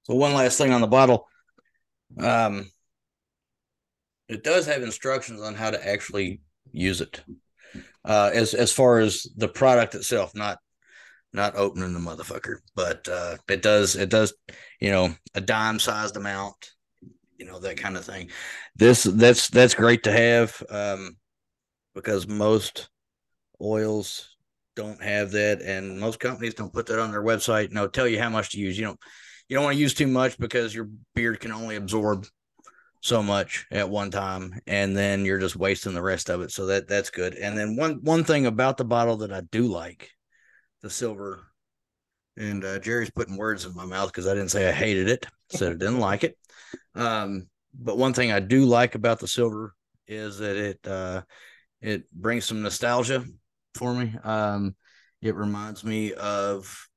So 0.04 0.16
one 0.16 0.34
last 0.34 0.58
thing 0.58 0.72
on 0.72 0.82
the 0.82 0.88
bottle. 0.88 1.28
Um, 2.18 2.70
it 4.28 4.44
does 4.44 4.66
have 4.68 4.84
instructions 4.84 5.42
on 5.42 5.56
how 5.56 5.72
to 5.72 5.88
actually 5.88 6.42
use 6.72 7.02
it. 7.02 7.22
Uh, 8.06 8.32
as 8.34 8.54
as 8.54 8.72
far 8.72 9.00
as 9.00 9.28
the 9.36 9.48
product 9.48 9.96
itself, 9.96 10.34
not 10.34 10.60
not 11.34 11.56
opening 11.56 11.94
the 11.94 12.00
motherfucker, 12.00 12.58
but 12.76 13.08
uh, 13.08 13.38
it 13.48 13.62
does 13.62 13.96
it 13.96 14.10
does 14.10 14.34
you 14.80 14.92
know 14.92 15.14
a 15.36 15.42
dime 15.42 15.80
sized 15.80 16.18
amount, 16.18 16.72
you 17.38 17.46
know 17.46 17.60
that 17.60 17.78
kind 17.78 17.98
of 17.98 18.06
thing. 18.06 18.30
This 18.76 19.04
that's 19.04 19.50
that's 19.50 19.76
great 19.76 20.04
to 20.04 20.12
have 20.12 20.64
um, 20.70 21.18
because 21.94 22.28
most 22.28 22.90
oils 23.62 24.36
don't 24.76 25.04
have 25.04 25.32
that, 25.32 25.62
and 25.62 26.00
most 26.00 26.20
companies 26.20 26.54
don't 26.54 26.74
put 26.74 26.86
that 26.88 27.00
on 27.00 27.12
their 27.12 27.24
website. 27.24 27.72
No, 27.72 27.88
tell 27.88 28.08
you 28.08 28.20
how 28.20 28.30
much 28.30 28.52
to 28.52 28.60
use. 28.60 28.78
You 28.78 28.86
don't 28.86 29.00
you 29.50 29.56
don't 29.56 29.66
want 29.66 29.76
to 29.76 29.82
use 29.82 29.94
too 29.94 30.08
much 30.08 30.38
because 30.38 30.74
your 30.74 30.90
beard 31.16 31.40
can 31.42 31.52
only 31.52 31.76
absorb 31.76 32.26
so 33.02 33.22
much 33.24 33.66
at 33.72 33.90
one 33.90 34.12
time 34.12 34.60
and 34.68 34.96
then 34.96 35.26
you're 35.26 35.40
just 35.40 35.56
wasting 35.56 35.94
the 35.94 36.02
rest 36.02 36.30
of 36.30 36.42
it 36.42 36.52
so 36.52 36.66
that 36.66 36.88
that's 36.88 37.10
good 37.10 37.34
and 37.36 37.58
then 37.58 37.76
one 37.76 37.96
one 38.04 38.24
thing 38.24 38.46
about 38.46 38.78
the 38.78 38.84
bottle 38.84 39.18
that 39.18 39.32
i 39.32 39.42
do 39.52 39.64
like 39.64 40.12
the 40.82 40.90
silver. 40.90 41.46
And 42.38 42.64
uh, 42.64 42.80
Jerry's 42.80 43.10
putting 43.10 43.38
words 43.38 43.66
in 43.66 43.76
my 43.76 43.86
mouth 43.86 44.12
because 44.12 44.28
I 44.28 44.34
didn't 44.34 44.52
say 44.52 44.68
I 44.70 44.72
hated 44.72 45.10
it, 45.10 45.26
said 45.50 45.74
I 45.74 45.76
didn't 45.76 46.00
like 46.00 46.24
it. 46.24 46.38
Um, 46.96 47.48
but 47.74 47.98
one 47.98 48.14
thing 48.14 48.32
I 48.32 48.40
do 48.40 48.66
like 48.66 48.96
about 48.96 49.20
the 49.20 49.28
silver 49.28 49.74
is 50.08 50.40
that 50.40 50.56
it 50.56 50.88
uh, 50.88 51.22
it 51.82 52.10
brings 52.12 52.46
some 52.46 52.62
nostalgia 52.62 53.26
for 53.76 53.94
me. 53.94 54.16
Um, 54.24 54.76
it 55.22 55.36
reminds 55.36 55.84
me 55.84 56.14
of 56.14 56.88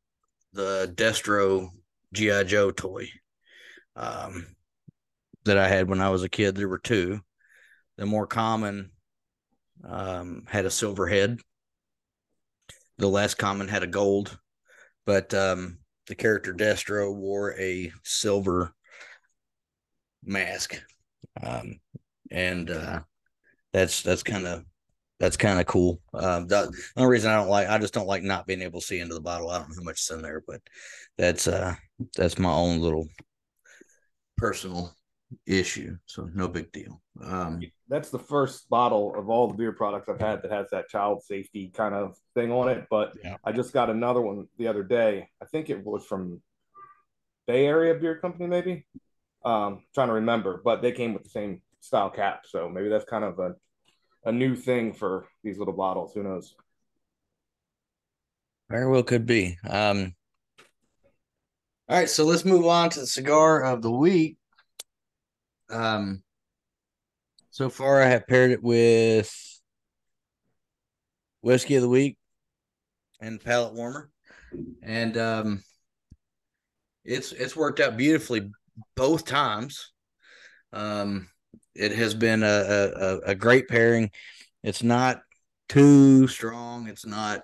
the 0.53 0.93
Destro 0.95 1.69
GI 2.13 2.45
Joe 2.45 2.71
toy 2.71 3.09
um, 3.97 4.47
that 5.45 5.59
I 5.59 5.69
had 5.69 5.89
when 5.89 6.01
I 6.01 6.11
was 6.11 6.23
a 6.23 6.29
kid. 6.29 6.55
There 6.55 6.69
were 6.69 6.79
two. 6.79 7.21
The 7.97 8.07
more 8.07 8.27
common 8.27 8.91
um, 9.85 10.45
had 10.47 10.65
a 10.65 10.71
silver 10.71 11.07
head, 11.07 11.41
the 12.99 13.09
last 13.09 13.35
common 13.37 13.69
had 13.69 13.83
a 13.83 13.89
gold, 13.89 14.39
but 15.05 15.33
um, 15.35 15.79
the 16.07 16.15
character 16.15 16.55
Destro 16.55 17.15
wore 17.15 17.59
a 17.59 17.93
silver 18.05 18.73
mask, 20.25 20.81
um, 21.43 21.81
and 22.31 22.71
uh, 22.71 23.01
that's 23.73 24.03
that's 24.03 24.23
kind 24.23 24.47
of 24.47 24.65
that's 25.23 25.37
kind 25.37 25.61
of 25.61 25.67
cool. 25.67 26.01
Um, 26.15 26.49
the, 26.49 26.69
the 26.73 27.01
only 27.01 27.13
reason 27.13 27.31
I 27.31 27.37
don't 27.37 27.49
like, 27.49 27.69
I 27.69 27.79
just 27.79 27.95
don't 27.95 28.09
like 28.09 28.25
not 28.25 28.45
being 28.45 28.61
able 28.61 28.81
to 28.81 28.87
see 28.87 28.99
into 28.99 29.15
the 29.15 29.21
bottle. 29.21 29.51
I 29.51 29.59
don't 29.59 29.69
know 29.69 29.77
how 29.79 29.85
much 29.85 30.01
is 30.01 30.11
in 30.11 30.21
there, 30.21 30.43
but 30.45 30.61
that's 31.17 31.47
uh, 31.47 31.77
that's 32.17 32.41
my 32.41 32.51
own 32.51 32.81
little 32.81 33.07
personal 34.37 34.93
issue. 35.47 35.97
So 36.07 36.29
no 36.35 36.49
big 36.49 36.73
deal. 36.73 37.01
Um, 37.23 37.63
That's 37.89 38.11
the 38.11 38.19
first 38.19 38.69
bottle 38.69 39.15
of 39.17 39.31
all 39.31 39.47
the 39.47 39.55
beer 39.55 39.71
products 39.71 40.09
I've 40.09 40.21
had 40.21 40.43
that 40.43 40.51
has 40.51 40.71
that 40.71 40.89
child 40.89 41.23
safety 41.23 41.71
kind 41.73 41.95
of 41.95 42.17
thing 42.35 42.51
on 42.51 42.69
it. 42.69 42.89
But 42.91 43.13
Yeah. 43.23 43.37
I 43.45 43.53
just 43.53 43.73
got 43.73 43.91
another 43.91 44.21
one 44.21 44.49
the 44.59 44.67
other 44.67 44.83
day. 44.83 45.29
I 45.41 45.45
think 45.45 45.71
it 45.71 45.85
was 45.85 46.05
from 46.05 46.43
Bay 47.47 47.65
Area 47.67 47.95
Beer 47.95 48.17
Company, 48.17 48.49
maybe. 48.49 48.87
Um, 49.45 49.85
trying 49.95 50.09
to 50.09 50.15
remember, 50.15 50.61
but 50.65 50.83
they 50.83 50.91
came 50.91 51.15
with 51.15 51.23
the 51.23 51.31
same 51.31 51.63
style 51.79 52.11
cap, 52.11 52.43
so 52.45 52.69
maybe 52.69 52.89
that's 52.89 53.05
kind 53.05 53.25
of 53.25 53.39
a 53.39 53.55
a 54.25 54.33
new 54.33 54.55
thing 54.55 54.93
for 54.93 55.27
these 55.43 55.59
little 55.59 55.75
bottles. 55.75 56.13
Who 56.15 56.23
knows? 56.23 56.55
Very 58.71 58.89
well 58.89 59.03
could 59.03 59.27
be. 59.27 59.59
Um, 59.69 60.15
all 61.89 61.99
right, 61.99 62.09
so 62.09 62.25
let's 62.25 62.45
move 62.45 62.67
on 62.67 62.91
to 62.91 63.01
the 63.01 63.07
cigar 63.07 63.63
of 63.63 63.83
the 63.83 63.91
week. 63.91 64.39
Um, 65.69 66.23
so 67.51 67.69
far 67.69 68.01
I 68.01 68.07
have 68.07 68.27
paired 68.27 68.51
it 68.51 68.63
with 68.63 69.31
whiskey 71.43 71.75
of 71.75 71.83
the 71.83 71.89
week 71.89 72.17
and 73.21 73.43
palate 73.43 73.75
warmer, 73.75 74.11
and 74.83 75.17
um, 75.19 75.65
it's 77.05 77.33
it's 77.33 77.57
worked 77.57 77.81
out 77.81 77.97
beautifully 77.97 78.51
both 78.97 79.27
times. 79.27 79.93
Um, 80.73 81.29
it 81.75 81.93
has 81.93 82.15
been 82.15 82.43
a, 82.43 82.47
a 82.47 83.19
a 83.31 83.35
great 83.35 83.69
pairing. 83.69 84.11
It's 84.63 84.83
not 84.83 85.23
too 85.69 86.29
strong. 86.29 86.89
It's 86.89 87.07
not 87.07 87.43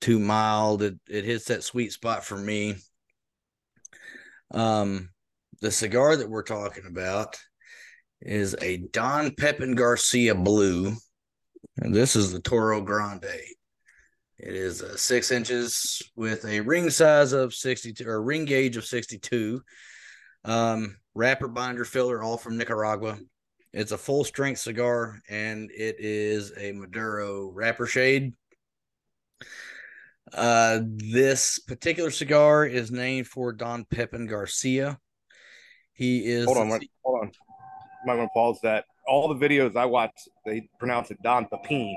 too 0.00 0.18
mild. 0.18 0.82
It 0.82 0.98
it 1.08 1.24
hits 1.24 1.46
that 1.46 1.64
sweet 1.64 1.92
spot 1.92 2.24
for 2.24 2.36
me. 2.36 2.76
Um, 4.50 5.10
the 5.60 5.70
cigar 5.70 6.16
that 6.16 6.28
we're 6.28 6.42
talking 6.42 6.84
about 6.86 7.38
is 8.20 8.54
a 8.60 8.78
Don 8.78 9.34
Pepin 9.34 9.74
Garcia 9.74 10.34
Blue, 10.34 10.94
and 11.78 11.94
this 11.94 12.16
is 12.16 12.32
the 12.32 12.40
Toro 12.40 12.80
Grande. 12.80 13.24
It 14.38 14.54
is 14.56 14.82
uh, 14.82 14.96
six 14.96 15.30
inches 15.30 16.02
with 16.16 16.44
a 16.44 16.60
ring 16.60 16.90
size 16.90 17.32
of 17.32 17.54
sixty-two 17.54 18.08
or 18.08 18.20
ring 18.20 18.44
gauge 18.44 18.76
of 18.76 18.84
sixty-two. 18.84 19.62
Um, 20.44 20.96
wrapper, 21.14 21.46
binder, 21.46 21.84
filler, 21.84 22.22
all 22.22 22.36
from 22.36 22.58
Nicaragua. 22.58 23.18
It's 23.72 23.92
a 23.92 23.98
full 23.98 24.24
strength 24.24 24.60
cigar, 24.60 25.20
and 25.30 25.70
it 25.70 25.96
is 25.98 26.52
a 26.58 26.72
Maduro 26.72 27.50
wrapper 27.50 27.86
shade. 27.86 28.34
Uh, 30.32 30.80
this 30.84 31.58
particular 31.58 32.10
cigar 32.10 32.66
is 32.66 32.90
named 32.90 33.26
for 33.26 33.52
Don 33.52 33.84
Pepin 33.84 34.26
Garcia. 34.26 34.98
He 35.92 36.26
is 36.26 36.46
Hold 36.46 36.58
on, 36.58 36.68
the- 36.68 36.90
hold 37.02 37.22
on. 37.22 37.32
Might 38.04 38.16
want 38.16 38.28
to 38.30 38.32
pause 38.34 38.58
that. 38.62 38.84
All 39.06 39.32
the 39.32 39.34
videos 39.48 39.76
I 39.76 39.84
watch, 39.86 40.12
they 40.44 40.68
pronounce 40.78 41.10
it 41.10 41.22
Don 41.22 41.46
Pepin. 41.46 41.96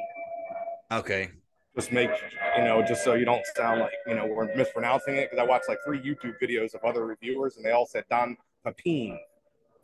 okay. 0.92 1.30
Just 1.76 1.92
make 1.92 2.10
you 2.58 2.64
know, 2.64 2.82
just 2.88 3.04
so 3.04 3.16
you 3.16 3.26
don't 3.26 3.46
sound 3.54 3.82
like 3.82 3.92
you 4.08 4.16
know 4.16 4.26
we're 4.26 4.56
mispronouncing 4.56 5.16
it. 5.16 5.30
Because 5.30 5.44
I 5.44 5.46
watched 5.46 5.68
like 5.68 5.80
three 5.86 6.00
YouTube 6.00 6.36
videos 6.42 6.74
of 6.74 6.82
other 6.86 7.06
reviewers, 7.06 7.58
and 7.58 7.66
they 7.66 7.72
all 7.72 7.86
said 7.86 8.06
Don 8.10 8.38
Pepin. 8.64 9.20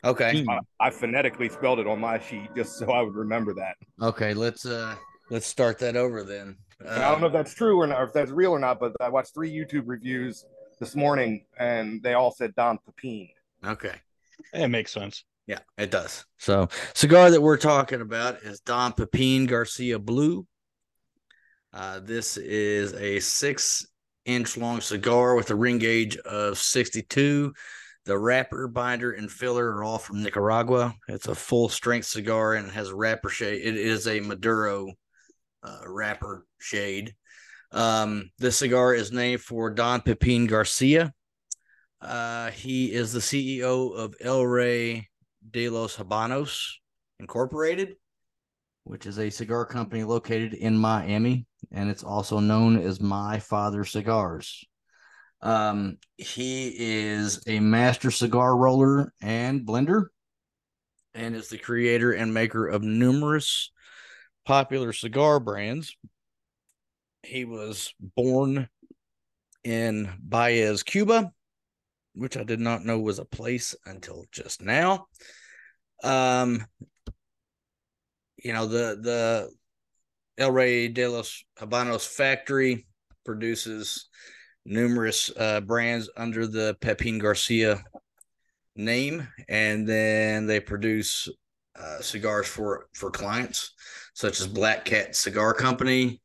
Okay. 0.03 0.45
I, 0.49 0.59
I 0.79 0.89
phonetically 0.89 1.49
spelled 1.49 1.79
it 1.79 1.87
on 1.87 1.99
my 1.99 2.19
sheet 2.19 2.49
just 2.55 2.77
so 2.77 2.91
I 2.91 3.01
would 3.01 3.15
remember 3.15 3.53
that. 3.53 3.75
Okay. 4.01 4.33
Let's 4.33 4.65
uh 4.65 4.95
let's 5.29 5.45
start 5.45 5.79
that 5.79 5.95
over 5.95 6.23
then. 6.23 6.57
And 6.79 6.89
I 6.89 7.11
don't 7.11 7.21
know 7.21 7.27
if 7.27 7.33
that's 7.33 7.53
true 7.53 7.77
or 7.77 7.87
not, 7.87 7.99
or 7.99 8.05
if 8.05 8.13
that's 8.13 8.31
real 8.31 8.51
or 8.51 8.59
not, 8.59 8.79
but 8.79 8.93
I 8.99 9.09
watched 9.09 9.33
three 9.33 9.51
YouTube 9.51 9.83
reviews 9.85 10.45
this 10.79 10.95
morning, 10.95 11.45
and 11.59 12.01
they 12.01 12.15
all 12.15 12.31
said 12.31 12.55
Don 12.55 12.79
Pepin. 12.85 13.29
okay. 13.65 13.95
It 14.53 14.67
makes 14.69 14.91
sense. 14.91 15.23
Yeah, 15.45 15.59
it 15.77 15.91
does. 15.91 16.25
So, 16.37 16.69
cigar 16.95 17.29
that 17.29 17.41
we're 17.41 17.57
talking 17.57 18.01
about 18.01 18.41
is 18.41 18.59
Don 18.61 18.93
Pepin 18.93 19.45
Garcia 19.45 19.99
Blue. 19.99 20.47
Uh, 21.73 21.99
this 21.99 22.37
is 22.37 22.93
a 22.93 23.19
six 23.19 23.85
inch 24.25 24.57
long 24.57 24.81
cigar 24.81 25.35
with 25.35 25.51
a 25.51 25.55
ring 25.55 25.77
gauge 25.77 26.17
of 26.17 26.57
62. 26.57 27.53
The 28.05 28.17
wrapper, 28.17 28.67
binder, 28.67 29.11
and 29.11 29.31
filler 29.31 29.75
are 29.75 29.83
all 29.83 29.99
from 29.99 30.23
Nicaragua. 30.23 30.95
It's 31.07 31.27
a 31.27 31.35
full 31.35 31.69
strength 31.69 32.07
cigar 32.07 32.55
and 32.55 32.67
it 32.67 32.73
has 32.73 32.89
a 32.89 32.95
wrapper 32.95 33.29
shade. 33.29 33.61
It 33.63 33.77
is 33.77 34.07
a 34.07 34.19
Maduro 34.19 34.93
uh, 35.63 35.81
wrapper 35.85 36.45
shade. 36.59 37.13
Um, 37.71 38.31
this 38.39 38.57
cigar 38.57 38.93
is 38.93 39.11
named 39.11 39.41
for 39.41 39.69
Don 39.69 40.01
Pepin 40.01 40.47
Garcia. 40.47 41.13
Uh, 42.01 42.49
he 42.51 42.91
is 42.91 43.13
the 43.13 43.19
CEO 43.19 43.95
of 43.95 44.15
El 44.19 44.45
Rey 44.45 45.07
de 45.49 45.69
los 45.69 45.95
Habanos 45.95 46.59
Incorporated, 47.19 47.95
which 48.83 49.05
is 49.05 49.19
a 49.19 49.29
cigar 49.29 49.65
company 49.65 50.03
located 50.03 50.55
in 50.55 50.75
Miami, 50.75 51.45
and 51.71 51.89
it's 51.89 52.03
also 52.03 52.39
known 52.39 52.79
as 52.79 52.99
My 52.99 53.37
Father 53.37 53.85
Cigars. 53.85 54.65
Um, 55.41 55.97
he 56.17 56.73
is 56.77 57.41
a 57.47 57.59
master 57.59 58.11
cigar 58.11 58.55
roller 58.55 59.13
and 59.21 59.65
blender, 59.65 60.07
and 61.13 61.35
is 61.35 61.49
the 61.49 61.57
creator 61.57 62.11
and 62.11 62.33
maker 62.33 62.67
of 62.67 62.83
numerous 62.83 63.71
popular 64.45 64.93
cigar 64.93 65.39
brands. 65.39 65.95
He 67.23 67.45
was 67.45 67.93
born 67.99 68.69
in 69.63 70.09
Baez, 70.19 70.83
Cuba, 70.83 71.31
which 72.13 72.37
I 72.37 72.43
did 72.43 72.59
not 72.59 72.85
know 72.85 72.99
was 72.99 73.19
a 73.19 73.25
place 73.25 73.75
until 73.85 74.25
just 74.31 74.61
now. 74.61 75.07
Um, 76.03 76.65
you 78.43 78.53
know 78.53 78.65
the 78.65 78.99
the 79.01 79.49
El 80.37 80.51
Rey 80.51 80.87
de 80.87 81.07
los 81.07 81.43
Habanos 81.59 82.07
factory 82.07 82.87
produces 83.23 84.09
numerous 84.65 85.31
uh, 85.37 85.61
brands 85.61 86.09
under 86.17 86.47
the 86.47 86.77
Pepin 86.81 87.19
Garcia 87.19 87.83
name, 88.75 89.27
and 89.49 89.87
then 89.87 90.47
they 90.47 90.59
produce 90.59 91.27
uh, 91.79 92.01
cigars 92.01 92.47
for 92.47 92.87
for 92.93 93.09
clients 93.11 93.73
such 94.13 94.39
as 94.39 94.47
Black 94.47 94.85
Cat 94.85 95.15
Cigar 95.15 95.53
Company, 95.53 96.21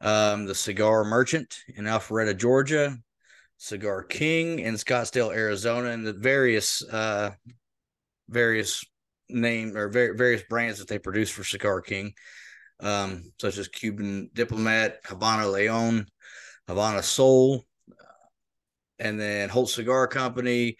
um, 0.00 0.46
the 0.46 0.54
Cigar 0.54 1.04
Merchant 1.04 1.56
in 1.76 1.84
Alpharetta, 1.84 2.36
Georgia, 2.36 2.96
Cigar 3.56 4.02
King 4.02 4.58
in 4.58 4.74
Scottsdale, 4.74 5.34
Arizona, 5.34 5.90
and 5.90 6.06
the 6.06 6.12
various 6.12 6.82
uh, 6.82 7.30
various 8.28 8.84
name 9.28 9.76
or 9.76 9.88
var- 9.88 10.14
various 10.14 10.42
brands 10.48 10.78
that 10.78 10.88
they 10.88 10.98
produce 10.98 11.30
for 11.30 11.44
Cigar 11.44 11.80
King, 11.80 12.12
um, 12.80 13.32
such 13.40 13.58
as 13.58 13.68
Cuban 13.68 14.30
Diplomat, 14.32 14.98
Habana 15.04 15.48
Leon, 15.48 16.06
Havana 16.66 17.02
Soul, 17.02 17.64
and 19.00 19.18
then 19.18 19.48
Holt 19.48 19.70
Cigar 19.70 20.06
Company, 20.06 20.76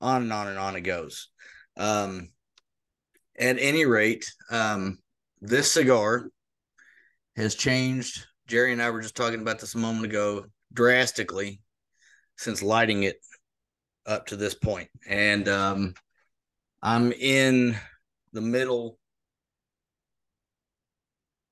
on 0.00 0.22
and 0.22 0.32
on 0.32 0.48
and 0.48 0.58
on 0.58 0.76
it 0.76 0.82
goes. 0.82 1.28
Um, 1.76 2.28
at 3.38 3.58
any 3.58 3.86
rate, 3.86 4.30
um, 4.50 4.98
this 5.40 5.72
cigar 5.72 6.30
has 7.36 7.54
changed. 7.54 8.26
Jerry 8.46 8.72
and 8.72 8.82
I 8.82 8.90
were 8.90 9.00
just 9.00 9.16
talking 9.16 9.40
about 9.40 9.58
this 9.58 9.74
a 9.74 9.78
moment 9.78 10.04
ago, 10.04 10.44
drastically 10.72 11.60
since 12.36 12.62
lighting 12.62 13.04
it 13.04 13.16
up 14.06 14.26
to 14.26 14.36
this 14.36 14.54
point. 14.54 14.88
And 15.08 15.48
um, 15.48 15.94
I'm 16.82 17.12
in 17.12 17.76
the 18.32 18.40
middle. 18.40 18.98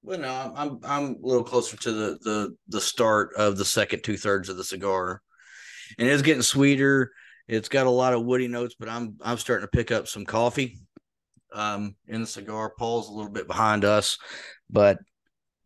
Well, 0.03 0.18
no, 0.18 0.29
I'm 0.29 0.53
I'm 0.57 0.81
I'm 0.85 1.05
a 1.23 1.27
little 1.27 1.45
closer 1.45 1.77
to 1.77 1.93
the 1.93 2.18
the 2.23 2.57
the 2.68 2.81
start 2.81 3.35
of 3.37 3.57
the 3.57 3.64
second 3.64 4.03
two 4.03 4.16
thirds 4.16 4.49
of 4.49 4.57
the 4.57 4.64
cigar, 4.64 5.23
and 5.99 6.09
it's 6.09 6.22
getting 6.22 6.43
sweeter. 6.43 7.12
It's 7.49 7.68
got 7.68 7.86
a 7.86 7.91
lot 7.91 8.14
of 8.14 8.24
woody 8.24 8.49
notes, 8.49 8.74
but 8.78 8.88
I'm 8.88 9.16
I'm 9.20 9.38
starting 9.38 9.66
to 9.66 9.76
pick 9.76 9.91
up 9.91 10.09
some 10.09 10.24
coffee 10.24 10.78
um 11.53 11.97
in 12.07 12.20
the 12.20 12.26
cigar. 12.26 12.72
Paul's 12.78 13.09
a 13.09 13.12
little 13.12 13.32
bit 13.32 13.47
behind 13.47 13.84
us, 13.84 14.18
but 14.68 14.99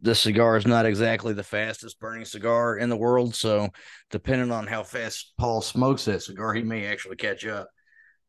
this 0.01 0.21
cigar 0.21 0.57
is 0.57 0.67
not 0.67 0.85
exactly 0.85 1.33
the 1.33 1.43
fastest 1.43 1.99
burning 1.99 2.27
cigar 2.27 2.77
in 2.77 2.91
the 2.91 2.97
world. 2.97 3.35
So 3.35 3.71
depending 4.11 4.51
on 4.51 4.67
how 4.67 4.83
fast 4.83 5.33
Paul 5.39 5.63
smokes 5.63 6.05
that 6.05 6.23
cigar, 6.23 6.53
he 6.53 6.63
may 6.63 6.87
actually 6.87 7.17
catch 7.17 7.47
up. 7.47 7.71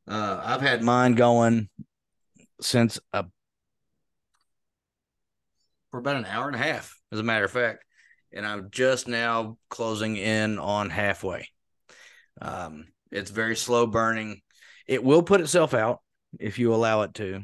Uh, 0.07 0.39
I've 0.41 0.61
had 0.61 0.83
mine 0.83 1.15
going 1.15 1.67
since 2.61 2.99
a, 3.11 3.25
for 5.91 5.99
about 5.99 6.15
an 6.15 6.25
hour 6.25 6.47
and 6.47 6.55
a 6.55 6.59
half, 6.59 6.95
as 7.11 7.19
a 7.19 7.23
matter 7.23 7.43
of 7.43 7.51
fact, 7.51 7.83
and 8.31 8.45
I'm 8.45 8.69
just 8.71 9.07
now 9.07 9.57
closing 9.69 10.15
in 10.15 10.59
on 10.59 10.89
halfway. 10.89 11.49
Um, 12.41 12.85
it's 13.11 13.31
very 13.31 13.55
slow 13.55 13.87
burning. 13.87 14.41
It 14.87 15.03
will 15.03 15.23
put 15.23 15.41
itself 15.41 15.73
out 15.73 16.01
if 16.39 16.59
you 16.59 16.73
allow 16.73 17.01
it 17.01 17.13
to. 17.15 17.43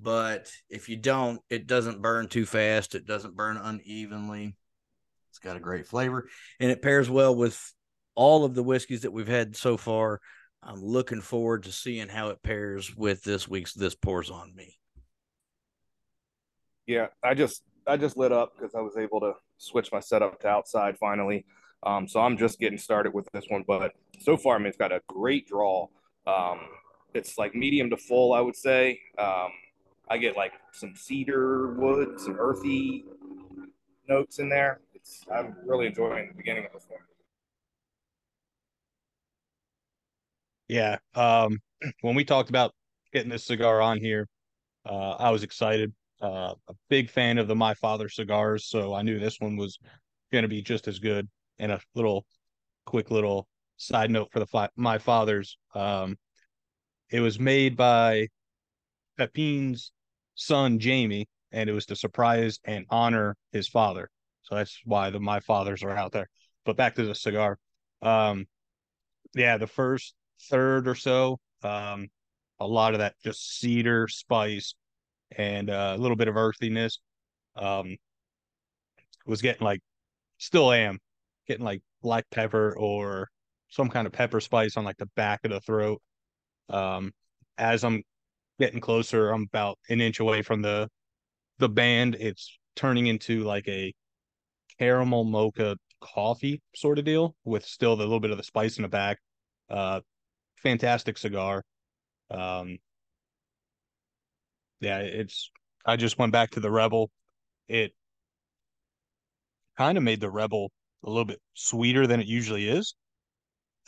But 0.00 0.50
if 0.68 0.88
you 0.88 0.96
don't, 0.96 1.40
it 1.48 1.66
doesn't 1.66 2.02
burn 2.02 2.28
too 2.28 2.44
fast. 2.44 2.94
It 2.94 3.06
doesn't 3.06 3.36
burn 3.36 3.56
unevenly. 3.56 4.54
It's 5.30 5.38
got 5.38 5.56
a 5.56 5.60
great 5.60 5.86
flavor 5.86 6.28
and 6.60 6.70
it 6.70 6.82
pairs 6.82 7.10
well 7.10 7.34
with 7.34 7.72
all 8.14 8.44
of 8.44 8.54
the 8.54 8.62
whiskeys 8.62 9.02
that 9.02 9.12
we've 9.12 9.28
had 9.28 9.56
so 9.56 9.76
far. 9.76 10.20
I'm 10.62 10.82
looking 10.82 11.20
forward 11.20 11.64
to 11.64 11.72
seeing 11.72 12.08
how 12.08 12.30
it 12.30 12.42
pairs 12.42 12.94
with 12.96 13.22
this 13.22 13.46
week's 13.46 13.74
This 13.74 13.94
Pours 13.94 14.30
on 14.30 14.54
Me. 14.54 14.76
Yeah, 16.86 17.08
I 17.22 17.34
just 17.34 17.62
I 17.86 17.96
just 17.96 18.16
lit 18.16 18.32
up 18.32 18.52
because 18.56 18.74
I 18.74 18.80
was 18.80 18.96
able 18.96 19.20
to 19.20 19.34
switch 19.58 19.92
my 19.92 20.00
setup 20.00 20.40
to 20.40 20.48
outside 20.48 20.98
finally. 20.98 21.44
Um, 21.82 22.08
so 22.08 22.20
I'm 22.20 22.36
just 22.36 22.58
getting 22.58 22.78
started 22.78 23.14
with 23.14 23.28
this 23.32 23.44
one, 23.48 23.64
but 23.66 23.92
so 24.20 24.36
far, 24.36 24.56
I 24.56 24.58
mean, 24.58 24.68
it's 24.68 24.76
got 24.76 24.92
a 24.92 25.00
great 25.06 25.46
draw. 25.46 25.86
Um, 26.26 26.60
it's 27.14 27.38
like 27.38 27.54
medium 27.54 27.90
to 27.90 27.96
full, 27.96 28.32
I 28.32 28.40
would 28.40 28.56
say. 28.56 29.00
Um, 29.18 29.50
I 30.08 30.18
get 30.18 30.36
like 30.36 30.52
some 30.72 30.94
cedar 30.94 31.74
wood, 31.74 32.20
some 32.20 32.36
earthy 32.38 33.04
notes 34.08 34.38
in 34.38 34.48
there. 34.48 34.80
It's 34.94 35.24
I'm 35.32 35.56
really 35.64 35.86
enjoying 35.86 36.28
the 36.28 36.34
beginning 36.34 36.66
of 36.66 36.72
this 36.72 36.86
one. 36.88 37.00
Yeah. 40.68 40.98
Um, 41.14 41.60
when 42.00 42.14
we 42.14 42.24
talked 42.24 42.50
about 42.50 42.72
getting 43.12 43.30
this 43.30 43.44
cigar 43.44 43.80
on 43.80 43.98
here, 43.98 44.28
uh, 44.84 45.12
I 45.12 45.30
was 45.30 45.42
excited. 45.42 45.92
Uh, 46.20 46.54
a 46.68 46.74
big 46.88 47.10
fan 47.10 47.38
of 47.38 47.46
the 47.46 47.54
My 47.54 47.74
Father 47.74 48.08
cigars, 48.08 48.66
so 48.66 48.94
I 48.94 49.02
knew 49.02 49.18
this 49.18 49.38
one 49.38 49.56
was 49.56 49.78
going 50.32 50.42
to 50.42 50.48
be 50.48 50.62
just 50.62 50.88
as 50.88 50.98
good. 50.98 51.28
And 51.58 51.72
a 51.72 51.80
little 51.94 52.26
quick 52.84 53.10
little 53.10 53.48
side 53.76 54.10
note 54.10 54.30
for 54.32 54.40
the 54.40 54.70
My 54.76 54.98
Father's. 54.98 55.58
Um, 55.74 56.16
it 57.10 57.20
was 57.20 57.38
made 57.38 57.76
by 57.76 58.28
Pepin's 59.18 59.92
son 60.34 60.78
Jamie, 60.78 61.28
and 61.52 61.70
it 61.70 61.72
was 61.72 61.86
to 61.86 61.96
surprise 61.96 62.58
and 62.64 62.84
honor 62.90 63.36
his 63.52 63.68
father. 63.68 64.10
So 64.42 64.54
that's 64.54 64.80
why 64.84 65.10
the 65.10 65.20
My 65.20 65.40
Fathers 65.40 65.82
are 65.82 65.90
out 65.90 66.12
there. 66.12 66.28
But 66.64 66.76
back 66.76 66.94
to 66.96 67.04
the 67.04 67.14
cigar. 67.14 67.58
Um, 68.02 68.46
yeah, 69.34 69.56
the 69.56 69.66
first 69.66 70.14
third 70.50 70.88
or 70.88 70.94
so, 70.94 71.38
um, 71.62 72.08
a 72.60 72.66
lot 72.66 72.94
of 72.94 73.00
that 73.00 73.14
just 73.24 73.58
cedar 73.58 74.08
spice 74.08 74.74
and 75.36 75.70
uh, 75.70 75.94
a 75.96 76.00
little 76.00 76.16
bit 76.16 76.28
of 76.28 76.36
earthiness. 76.36 77.00
Um, 77.56 77.96
was 79.26 79.42
getting 79.42 79.64
like, 79.64 79.80
still 80.38 80.72
am 80.72 80.98
getting 81.46 81.64
like 81.64 81.82
black 82.02 82.24
pepper 82.30 82.76
or 82.76 83.28
some 83.68 83.88
kind 83.88 84.06
of 84.06 84.12
pepper 84.12 84.40
spice 84.40 84.76
on 84.76 84.84
like 84.84 84.96
the 84.96 85.08
back 85.16 85.40
of 85.44 85.50
the 85.50 85.60
throat. 85.60 86.00
Um, 86.68 87.12
as 87.58 87.84
I'm 87.84 88.02
getting 88.58 88.80
closer, 88.80 89.30
I'm 89.30 89.42
about 89.42 89.78
an 89.88 90.00
inch 90.00 90.20
away 90.20 90.42
from 90.42 90.62
the 90.62 90.88
the 91.58 91.68
band. 91.68 92.16
It's 92.18 92.58
turning 92.74 93.06
into 93.06 93.42
like 93.44 93.68
a 93.68 93.92
caramel 94.78 95.24
mocha 95.24 95.76
coffee 96.00 96.60
sort 96.74 96.98
of 96.98 97.04
deal 97.04 97.34
with 97.44 97.64
still 97.64 97.96
the 97.96 98.04
little 98.04 98.20
bit 98.20 98.30
of 98.30 98.36
the 98.36 98.44
spice 98.44 98.76
in 98.76 98.82
the 98.82 98.88
back. 98.88 99.18
Uh, 99.70 100.00
fantastic 100.62 101.18
cigar. 101.18 101.62
Um, 102.30 102.78
yeah, 104.80 104.98
it's. 104.98 105.50
I 105.84 105.96
just 105.96 106.18
went 106.18 106.32
back 106.32 106.50
to 106.50 106.60
the 106.60 106.70
Rebel. 106.70 107.10
It 107.68 107.92
kind 109.78 109.96
of 109.96 110.04
made 110.04 110.20
the 110.20 110.30
Rebel 110.30 110.70
a 111.06 111.10
little 111.10 111.24
bit 111.24 111.40
sweeter 111.54 112.06
than 112.06 112.20
it 112.20 112.26
usually 112.26 112.68
is, 112.68 112.94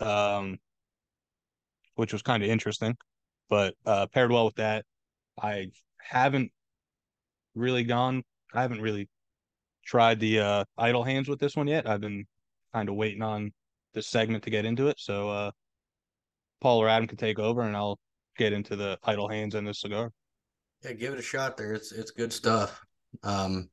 um, 0.01 0.59
which 1.97 2.13
was 2.13 2.23
kind 2.23 2.43
of 2.43 2.49
interesting. 2.49 2.97
But 3.51 3.75
uh, 3.85 4.07
paired 4.07 4.31
well 4.31 4.45
with 4.47 4.55
that, 4.57 4.85
I 5.41 5.71
haven't 5.99 6.53
really 7.55 7.85
gone. 7.85 8.23
I 8.55 8.63
haven't 8.63 8.81
really 8.81 9.09
tried 9.85 10.21
the 10.21 10.41
uh, 10.41 10.65
idle 10.77 11.03
hands 11.03 11.29
with 11.29 11.41
this 11.41 11.57
one 11.57 11.67
yet. 11.67 11.89
I've 11.89 12.01
been 12.01 12.25
kind 12.73 12.89
of 12.89 12.95
waiting 12.95 13.23
on 13.23 13.53
this 13.95 14.07
segment 14.07 14.45
to 14.45 14.51
get 14.51 14.65
into 14.65 14.89
it. 14.89 15.01
So 15.01 15.29
uh, 15.31 15.51
Paul 16.61 16.79
or 16.79 16.89
Adam 16.89 17.09
can 17.09 17.19
take 17.19 17.39
over, 17.39 17.63
and 17.63 17.77
I'll 17.77 17.99
get 18.37 18.53
into 18.53 18.77
the 18.77 18.99
idle 19.03 19.29
hands 19.29 19.55
and 19.55 19.67
this 19.67 19.81
cigar. 19.81 20.13
Yeah, 20.85 20.93
give 20.93 21.13
it 21.13 21.19
a 21.19 21.23
shot. 21.23 21.57
There, 21.57 21.73
it's 21.73 21.91
it's 21.91 22.13
good 22.13 22.33
stuff. 22.33 22.81
Um, 23.23 23.69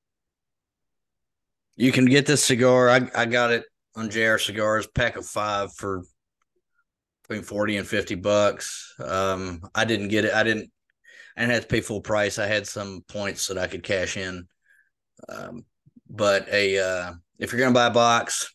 you 1.75 1.91
can 1.91 2.05
get 2.05 2.25
this 2.25 2.43
cigar. 2.43 2.89
I 2.89 3.09
I 3.15 3.25
got 3.25 3.51
it 3.51 3.63
on 3.95 4.09
JR 4.09 4.37
Cigars, 4.37 4.87
pack 4.87 5.15
of 5.15 5.25
five 5.25 5.73
for 5.73 6.03
between 7.23 7.43
forty 7.43 7.77
and 7.77 7.87
fifty 7.87 8.15
bucks. 8.15 8.93
Um, 9.03 9.61
I 9.73 9.85
didn't 9.85 10.09
get 10.09 10.25
it. 10.25 10.33
I 10.33 10.43
didn't. 10.43 10.71
I 11.37 11.41
didn't 11.41 11.53
have 11.53 11.63
to 11.63 11.67
pay 11.67 11.81
full 11.81 12.01
price. 12.01 12.39
I 12.39 12.47
had 12.47 12.65
some 12.65 13.03
points 13.07 13.47
that 13.47 13.57
I 13.57 13.67
could 13.67 13.83
cash 13.83 14.15
in. 14.15 14.47
Um, 15.27 15.65
but 16.09 16.47
a 16.51 16.77
uh, 16.79 17.13
if 17.39 17.51
you're 17.51 17.59
gonna 17.59 17.73
buy 17.73 17.87
a 17.87 17.91
box, 17.91 18.53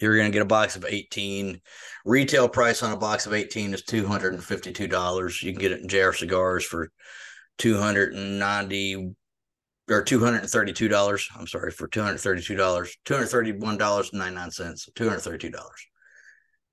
you're 0.00 0.16
gonna 0.16 0.30
get 0.30 0.42
a 0.42 0.46
box 0.46 0.76
of 0.76 0.84
eighteen. 0.86 1.60
Retail 2.04 2.48
price 2.48 2.82
on 2.82 2.92
a 2.92 2.96
box 2.96 3.26
of 3.26 3.32
eighteen 3.32 3.72
is 3.72 3.82
two 3.82 4.06
hundred 4.06 4.34
and 4.34 4.44
fifty-two 4.44 4.88
dollars. 4.88 5.42
You 5.42 5.52
can 5.52 5.60
get 5.60 5.72
it 5.72 5.80
in 5.80 5.88
JR 5.88 6.12
Cigars 6.12 6.64
for 6.64 6.90
two 7.56 7.78
hundred 7.78 8.14
and 8.14 8.38
ninety 8.38 9.14
or 9.88 10.02
two 10.02 10.20
hundred 10.20 10.38
and 10.38 10.50
thirty-two 10.50 10.88
dollars. 10.88 11.28
I'm 11.36 11.46
sorry 11.46 11.70
for 11.70 11.88
two 11.88 12.02
hundred 12.02 12.18
thirty-two 12.18 12.56
dollars, 12.56 12.96
two 13.04 13.14
hundred 13.14 13.26
thirty-one 13.26 13.76
dollars 13.76 14.10
and 14.12 14.20
ninety-nine 14.20 14.50
cents, 14.50 14.88
two 14.94 15.08
hundred 15.08 15.20
thirty-two 15.20 15.50
dollars. 15.50 15.86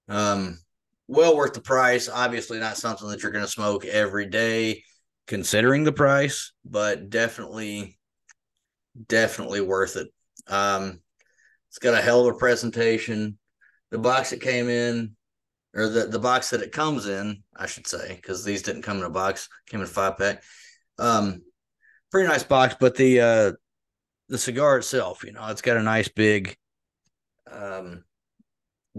Um, 0.07 0.59
well 1.07 1.35
worth 1.35 1.53
the 1.53 1.61
price. 1.61 2.09
Obviously, 2.09 2.59
not 2.59 2.77
something 2.77 3.07
that 3.09 3.21
you're 3.21 3.31
going 3.31 3.45
to 3.45 3.51
smoke 3.51 3.85
every 3.85 4.27
day, 4.27 4.83
considering 5.27 5.83
the 5.83 5.91
price, 5.91 6.53
but 6.65 7.09
definitely, 7.09 7.97
definitely 9.07 9.61
worth 9.61 9.97
it. 9.97 10.07
Um, 10.47 11.01
it's 11.69 11.79
got 11.79 11.93
a 11.93 12.01
hell 12.01 12.27
of 12.27 12.35
a 12.35 12.37
presentation. 12.37 13.37
The 13.91 13.99
box 13.99 14.31
it 14.31 14.41
came 14.41 14.69
in, 14.69 15.15
or 15.73 15.89
the 15.89 16.07
the 16.07 16.19
box 16.19 16.49
that 16.51 16.61
it 16.61 16.71
comes 16.71 17.07
in, 17.07 17.43
I 17.55 17.65
should 17.65 17.87
say, 17.87 18.15
because 18.15 18.45
these 18.45 18.61
didn't 18.61 18.83
come 18.83 18.97
in 18.97 19.03
a 19.03 19.09
box, 19.09 19.49
came 19.67 19.81
in 19.81 19.85
a 19.85 19.89
five 19.89 20.17
pack. 20.17 20.43
Um, 20.97 21.41
pretty 22.11 22.27
nice 22.27 22.43
box, 22.43 22.75
but 22.79 22.95
the 22.95 23.21
uh 23.21 23.51
the 24.29 24.37
cigar 24.37 24.77
itself, 24.77 25.23
you 25.23 25.31
know, 25.31 25.47
it's 25.47 25.61
got 25.61 25.77
a 25.77 25.83
nice 25.83 26.07
big 26.07 26.55
um 27.51 28.03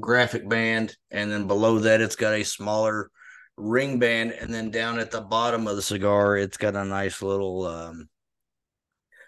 graphic 0.00 0.48
band, 0.48 0.96
and 1.10 1.30
then 1.30 1.46
below 1.46 1.78
that 1.80 2.00
it's 2.00 2.16
got 2.16 2.34
a 2.34 2.42
smaller 2.42 3.10
ring 3.56 3.98
band, 3.98 4.32
and 4.32 4.52
then 4.52 4.70
down 4.70 4.98
at 4.98 5.10
the 5.10 5.20
bottom 5.20 5.66
of 5.66 5.76
the 5.76 5.82
cigar, 5.82 6.36
it's 6.36 6.56
got 6.56 6.74
a 6.74 6.84
nice 6.84 7.22
little 7.22 7.66
um 7.66 8.08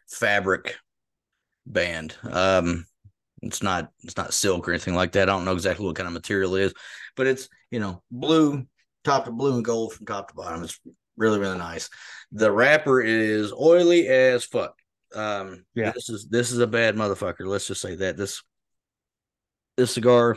fabric 0.09 0.76
band. 1.66 2.16
Um 2.30 2.87
it's 3.43 3.62
not 3.62 3.91
it's 4.03 4.16
not 4.16 4.35
silk 4.35 4.68
or 4.68 4.72
anything 4.72 4.95
like 4.95 5.12
that. 5.12 5.28
I 5.28 5.32
don't 5.32 5.45
know 5.45 5.53
exactly 5.53 5.85
what 5.87 5.97
kind 5.97 6.07
of 6.07 6.12
material 6.12 6.55
it 6.57 6.62
is, 6.62 6.74
but 7.16 7.26
it's 7.26 7.49
you 7.70 7.80
know 7.80 8.03
blue 8.11 8.66
top 9.05 9.26
to 9.26 9.32
blue 9.32 9.55
and 9.55 9.64
gold 9.64 9.93
from 9.93 10.07
top 10.07 10.28
to 10.28 10.35
bottom. 10.35 10.64
It's 10.64 10.80
really 11.16 11.39
really 11.39 11.59
nice. 11.59 11.91
The 12.35 12.53
wrapper 12.53 13.01
is 13.01 13.53
oily 13.53 14.09
as 14.09 14.45
fuck. 14.45 14.76
Um, 15.14 15.64
yeah, 15.74 15.93
this 15.93 16.11
is 16.11 16.26
this 16.28 16.51
is 16.51 16.59
a 16.59 16.66
bad 16.66 16.97
motherfucker. 16.97 17.47
Let's 17.47 17.68
just 17.68 17.80
say 17.80 17.95
that 17.95 18.16
this 18.16 18.43
this 19.76 19.95
cigar 19.95 20.37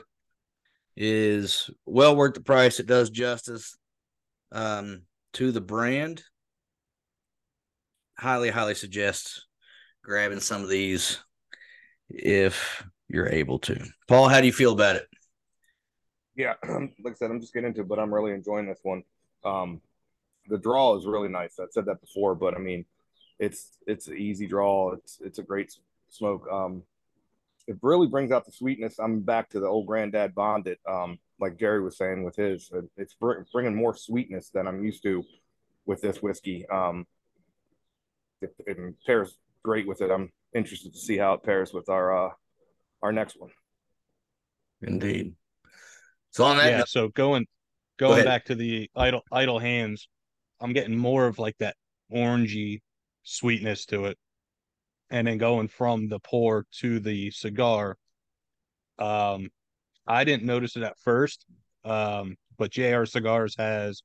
is 0.95 1.69
well 1.85 2.15
worth 2.15 2.35
the 2.35 2.41
price. 2.41 2.79
It 2.79 2.85
does 2.87 3.09
justice 3.09 3.77
um, 4.51 5.01
to 5.33 5.51
the 5.51 5.61
brand. 5.61 6.23
Highly, 8.17 8.49
highly 8.49 8.75
suggest 8.75 9.45
grabbing 10.03 10.39
some 10.39 10.63
of 10.63 10.69
these 10.69 11.19
if 12.09 12.83
you're 13.07 13.29
able 13.29 13.59
to. 13.59 13.83
Paul, 14.07 14.27
how 14.27 14.39
do 14.39 14.47
you 14.47 14.53
feel 14.53 14.73
about 14.73 14.95
it? 14.95 15.07
Yeah, 16.35 16.53
like 17.03 17.13
I 17.13 17.13
said, 17.13 17.31
I'm 17.31 17.41
just 17.41 17.53
getting 17.53 17.69
into 17.69 17.81
it, 17.81 17.87
but 17.87 17.99
I'm 17.99 18.13
really 18.13 18.31
enjoying 18.31 18.67
this 18.67 18.79
one. 18.83 19.03
Um, 19.43 19.81
the 20.47 20.57
draw 20.57 20.95
is 20.97 21.05
really 21.05 21.29
nice. 21.29 21.59
I've 21.59 21.71
said 21.71 21.85
that 21.85 22.01
before, 22.01 22.35
but 22.35 22.55
I 22.55 22.59
mean, 22.59 22.85
it's 23.39 23.77
it's 23.85 24.07
an 24.07 24.17
easy 24.17 24.47
draw. 24.47 24.93
It's 24.93 25.19
it's 25.23 25.39
a 25.39 25.43
great 25.43 25.73
smoke. 26.09 26.47
Um, 26.51 26.83
it 27.67 27.77
really 27.81 28.07
brings 28.07 28.31
out 28.31 28.45
the 28.45 28.51
sweetness. 28.51 28.97
I'm 28.99 29.19
back 29.19 29.49
to 29.49 29.59
the 29.59 29.67
old 29.67 29.87
granddad 29.87 30.33
bonded, 30.33 30.77
um, 30.87 31.19
like 31.39 31.59
Jerry 31.59 31.81
was 31.81 31.97
saying 31.97 32.23
with 32.23 32.35
his. 32.35 32.71
It's 32.95 33.15
bringing 33.53 33.75
more 33.75 33.95
sweetness 33.95 34.49
than 34.49 34.67
I'm 34.67 34.83
used 34.83 35.03
to 35.03 35.23
with 35.85 36.01
this 36.01 36.21
whiskey. 36.21 36.65
Um, 36.69 37.05
it, 38.41 38.55
it 38.65 38.77
pairs 39.05 39.37
great 39.63 39.87
with 39.87 40.01
it. 40.01 40.11
I'm 40.11 40.31
interested 40.55 40.93
to 40.93 40.99
see 40.99 41.17
how 41.17 41.33
it 41.33 41.43
pairs 41.43 41.73
with 41.73 41.89
our 41.89 42.27
uh, 42.27 42.31
our 43.01 43.11
next 43.11 43.39
one. 43.39 43.51
Indeed. 44.81 45.33
So 46.31 46.45
on 46.45 46.57
that, 46.57 46.69
yeah. 46.69 46.77
Note, 46.77 46.89
so 46.89 47.09
going 47.09 47.47
going 47.97 48.23
back 48.23 48.45
to 48.45 48.55
the 48.55 48.89
idle 48.95 49.23
idle 49.31 49.59
hands, 49.59 50.07
I'm 50.59 50.73
getting 50.73 50.97
more 50.97 51.27
of 51.27 51.39
like 51.39 51.57
that 51.59 51.75
orangey 52.11 52.81
sweetness 53.23 53.85
to 53.87 54.05
it. 54.05 54.17
and 55.09 55.27
then 55.27 55.37
going 55.37 55.67
from 55.67 56.09
the 56.09 56.19
pour 56.19 56.65
to 56.79 56.99
the 56.99 57.31
cigar. 57.31 57.97
Um, 58.99 59.49
I 60.07 60.23
didn't 60.23 60.45
notice 60.45 60.75
it 60.75 60.83
at 60.83 60.99
first, 60.99 61.45
um, 61.85 62.35
but 62.57 62.71
JR 62.71 63.05
Cigars 63.05 63.55
has 63.57 64.01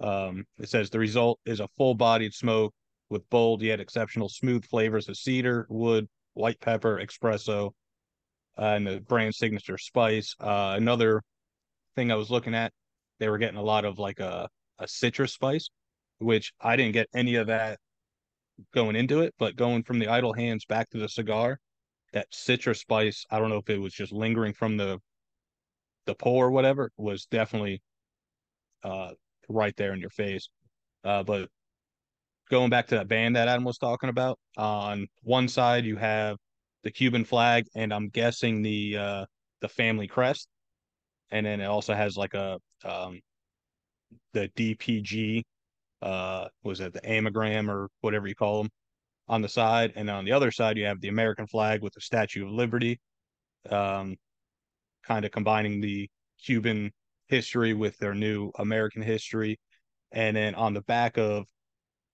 um, 0.00 0.44
it 0.58 0.68
says 0.68 0.90
the 0.90 0.98
result 0.98 1.40
is 1.46 1.60
a 1.60 1.68
full 1.76 1.94
bodied 1.94 2.34
smoke 2.34 2.74
with 3.10 3.28
bold 3.30 3.62
yet 3.62 3.80
exceptional 3.80 4.28
smooth 4.28 4.64
flavors 4.64 5.08
of 5.08 5.16
cedar, 5.16 5.66
wood, 5.68 6.08
white 6.34 6.60
pepper, 6.60 6.98
espresso, 7.04 7.72
uh, 8.58 8.62
and 8.76 8.86
the 8.86 9.00
brand 9.00 9.34
signature 9.34 9.78
spice. 9.78 10.34
Uh, 10.40 10.74
another 10.76 11.22
thing 11.96 12.10
I 12.12 12.16
was 12.16 12.30
looking 12.30 12.54
at, 12.54 12.72
they 13.18 13.28
were 13.28 13.38
getting 13.38 13.58
a 13.58 13.62
lot 13.62 13.84
of 13.84 13.98
like 13.98 14.20
a, 14.20 14.48
a 14.78 14.88
citrus 14.88 15.32
spice, 15.34 15.70
which 16.20 16.52
I 16.60 16.76
didn't 16.76 16.92
get 16.92 17.08
any 17.14 17.36
of 17.36 17.48
that 17.48 17.78
going 18.74 18.96
into 18.96 19.20
it, 19.20 19.34
but 19.38 19.56
going 19.56 19.82
from 19.82 19.98
the 19.98 20.08
idle 20.08 20.32
hands 20.32 20.64
back 20.66 20.90
to 20.90 20.98
the 20.98 21.08
cigar, 21.08 21.58
that 22.12 22.26
citrus 22.30 22.80
spice, 22.80 23.24
I 23.30 23.38
don't 23.38 23.50
know 23.50 23.58
if 23.58 23.70
it 23.70 23.80
was 23.80 23.94
just 23.94 24.12
lingering 24.12 24.54
from 24.54 24.76
the 24.76 24.98
the 26.06 26.14
pour 26.14 26.46
or 26.46 26.50
whatever, 26.50 26.90
was 26.96 27.26
definitely 27.26 27.82
uh 28.82 29.10
right 29.48 29.76
there 29.76 29.92
in 29.92 30.00
your 30.00 30.10
face. 30.10 30.48
Uh, 31.04 31.22
but 31.22 31.48
going 32.50 32.70
back 32.70 32.88
to 32.88 32.96
that 32.96 33.08
band 33.08 33.36
that 33.36 33.48
Adam 33.48 33.64
was 33.64 33.78
talking 33.78 34.10
about, 34.10 34.38
on 34.56 35.06
one 35.22 35.48
side 35.48 35.84
you 35.84 35.96
have 35.96 36.36
the 36.82 36.90
Cuban 36.90 37.24
flag, 37.24 37.66
and 37.74 37.92
I'm 37.92 38.08
guessing 38.08 38.62
the 38.62 38.96
uh, 38.96 39.26
the 39.60 39.68
family 39.68 40.06
crest, 40.06 40.48
and 41.30 41.46
then 41.46 41.60
it 41.60 41.66
also 41.66 41.94
has 41.94 42.16
like 42.16 42.34
a 42.34 42.58
um, 42.84 43.20
the 44.32 44.48
DPG, 44.56 45.42
uh, 46.02 46.48
was 46.62 46.80
it 46.80 46.92
the 46.92 47.00
amagram 47.00 47.70
or 47.70 47.88
whatever 48.00 48.26
you 48.26 48.34
call 48.34 48.62
them, 48.62 48.70
on 49.28 49.42
the 49.42 49.48
side, 49.48 49.92
and 49.94 50.10
on 50.10 50.24
the 50.24 50.32
other 50.32 50.50
side 50.50 50.76
you 50.76 50.84
have 50.84 51.00
the 51.00 51.08
American 51.08 51.46
flag 51.46 51.82
with 51.82 51.94
the 51.94 52.00
Statue 52.00 52.46
of 52.46 52.52
Liberty, 52.52 53.00
um, 53.70 54.16
kind 55.04 55.24
of 55.24 55.30
combining 55.30 55.80
the 55.80 56.08
Cuban 56.44 56.90
history 57.28 57.72
with 57.74 57.96
their 57.98 58.14
new 58.14 58.50
American 58.58 59.02
history. 59.02 59.58
And 60.12 60.36
then 60.36 60.54
on 60.56 60.74
the 60.74 60.82
back 60.82 61.16
of 61.16 61.46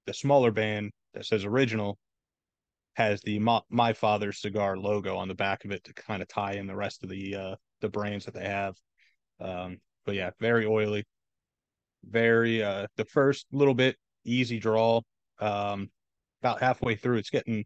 the 0.07 0.12
smaller 0.12 0.51
band 0.51 0.93
that 1.14 1.24
says 1.24 1.45
original 1.45 1.99
has 2.95 3.20
the 3.22 3.39
my, 3.39 3.61
my 3.70 3.93
father's 3.93 4.41
cigar 4.41 4.76
logo 4.76 5.16
on 5.16 5.28
the 5.28 5.34
back 5.34 5.64
of 5.64 5.70
it 5.70 5.84
to 5.84 5.95
kind 5.95 6.22
of 6.22 6.28
tie 6.28 6.55
in 6.55 6.66
the 6.66 6.76
rest 6.76 7.03
of 7.03 7.09
the 7.09 7.34
uh 7.34 7.57
the 7.80 7.89
brands 7.89 8.24
that 8.26 8.34
they 8.34 8.45
have. 8.45 8.74
Um 9.41 9.78
but 10.05 10.14
yeah, 10.14 10.30
very 10.41 10.66
oily. 10.66 11.05
Very 12.09 12.62
uh 12.62 12.86
the 12.96 13.04
first 13.04 13.46
little 13.52 13.74
bit 13.74 13.96
easy 14.24 14.59
draw. 14.59 15.00
Um 15.40 15.90
about 16.42 16.61
halfway 16.61 16.94
through 16.96 17.18
it's 17.18 17.30
getting 17.30 17.64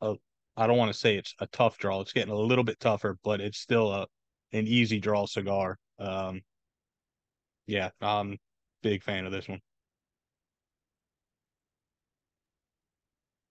a 0.00 0.14
I 0.56 0.66
don't 0.66 0.78
want 0.78 0.92
to 0.92 0.98
say 0.98 1.16
it's 1.16 1.34
a 1.40 1.46
tough 1.48 1.78
draw. 1.78 2.00
It's 2.00 2.12
getting 2.12 2.32
a 2.32 2.38
little 2.38 2.64
bit 2.64 2.80
tougher, 2.80 3.18
but 3.24 3.40
it's 3.40 3.58
still 3.58 3.92
a 3.92 4.06
an 4.52 4.66
easy 4.66 5.00
draw 5.00 5.26
cigar. 5.26 5.78
Um 5.98 6.42
yeah, 7.66 7.90
I'm 8.00 8.38
big 8.82 9.02
fan 9.02 9.26
of 9.26 9.32
this 9.32 9.48
one. 9.48 9.60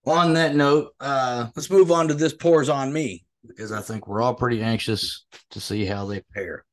On 0.06 0.34
that 0.34 0.54
note, 0.54 0.94
uh, 1.00 1.48
let's 1.56 1.68
move 1.68 1.90
on 1.90 2.06
to 2.08 2.14
this 2.14 2.32
pours 2.32 2.68
on 2.68 2.92
me 2.92 3.24
because 3.46 3.72
I 3.72 3.80
think 3.80 4.06
we're 4.06 4.22
all 4.22 4.34
pretty 4.34 4.62
anxious 4.62 5.26
to 5.50 5.60
see 5.60 5.84
how 5.84 6.06
they 6.06 6.22
pair. 6.32 6.64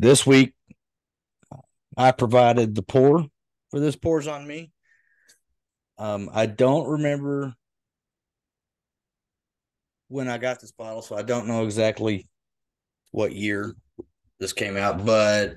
This 0.00 0.26
week, 0.26 0.52
I 1.96 2.12
provided 2.12 2.74
the 2.74 2.82
pour 2.82 3.26
for 3.70 3.80
this 3.80 3.96
pours 3.96 4.26
on 4.26 4.46
me. 4.46 4.70
Um, 5.96 6.28
I 6.34 6.44
don't 6.44 6.86
remember 6.86 7.54
when 10.08 10.28
I 10.28 10.36
got 10.36 10.60
this 10.60 10.72
bottle, 10.72 11.00
so 11.00 11.16
I 11.16 11.22
don't 11.22 11.46
know 11.46 11.64
exactly 11.64 12.28
what 13.12 13.32
year 13.32 13.74
this 14.38 14.52
came 14.52 14.76
out, 14.76 15.06
but 15.06 15.54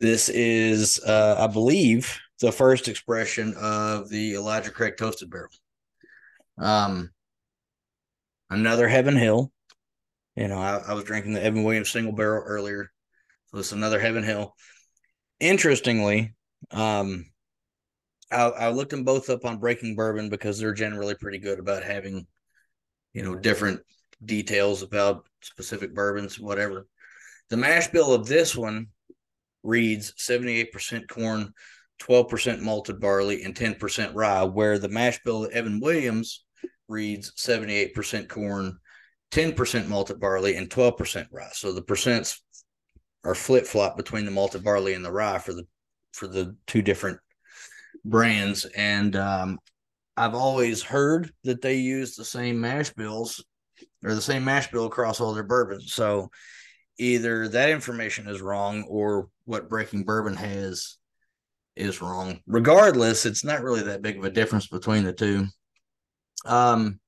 this 0.00 0.28
is, 0.28 0.98
uh, 1.06 1.36
I 1.38 1.46
believe, 1.46 2.18
the 2.40 2.50
first 2.50 2.88
expression 2.88 3.54
of 3.56 4.08
the 4.08 4.34
Elijah 4.34 4.72
Craig 4.72 4.96
Toasted 4.96 5.30
Barrel. 5.30 5.48
Um, 6.58 7.10
another 8.50 8.88
Heaven 8.88 9.14
Hill. 9.14 9.52
You 10.34 10.48
know, 10.48 10.58
I, 10.58 10.78
I 10.78 10.94
was 10.94 11.04
drinking 11.04 11.34
the 11.34 11.44
Evan 11.44 11.62
Williams 11.62 11.90
single 11.90 12.12
barrel 12.12 12.42
earlier, 12.44 12.90
so 13.52 13.58
it's 13.58 13.72
another 13.72 14.00
Heaven 14.00 14.22
Hill 14.22 14.54
interestingly, 15.40 16.34
um, 16.70 17.24
I, 18.30 18.42
I 18.44 18.68
looked 18.70 18.90
them 18.90 19.04
both 19.04 19.28
up 19.30 19.44
on 19.44 19.58
Breaking 19.58 19.96
Bourbon 19.96 20.28
because 20.28 20.58
they're 20.58 20.74
generally 20.74 21.14
pretty 21.14 21.38
good 21.38 21.58
about 21.58 21.82
having, 21.82 22.26
you 23.12 23.22
know, 23.22 23.34
different 23.34 23.80
details 24.24 24.82
about 24.82 25.26
specific 25.42 25.94
bourbons, 25.94 26.38
whatever. 26.38 26.86
The 27.48 27.56
mash 27.56 27.88
bill 27.88 28.14
of 28.14 28.26
this 28.26 28.54
one 28.54 28.88
reads 29.64 30.12
78% 30.14 31.08
corn, 31.08 31.52
12% 32.00 32.60
malted 32.60 33.00
barley, 33.00 33.42
and 33.42 33.54
10% 33.54 34.14
rye, 34.14 34.44
where 34.44 34.78
the 34.78 34.88
mash 34.88 35.20
bill 35.24 35.46
of 35.46 35.50
Evan 35.50 35.80
Williams 35.80 36.44
reads 36.88 37.32
78% 37.32 38.28
corn, 38.28 38.78
10% 39.32 39.88
malted 39.88 40.20
barley, 40.20 40.56
and 40.56 40.70
12% 40.70 41.26
rye. 41.32 41.48
So 41.52 41.72
the 41.72 41.82
percents 41.82 42.38
or 43.24 43.34
flip 43.34 43.66
flop 43.66 43.96
between 43.96 44.24
the 44.24 44.30
malted 44.30 44.64
barley 44.64 44.94
and 44.94 45.04
the 45.04 45.12
rye 45.12 45.38
for 45.38 45.52
the 45.52 45.66
for 46.12 46.26
the 46.26 46.56
two 46.66 46.82
different 46.82 47.18
brands. 48.04 48.64
And 48.76 49.14
um, 49.16 49.58
I've 50.16 50.34
always 50.34 50.82
heard 50.82 51.32
that 51.44 51.62
they 51.62 51.76
use 51.76 52.14
the 52.14 52.24
same 52.24 52.60
mash 52.60 52.90
bills 52.90 53.44
or 54.04 54.14
the 54.14 54.22
same 54.22 54.44
mash 54.44 54.70
bill 54.70 54.86
across 54.86 55.20
all 55.20 55.34
their 55.34 55.42
bourbons. 55.42 55.92
So 55.92 56.30
either 56.98 57.48
that 57.48 57.70
information 57.70 58.28
is 58.28 58.40
wrong 58.40 58.84
or 58.88 59.28
what 59.44 59.68
Breaking 59.68 60.04
Bourbon 60.04 60.34
has 60.34 60.96
is 61.76 62.02
wrong. 62.02 62.40
Regardless, 62.46 63.24
it's 63.24 63.44
not 63.44 63.62
really 63.62 63.82
that 63.82 64.02
big 64.02 64.18
of 64.18 64.24
a 64.24 64.30
difference 64.30 64.66
between 64.66 65.04
the 65.04 65.12
two. 65.12 65.46
Um, 66.44 67.00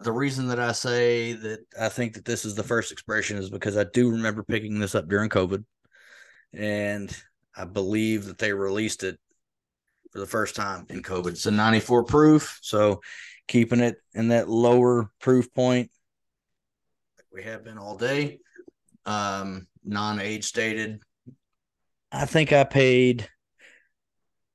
the 0.00 0.12
reason 0.12 0.48
that 0.48 0.60
I 0.60 0.72
say 0.72 1.32
that 1.32 1.60
I 1.80 1.88
think 1.88 2.14
that 2.14 2.24
this 2.24 2.44
is 2.44 2.54
the 2.54 2.62
first 2.62 2.92
expression 2.92 3.38
is 3.38 3.50
because 3.50 3.76
I 3.76 3.84
do 3.84 4.10
remember 4.10 4.42
picking 4.42 4.78
this 4.78 4.94
up 4.94 5.08
during 5.08 5.30
COVID, 5.30 5.64
and 6.52 7.16
I 7.56 7.64
believe 7.64 8.26
that 8.26 8.38
they 8.38 8.52
released 8.52 9.02
it 9.04 9.18
for 10.12 10.18
the 10.18 10.26
first 10.26 10.54
time 10.54 10.86
in 10.90 11.02
COVID. 11.02 11.28
It's 11.28 11.46
a 11.46 11.50
94 11.50 12.04
proof, 12.04 12.58
so 12.62 13.00
keeping 13.48 13.80
it 13.80 13.96
in 14.14 14.28
that 14.28 14.48
lower 14.48 15.10
proof 15.20 15.52
point 15.54 15.90
like 17.18 17.26
we 17.32 17.50
have 17.50 17.64
been 17.64 17.78
all 17.78 17.96
day. 17.96 18.40
Um, 19.04 19.66
non-age 19.84 20.44
stated. 20.44 21.00
I 22.12 22.26
think 22.26 22.52
I 22.52 22.64
paid 22.64 23.28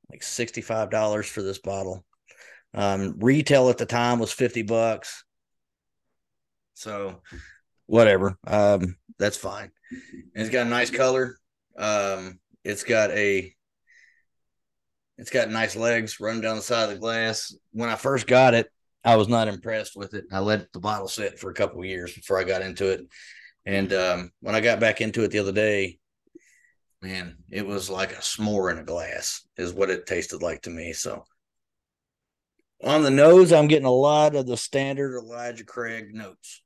like 0.09 0.21
$65 0.21 1.25
for 1.25 1.41
this 1.41 1.59
bottle. 1.59 2.05
Um, 2.73 3.15
retail 3.19 3.69
at 3.69 3.77
the 3.77 3.85
time 3.85 4.19
was 4.19 4.31
50 4.31 4.63
bucks. 4.63 5.23
So 6.81 7.21
whatever. 7.85 8.37
Um, 8.47 8.97
that's 9.19 9.37
fine. 9.37 9.71
And 9.91 10.21
it's 10.33 10.49
got 10.49 10.65
a 10.65 10.69
nice 10.69 10.89
color. 10.89 11.37
Um, 11.77 12.39
it's 12.63 12.83
got 12.83 13.11
a 13.11 13.53
it's 15.19 15.29
got 15.29 15.51
nice 15.51 15.75
legs 15.75 16.19
running 16.19 16.41
down 16.41 16.55
the 16.55 16.63
side 16.63 16.85
of 16.85 16.89
the 16.89 16.99
glass. 16.99 17.55
When 17.71 17.89
I 17.89 17.95
first 17.95 18.25
got 18.25 18.55
it, 18.55 18.67
I 19.03 19.15
was 19.15 19.27
not 19.27 19.47
impressed 19.47 19.95
with 19.95 20.15
it. 20.15 20.25
I 20.31 20.39
let 20.39 20.73
the 20.73 20.79
bottle 20.79 21.07
sit 21.07 21.37
for 21.37 21.51
a 21.51 21.53
couple 21.53 21.79
of 21.79 21.85
years 21.85 22.15
before 22.15 22.39
I 22.39 22.43
got 22.43 22.63
into 22.63 22.89
it. 22.89 23.01
And 23.63 23.93
um, 23.93 24.31
when 24.39 24.55
I 24.55 24.61
got 24.61 24.79
back 24.79 25.01
into 25.01 25.23
it 25.23 25.29
the 25.29 25.37
other 25.39 25.51
day, 25.51 25.99
man, 27.03 27.37
it 27.51 27.67
was 27.67 27.91
like 27.91 28.13
a 28.13 28.21
s'more 28.21 28.71
in 28.71 28.79
a 28.79 28.83
glass, 28.83 29.45
is 29.55 29.71
what 29.71 29.91
it 29.91 30.07
tasted 30.07 30.41
like 30.41 30.63
to 30.63 30.71
me. 30.71 30.93
So 30.93 31.25
on 32.83 33.03
the 33.03 33.11
nose, 33.11 33.53
I'm 33.53 33.67
getting 33.67 33.85
a 33.85 33.91
lot 33.91 34.35
of 34.35 34.47
the 34.47 34.57
standard 34.57 35.15
Elijah 35.15 35.65
Craig 35.65 36.13
notes. 36.13 36.63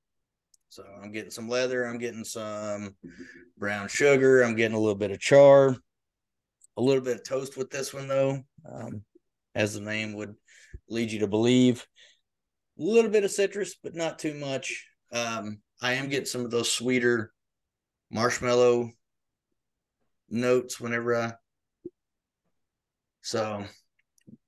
So 0.76 0.84
I'm 1.02 1.14
getting 1.14 1.32
some 1.32 1.48
leather, 1.48 1.86
I'm 1.86 1.98
getting 1.98 2.26
some 2.26 2.98
brown 3.58 3.88
sugar, 3.88 4.42
I'm 4.42 4.58
getting 4.58 4.76
a 4.76 4.80
little 4.80 4.94
bit 4.94 5.10
of 5.10 5.22
char, 5.22 5.74
a 6.76 6.82
little 6.82 7.02
bit 7.02 7.16
of 7.16 7.24
toast 7.24 7.56
with 7.56 7.70
this 7.70 7.94
one 7.94 8.10
though, 8.10 8.44
um, 8.70 9.02
as 9.56 9.74
the 9.74 9.80
name 9.80 10.16
would 10.16 10.36
lead 10.90 11.14
you 11.14 11.20
to 11.20 11.28
believe. 11.28 11.88
A 12.78 12.84
little 12.84 13.10
bit 13.10 13.24
of 13.24 13.32
citrus, 13.32 13.78
but 13.82 13.96
not 13.96 14.20
too 14.20 14.34
much. 14.34 14.86
Um, 15.14 15.60
I 15.82 15.94
am 15.94 16.10
getting 16.10 16.26
some 16.26 16.44
of 16.44 16.52
those 16.52 16.70
sweeter 16.70 17.32
marshmallow 18.12 18.90
notes 20.30 20.78
whenever 20.78 21.16
I. 21.16 21.34
So 23.22 23.64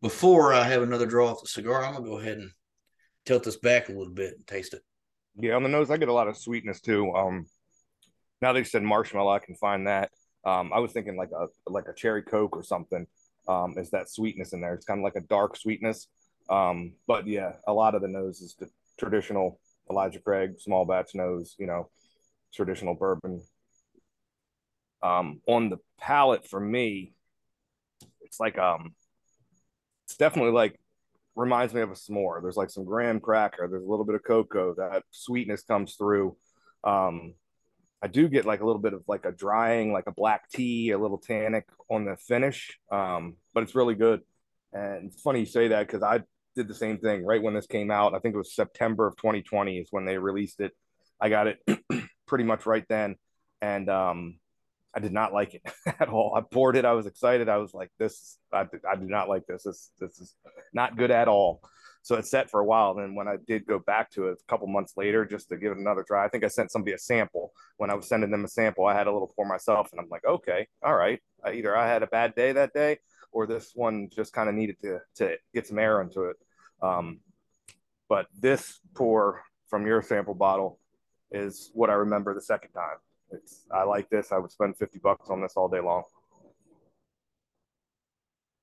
before 0.02 0.54
I 0.54 0.66
have 0.66 0.82
another 0.82 1.06
draw 1.06 1.30
off 1.30 1.42
the 1.42 1.48
cigar, 1.48 1.86
I'm 1.86 1.94
gonna 1.94 2.06
go 2.06 2.20
ahead 2.20 2.38
and 2.38 2.52
tilt 3.24 3.46
this 3.46 3.56
back 3.56 3.88
a 3.88 3.94
little 3.94 4.14
bit 4.14 4.34
and 4.36 4.46
taste 4.46 4.74
it. 4.74 4.82
Yeah, 5.40 5.56
on 5.56 5.64
the 5.64 5.70
nose, 5.70 5.92
I 5.92 5.98
get 5.98 6.10
a 6.10 6.14
lot 6.14 6.28
of 6.28 6.38
sweetness 6.38 6.82
too. 6.82 7.14
Um, 7.16 7.46
now 8.42 8.54
they 8.54 8.64
said 8.64 8.84
marshmallow, 8.84 9.32
I 9.32 9.40
can 9.40 9.56
find 9.56 9.88
that. 9.88 10.12
Um, 10.46 10.72
I 10.74 10.80
was 10.80 10.92
thinking 10.92 11.18
like 11.18 11.32
a 11.32 11.48
like 11.70 11.88
a 11.88 11.94
cherry 11.94 12.24
coke 12.24 12.56
or 12.56 12.64
something. 12.64 13.06
Um, 13.48 13.76
is 13.78 13.92
that 13.92 14.10
sweetness 14.10 14.54
in 14.54 14.62
there? 14.62 14.74
It's 14.74 14.86
kind 14.86 15.00
of 15.00 15.04
like 15.04 15.16
a 15.16 15.28
dark 15.28 15.58
sweetness. 15.58 16.08
Um, 16.50 16.94
but 17.08 17.28
yeah, 17.28 17.54
a 17.68 17.74
lot 17.74 17.96
of 17.96 18.02
the 18.02 18.08
nose 18.08 18.42
is 18.42 18.56
the 18.56 18.70
traditional 19.00 19.60
Elijah 19.90 20.20
Craig 20.20 20.60
small 20.60 20.86
batch 20.86 21.16
nose. 21.16 21.56
You 21.60 21.68
know, 21.68 21.90
traditional 22.54 22.96
bourbon. 22.96 23.42
Um, 25.04 25.42
on 25.48 25.70
the 25.70 25.78
palate 26.00 26.48
for 26.48 26.60
me, 26.60 27.14
it's 28.22 28.40
like 28.40 28.58
um, 28.58 28.94
it's 30.06 30.18
definitely 30.18 30.52
like 30.52 30.80
reminds 31.38 31.74
me 31.74 31.82
of 31.82 31.92
a 31.92 31.94
s'more. 31.94 32.42
There's 32.42 32.58
like 32.58 32.70
some 32.70 32.84
graham 32.84 33.20
cracker. 33.20 33.68
There's 33.68 33.84
a 33.84 33.88
little 33.88 34.06
bit 34.06 34.16
of 34.16 34.24
cocoa. 34.24 34.74
That 34.76 35.04
sweetness 35.12 35.64
comes 35.64 35.96
through. 35.96 36.36
Um, 36.84 37.36
I 38.02 38.08
do 38.08 38.28
get 38.28 38.46
like 38.46 38.62
a 38.62 38.66
little 38.66 38.82
bit 38.82 38.94
of 38.94 39.04
like 39.08 39.26
a 39.26 39.32
drying, 39.32 39.94
like 39.94 40.08
a 40.08 40.12
black 40.12 40.50
tea, 40.50 40.92
a 40.92 40.98
little 40.98 41.18
tannic 41.18 41.66
on 41.90 42.06
the 42.06 42.16
finish, 42.18 42.78
um, 42.92 43.36
but 43.54 43.64
it's 43.64 43.76
really 43.76 43.96
good. 43.96 44.22
And 44.74 45.12
it's 45.12 45.22
funny 45.22 45.42
you 45.42 45.46
say 45.46 45.70
that 45.70 45.88
because 45.88 46.04
I 46.04 46.22
did 46.56 46.68
the 46.68 46.76
same 46.76 46.98
thing 46.98 47.24
right 47.24 47.42
when 47.42 47.54
this 47.54 47.68
came 47.68 47.90
out. 47.90 48.14
I 48.14 48.20
think 48.20 48.36
it 48.36 48.40
was 48.40 48.56
September 48.56 49.08
of 49.08 49.16
2020 49.18 49.78
is 49.78 49.88
when 49.92 50.06
they 50.06 50.18
released 50.18 50.60
it. 50.60 50.74
I 51.20 51.30
got 51.30 51.48
it 51.48 51.60
pretty 52.28 52.44
much 52.44 52.66
right 52.66 52.86
then, 52.90 53.16
and 53.62 53.90
um, 53.90 54.40
I 54.96 55.00
did 55.00 55.14
not 55.14 55.34
like 55.34 55.54
it 55.54 55.62
at 56.00 56.10
all. 56.10 56.34
I 56.36 56.42
poured 56.42 56.76
it. 56.76 56.86
I 56.86 56.94
was 56.94 57.06
excited. 57.06 57.50
I 57.50 57.58
was 57.58 57.74
like, 57.74 57.92
"This, 58.00 58.38
I, 58.52 58.66
I 58.90 58.96
do 58.96 59.06
not 59.06 59.30
like 59.30 59.46
this. 59.46 59.64
This, 59.64 59.92
this 60.00 60.20
is 60.20 60.36
not 60.74 60.98
good 60.98 61.12
at 61.12 61.28
all." 61.28 61.62
So 62.02 62.16
it 62.16 62.26
set 62.26 62.50
for 62.50 62.62
a 62.62 62.66
while. 62.66 62.92
And 62.92 63.02
Then 63.02 63.16
when 63.16 63.28
I 63.28 63.36
did 63.46 63.66
go 63.66 63.80
back 63.80 64.10
to 64.12 64.28
it 64.28 64.38
a 64.42 64.50
couple 64.50 64.68
months 64.68 64.94
later, 64.96 65.26
just 65.26 65.50
to 65.50 65.58
give 65.58 65.74
it 65.74 65.78
another 65.78 66.04
try, 66.08 66.26
I 66.26 66.30
think 66.30 66.44
I 66.44 66.48
sent 66.48 66.72
somebody 66.72 66.94
a 66.94 66.98
sample. 66.98 67.52
When 67.78 67.90
I 67.90 67.96
was 67.96 68.08
sending 68.08 68.32
them 68.32 68.46
a 68.46 68.48
sample, 68.48 68.86
I 68.86 68.96
had 68.96 69.08
a 69.08 69.12
little 69.12 69.32
pour 69.36 69.46
myself, 69.46 69.90
and 69.92 70.00
I'm 70.00 70.10
like, 70.10 70.26
"Okay, 70.26 70.68
all 70.84 70.96
right." 70.96 71.20
Either 71.46 71.76
I 71.78 71.88
had 71.88 72.04
a 72.04 72.08
bad 72.08 72.34
day 72.36 72.54
that 72.54 72.74
day, 72.74 73.00
or 73.32 73.46
this 73.46 73.72
one 73.76 74.10
just 74.10 74.34
kind 74.34 74.50
of 74.50 74.56
needed 74.56 74.78
to 74.82 75.00
to 75.16 75.36
get 75.54 75.68
some 75.68 75.80
air 75.80 76.02
into 76.02 76.24
it. 76.24 76.38
Um, 76.82 77.20
but 78.10 78.28
this 78.40 78.80
pour 78.96 79.44
from 79.70 79.86
your 79.86 80.02
sample 80.02 80.34
bottle 80.34 80.80
is 81.32 81.72
what 81.74 81.90
I 81.90 81.94
remember 81.94 82.34
the 82.34 82.42
second 82.42 82.72
time. 82.72 82.98
It's 83.32 83.66
I 83.72 83.84
like 83.84 84.10
this. 84.10 84.32
I 84.32 84.38
would 84.38 84.52
spend 84.52 84.78
50 84.78 85.00
bucks 85.00 85.30
on 85.30 85.42
this 85.42 85.54
all 85.56 85.68
day 85.68 85.80
long. 85.80 86.04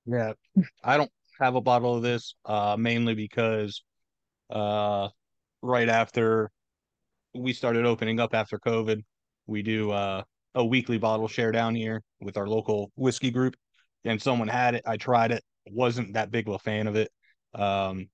Yeah. 0.07 0.33
I 0.83 0.97
don't 0.97 1.11
have 1.41 1.55
a 1.55 1.61
bottle 1.61 1.97
of 1.97 2.03
this, 2.03 2.35
uh, 2.45 2.77
mainly 2.79 3.15
because 3.15 3.83
uh 4.51 5.09
right 5.63 5.89
after 5.89 6.51
we 7.35 7.53
started 7.53 7.87
opening 7.87 8.21
up 8.21 8.35
after 8.35 8.59
COVID, 8.59 9.03
we 9.47 9.63
do 9.63 9.91
uh 9.91 10.23
a 10.55 10.65
weekly 10.65 10.99
bottle 10.99 11.27
share 11.29 11.51
down 11.51 11.75
here 11.75 12.03
with 12.21 12.37
our 12.37 12.47
local 12.49 12.93
whiskey 12.97 13.31
group. 13.31 13.57
And 14.05 14.21
someone 14.21 14.49
had 14.49 14.75
it. 14.75 14.83
I 14.87 14.97
tried 14.99 15.33
it. 15.33 15.43
Wasn't 15.67 16.15
that 16.15 16.31
big 16.31 16.47
of 16.49 16.55
a 16.55 16.59
fan 16.59 16.87
of 16.87 16.97
it. 16.97 17.11
Um 17.55 18.09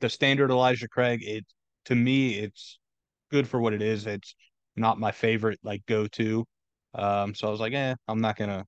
the 0.00 0.08
standard 0.08 0.50
Elijah 0.50 0.88
Craig, 0.88 1.20
it 1.22 1.44
to 1.86 1.94
me, 1.94 2.34
it's 2.34 2.78
good 3.30 3.48
for 3.48 3.60
what 3.60 3.72
it 3.72 3.82
is. 3.82 4.06
It's 4.06 4.34
not 4.76 4.98
my 4.98 5.12
favorite 5.12 5.58
like 5.62 5.84
go 5.86 6.06
to. 6.08 6.44
Um, 6.94 7.34
so 7.34 7.48
I 7.48 7.50
was 7.50 7.60
like, 7.60 7.72
eh, 7.74 7.94
I'm 8.08 8.20
not 8.20 8.36
gonna 8.36 8.66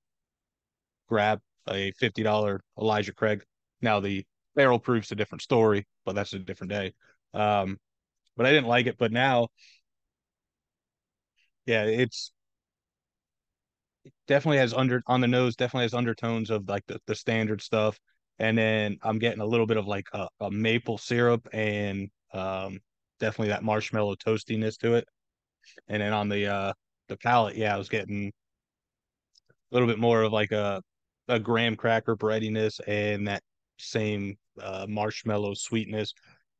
grab 1.07 1.39
a 1.69 1.91
fifty 1.93 2.23
dollar 2.23 2.61
Elijah 2.79 3.13
Craig. 3.13 3.43
Now 3.81 3.99
the 3.99 4.25
barrel 4.55 4.79
proof's 4.79 5.11
a 5.11 5.15
different 5.15 5.41
story, 5.41 5.85
but 6.05 6.13
that's 6.15 6.33
a 6.33 6.39
different 6.39 6.71
day. 6.71 6.93
Um, 7.33 7.77
but 8.37 8.45
I 8.45 8.51
didn't 8.51 8.67
like 8.69 8.87
it. 8.87 8.97
But 8.97 9.11
now, 9.11 9.49
yeah, 11.65 11.83
it's 11.85 12.31
it 14.05 14.13
definitely 14.27 14.57
has 14.57 14.73
under 14.73 15.01
on 15.07 15.21
the 15.21 15.27
nose. 15.27 15.55
Definitely 15.55 15.85
has 15.85 15.93
undertones 15.93 16.49
of 16.49 16.67
like 16.67 16.85
the, 16.87 16.99
the 17.07 17.15
standard 17.15 17.61
stuff, 17.61 17.99
and 18.39 18.57
then 18.57 18.97
I'm 19.01 19.19
getting 19.19 19.41
a 19.41 19.45
little 19.45 19.65
bit 19.65 19.77
of 19.77 19.87
like 19.87 20.07
a, 20.13 20.27
a 20.41 20.51
maple 20.51 20.97
syrup 20.97 21.47
and 21.53 22.09
um, 22.33 22.79
definitely 23.19 23.49
that 23.49 23.63
marshmallow 23.63 24.15
toastiness 24.15 24.77
to 24.79 24.95
it. 24.95 25.07
And 25.87 26.01
then 26.01 26.13
on 26.13 26.29
the 26.29 26.47
uh 26.47 26.73
the 27.09 27.17
palate, 27.17 27.55
yeah, 27.55 27.73
I 27.75 27.77
was 27.77 27.89
getting 27.89 28.31
a 29.71 29.75
little 29.75 29.87
bit 29.87 29.99
more 29.99 30.23
of 30.23 30.33
like 30.33 30.51
a 30.51 30.81
a 31.27 31.39
graham 31.39 31.75
cracker 31.75 32.15
breadiness 32.15 32.79
and 32.87 33.27
that 33.27 33.41
same 33.77 34.35
uh, 34.61 34.85
marshmallow 34.87 35.53
sweetness. 35.53 36.13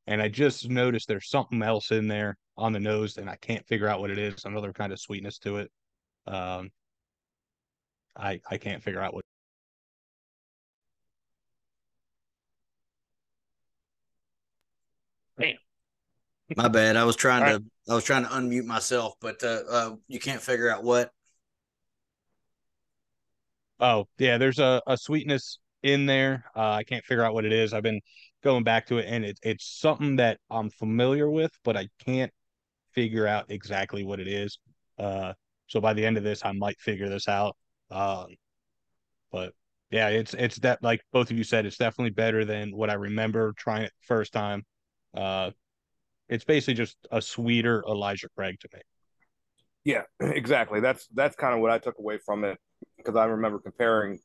And 0.07 0.21
I 0.21 0.27
just 0.29 0.69
noticed 0.69 1.07
there's 1.07 1.29
something 1.29 1.61
else 1.61 1.91
in 1.91 2.07
there 2.07 2.37
on 2.57 2.73
the 2.73 2.79
nose, 2.79 3.17
and 3.17 3.29
I 3.29 3.37
can't 3.37 3.65
figure 3.67 3.87
out 3.87 3.99
what 3.99 4.11
it 4.11 4.17
is. 4.17 4.45
Another 4.45 4.73
kind 4.73 4.91
of 4.91 4.99
sweetness 4.99 5.39
to 5.39 5.57
it. 5.57 5.71
Um, 6.27 6.69
I 8.15 8.39
I 8.49 8.57
can't 8.57 8.83
figure 8.83 9.01
out 9.01 9.13
what. 9.13 9.23
My 16.55 16.67
bad. 16.67 16.97
I 16.97 17.03
was 17.03 17.15
trying 17.15 17.43
All 17.43 17.59
to 17.59 17.65
I 17.89 17.95
was 17.95 18.03
trying 18.03 18.23
to 18.23 18.29
unmute 18.29 18.65
myself, 18.65 19.13
but 19.19 19.43
uh, 19.43 19.61
uh 19.69 19.95
you 20.07 20.19
can't 20.19 20.41
figure 20.41 20.69
out 20.69 20.83
what. 20.83 21.11
Oh, 23.79 24.07
yeah, 24.17 24.37
there's 24.37 24.59
a, 24.59 24.81
a 24.87 24.97
sweetness 24.97 25.59
in 25.81 26.05
there. 26.05 26.45
Uh, 26.55 26.71
I 26.71 26.83
can't 26.83 27.03
figure 27.03 27.23
out 27.23 27.33
what 27.33 27.43
it 27.43 27.51
is. 27.51 27.73
I've 27.73 27.83
been 27.83 27.99
going 28.43 28.63
back 28.63 28.87
to 28.87 28.97
it, 28.97 29.05
and 29.07 29.25
it, 29.25 29.37
it's 29.43 29.79
something 29.79 30.17
that 30.17 30.39
I'm 30.49 30.69
familiar 30.69 31.29
with, 31.29 31.51
but 31.63 31.75
I 31.75 31.89
can't 32.05 32.31
figure 32.93 33.27
out 33.27 33.45
exactly 33.49 34.03
what 34.03 34.19
it 34.19 34.27
is. 34.27 34.59
Uh, 34.97 35.33
so 35.67 35.81
by 35.81 35.93
the 35.93 36.05
end 36.05 36.17
of 36.17 36.23
this, 36.23 36.45
I 36.45 36.51
might 36.51 36.79
figure 36.79 37.09
this 37.09 37.27
out. 37.27 37.57
Um, 37.91 38.27
but 39.31 39.53
yeah, 39.91 40.09
it's 40.09 40.33
it's 40.33 40.57
that 40.59 40.81
like 40.81 41.01
both 41.11 41.31
of 41.31 41.37
you 41.37 41.43
said, 41.43 41.65
it's 41.65 41.77
definitely 41.77 42.11
better 42.11 42.45
than 42.45 42.75
what 42.75 42.89
I 42.89 42.93
remember 42.93 43.53
trying 43.57 43.83
it 43.83 43.91
first 44.01 44.33
time. 44.33 44.63
Uh, 45.13 45.51
it's 46.29 46.45
basically 46.45 46.75
just 46.75 46.97
a 47.11 47.21
sweeter 47.21 47.83
Elijah 47.87 48.29
Craig 48.35 48.59
to 48.61 48.69
me. 48.73 48.81
Yeah, 49.83 50.03
exactly. 50.19 50.79
That's 50.79 51.07
that's 51.13 51.35
kind 51.35 51.53
of 51.53 51.61
what 51.61 51.71
I 51.71 51.77
took 51.79 51.99
away 51.99 52.17
from 52.17 52.43
it 52.43 52.57
because 52.97 53.15
I 53.15 53.25
remember 53.25 53.59
comparing 53.59 54.19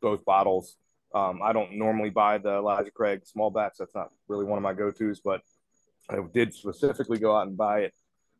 both 0.00 0.24
bottles. 0.24 0.76
Um, 1.14 1.40
I 1.42 1.52
don't 1.52 1.74
normally 1.74 2.10
buy 2.10 2.38
the 2.38 2.56
Elijah 2.56 2.90
Craig 2.90 3.24
small 3.24 3.50
batch. 3.50 3.74
That's 3.78 3.94
not 3.94 4.10
really 4.28 4.44
one 4.44 4.58
of 4.58 4.62
my 4.62 4.74
go 4.74 4.90
tos, 4.90 5.20
but 5.20 5.42
I 6.10 6.18
did 6.32 6.52
specifically 6.52 7.18
go 7.18 7.36
out 7.36 7.46
and 7.46 7.56
buy 7.56 7.80
it 7.80 7.94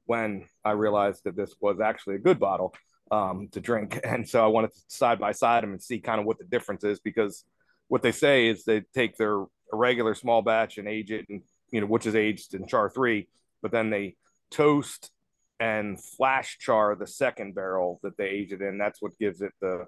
when 0.07 0.46
I 0.64 0.72
realized 0.72 1.24
that 1.24 1.36
this 1.36 1.55
was 1.61 1.80
actually 1.80 2.16
a 2.16 2.18
good 2.18 2.38
bottle 2.38 2.74
um, 3.11 3.48
to 3.52 3.61
drink. 3.61 4.00
And 4.05 4.28
so 4.28 4.44
I 4.44 4.48
wanted 4.48 4.72
to 4.74 4.80
side 4.88 5.18
by 5.18 5.32
side 5.32 5.62
them 5.62 5.72
and 5.72 5.82
see 5.82 6.00
kind 6.00 6.20
of 6.20 6.26
what 6.26 6.38
the 6.38 6.44
difference 6.44 6.84
is 6.84 7.00
because 7.00 7.44
what 7.88 8.02
they 8.02 8.12
say 8.12 8.48
is 8.48 8.64
they 8.64 8.82
take 8.94 9.16
their 9.16 9.44
regular 9.72 10.14
small 10.14 10.42
batch 10.42 10.78
and 10.78 10.88
age 10.88 11.11
it, 11.11 11.26
and 11.28 11.42
you 11.75 11.81
know, 11.81 11.89
which 11.89 12.07
is 12.07 12.14
aged 12.14 12.55
in 12.55 12.68
char 12.68 12.89
three, 12.89 13.27
but 13.61 13.72
then 13.72 13.91
they 13.91 14.14
toast 14.53 15.11
and 15.59 16.01
flash 16.01 16.57
char 16.61 16.95
the 16.95 17.07
second 17.07 17.57
barrel 17.57 17.99
that 18.05 18.16
they 18.16 18.29
age 18.29 18.53
it 18.53 18.62
in. 18.62 18.79
That's 18.79 19.03
what 19.03 19.18
gives 19.18 19.43
it 19.43 19.51
the, 19.61 19.87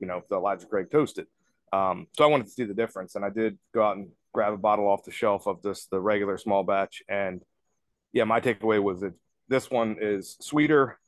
you 0.00 0.08
know, 0.08 0.22
the 0.28 0.34
Elijah 0.34 0.66
Craig 0.66 0.90
toasted. 0.90 1.28
Um, 1.72 2.08
so 2.16 2.24
I 2.24 2.26
wanted 2.26 2.46
to 2.46 2.52
see 2.52 2.64
the 2.64 2.74
difference, 2.74 3.14
and 3.14 3.24
I 3.24 3.30
did 3.30 3.56
go 3.72 3.84
out 3.84 3.96
and 3.98 4.08
grab 4.32 4.52
a 4.52 4.56
bottle 4.56 4.88
off 4.88 5.04
the 5.04 5.12
shelf 5.12 5.46
of 5.46 5.62
this 5.62 5.86
the 5.86 6.00
regular 6.00 6.38
small 6.38 6.64
batch, 6.64 7.04
and 7.08 7.40
yeah, 8.12 8.24
my 8.24 8.40
takeaway 8.40 8.82
was 8.82 9.00
that 9.02 9.14
this 9.46 9.70
one 9.70 9.98
is 10.00 10.36
sweeter, 10.40 10.98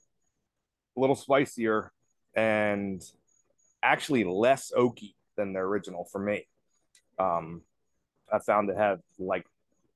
a 0.96 1.00
little 1.00 1.16
spicier, 1.16 1.90
and 2.36 3.02
actually 3.82 4.22
less 4.22 4.70
oaky 4.76 5.16
than 5.36 5.54
the 5.54 5.58
original 5.58 6.04
for 6.04 6.20
me. 6.20 6.46
Um, 7.18 7.62
I 8.32 8.38
found 8.38 8.68
to 8.68 8.76
have 8.76 9.00
like 9.18 9.44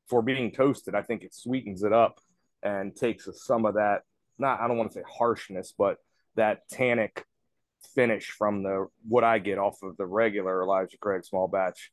for 0.08 0.22
being 0.22 0.50
toasted, 0.50 0.94
I 0.94 1.02
think 1.02 1.22
it 1.22 1.34
sweetens 1.34 1.82
it 1.82 1.92
up 1.92 2.20
and 2.62 2.94
takes 2.94 3.28
some 3.44 3.64
of 3.66 3.74
that 3.74 4.02
not 4.38 4.60
I 4.60 4.68
don't 4.68 4.78
want 4.78 4.92
to 4.92 4.98
say 4.98 5.04
harshness, 5.08 5.74
but 5.76 5.98
that 6.36 6.68
tannic 6.68 7.24
finish 7.94 8.30
from 8.30 8.62
the 8.62 8.86
what 9.08 9.24
I 9.24 9.38
get 9.38 9.58
off 9.58 9.82
of 9.82 9.96
the 9.96 10.06
regular 10.06 10.62
Elijah 10.62 10.98
Craig 10.98 11.24
small 11.24 11.48
batch. 11.48 11.90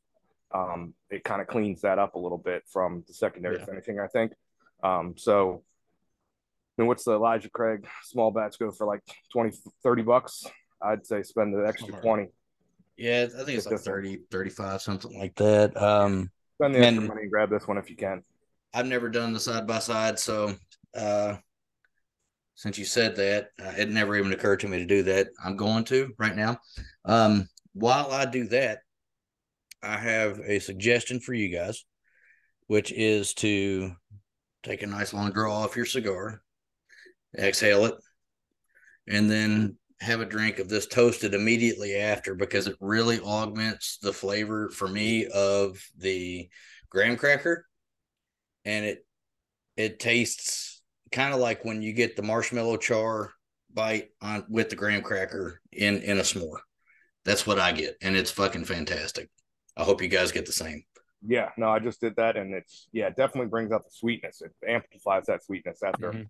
Um, 0.54 0.94
it 1.10 1.24
kind 1.24 1.42
of 1.42 1.48
cleans 1.48 1.82
that 1.82 1.98
up 1.98 2.14
a 2.14 2.18
little 2.18 2.38
bit 2.38 2.62
from 2.68 3.04
the 3.08 3.14
secondary 3.14 3.58
Yeah. 3.58 3.64
finishing, 3.64 3.98
I 3.98 4.06
think. 4.06 4.32
Um, 4.82 5.14
so 5.16 5.64
I 6.78 6.82
mean, 6.82 6.88
what's 6.88 7.04
the 7.04 7.14
Elijah 7.14 7.50
Craig 7.50 7.86
small 8.04 8.30
batch 8.30 8.58
go 8.58 8.70
for 8.70 8.86
like 8.86 9.02
20, 9.32 9.56
30 9.82 10.02
bucks? 10.02 10.44
I'd 10.80 11.06
say 11.06 11.22
spend 11.22 11.54
the 11.54 11.66
extra 11.66 11.86
Somewhere. 11.86 12.02
20. 12.02 12.28
Yeah, 12.98 13.24
I 13.24 13.44
think 13.44 13.56
it's 13.56 13.64
Get 13.64 13.72
like 13.72 13.78
this 13.78 13.86
30, 13.86 14.20
35, 14.30 14.82
something 14.82 15.18
like 15.18 15.34
that. 15.36 15.76
Um, 15.80 16.30
Spend 16.58 16.74
the 16.74 16.80
extra 16.80 17.02
money 17.04 17.22
and 17.22 17.30
grab 17.30 17.50
this 17.50 17.68
one 17.68 17.78
if 17.78 17.90
you 17.90 17.96
can. 17.96 18.22
I've 18.72 18.86
never 18.86 19.08
done 19.08 19.32
the 19.32 19.40
side 19.40 19.66
by 19.66 19.78
side, 19.78 20.18
so 20.18 20.54
uh, 20.94 21.36
since 22.54 22.78
you 22.78 22.84
said 22.84 23.16
that, 23.16 23.48
uh, 23.62 23.72
it 23.76 23.90
never 23.90 24.16
even 24.16 24.32
occurred 24.32 24.60
to 24.60 24.68
me 24.68 24.78
to 24.78 24.86
do 24.86 25.02
that. 25.04 25.28
I'm 25.44 25.56
going 25.56 25.84
to 25.84 26.14
right 26.18 26.34
now. 26.34 26.58
Um, 27.04 27.48
while 27.74 28.10
I 28.10 28.24
do 28.24 28.48
that, 28.48 28.80
I 29.82 29.98
have 29.98 30.40
a 30.40 30.58
suggestion 30.58 31.20
for 31.20 31.34
you 31.34 31.54
guys, 31.54 31.84
which 32.66 32.90
is 32.90 33.34
to 33.34 33.92
take 34.62 34.82
a 34.82 34.86
nice 34.86 35.12
long 35.12 35.30
draw 35.32 35.62
off 35.62 35.76
your 35.76 35.84
cigar, 35.84 36.40
exhale 37.38 37.84
it, 37.84 37.94
and 39.06 39.30
then 39.30 39.76
have 40.00 40.20
a 40.20 40.26
drink 40.26 40.58
of 40.58 40.68
this 40.68 40.86
toasted 40.86 41.34
immediately 41.34 41.96
after 41.96 42.34
because 42.34 42.66
it 42.66 42.76
really 42.80 43.18
augments 43.20 43.98
the 44.02 44.12
flavor 44.12 44.68
for 44.68 44.86
me 44.88 45.26
of 45.26 45.82
the 45.96 46.48
graham 46.90 47.16
cracker 47.16 47.66
and 48.64 48.84
it 48.84 49.06
it 49.76 49.98
tastes 49.98 50.82
kind 51.12 51.32
of 51.32 51.40
like 51.40 51.64
when 51.64 51.82
you 51.82 51.92
get 51.92 52.16
the 52.16 52.22
marshmallow 52.22 52.76
char 52.76 53.32
bite 53.72 54.08
on 54.20 54.44
with 54.48 54.68
the 54.68 54.76
graham 54.76 55.02
cracker 55.02 55.60
in 55.72 55.98
in 56.02 56.18
a 56.18 56.22
s'more 56.22 56.58
that's 57.24 57.46
what 57.46 57.58
i 57.58 57.72
get 57.72 57.96
and 58.02 58.16
it's 58.16 58.30
fucking 58.30 58.64
fantastic 58.64 59.30
i 59.76 59.82
hope 59.82 60.02
you 60.02 60.08
guys 60.08 60.32
get 60.32 60.46
the 60.46 60.52
same 60.52 60.82
Yeah, 61.26 61.50
no, 61.56 61.70
I 61.70 61.80
just 61.80 62.00
did 62.00 62.14
that, 62.16 62.36
and 62.36 62.54
it's 62.54 62.88
yeah, 62.92 63.08
it 63.08 63.16
definitely 63.16 63.48
brings 63.48 63.72
out 63.72 63.82
the 63.84 63.90
sweetness. 63.90 64.42
It 64.42 64.52
amplifies 64.68 65.26
that 65.26 65.42
sweetness 65.42 65.82
after 65.82 66.12
Mhm. 66.12 66.28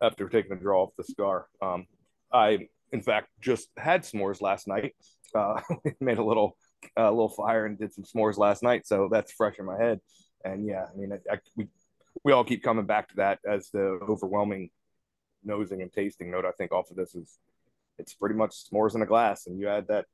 after 0.00 0.28
taking 0.28 0.50
the 0.50 0.56
draw 0.56 0.82
off 0.84 0.96
the 0.96 1.04
cigar. 1.04 1.46
Um, 1.60 1.86
I 2.32 2.68
in 2.96 3.02
fact 3.02 3.28
just 3.40 3.68
had 3.76 4.02
s'mores 4.02 4.40
last 4.40 4.66
night. 4.66 4.94
Uh, 5.34 5.60
made 6.00 6.18
a 6.18 6.24
little 6.24 6.56
a 6.96 7.10
little 7.10 7.28
fire 7.28 7.66
and 7.66 7.78
did 7.78 7.92
some 7.92 8.04
s'mores 8.04 8.38
last 8.38 8.62
night, 8.62 8.86
so 8.86 9.08
that's 9.10 9.32
fresh 9.32 9.58
in 9.58 9.66
my 9.66 9.76
head. 9.76 10.00
And 10.44 10.66
yeah, 10.66 10.86
I 10.92 10.96
mean, 10.96 11.12
I, 11.12 11.34
I, 11.34 11.38
we 11.56 11.68
we 12.24 12.32
all 12.32 12.44
keep 12.44 12.62
coming 12.62 12.86
back 12.86 13.08
to 13.08 13.16
that 13.16 13.38
as 13.46 13.70
the 13.70 13.98
overwhelming 14.08 14.70
nosing 15.44 15.82
and 15.82 15.92
tasting 15.92 16.30
note. 16.30 16.44
I 16.44 16.52
think 16.52 16.72
off 16.72 16.90
of 16.90 16.96
this 16.96 17.14
is 17.14 17.38
it's 17.98 18.14
pretty 18.14 18.34
much 18.34 18.52
s'mores 18.52 18.94
in 18.94 19.02
a 19.02 19.06
glass, 19.06 19.46
and 19.46 19.58
you 19.60 19.68
add 19.68 19.88
that 19.88 20.06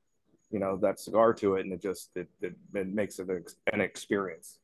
you 0.51 0.59
know 0.59 0.77
that 0.77 0.99
cigar 0.99 1.33
to 1.35 1.55
it, 1.55 1.61
and 1.61 1.73
it 1.73 1.81
just 1.81 2.09
it 2.15 2.27
it, 2.41 2.55
it 2.73 2.87
makes 2.87 3.19
it 3.19 3.29
an 3.71 3.81
experience. 3.81 4.59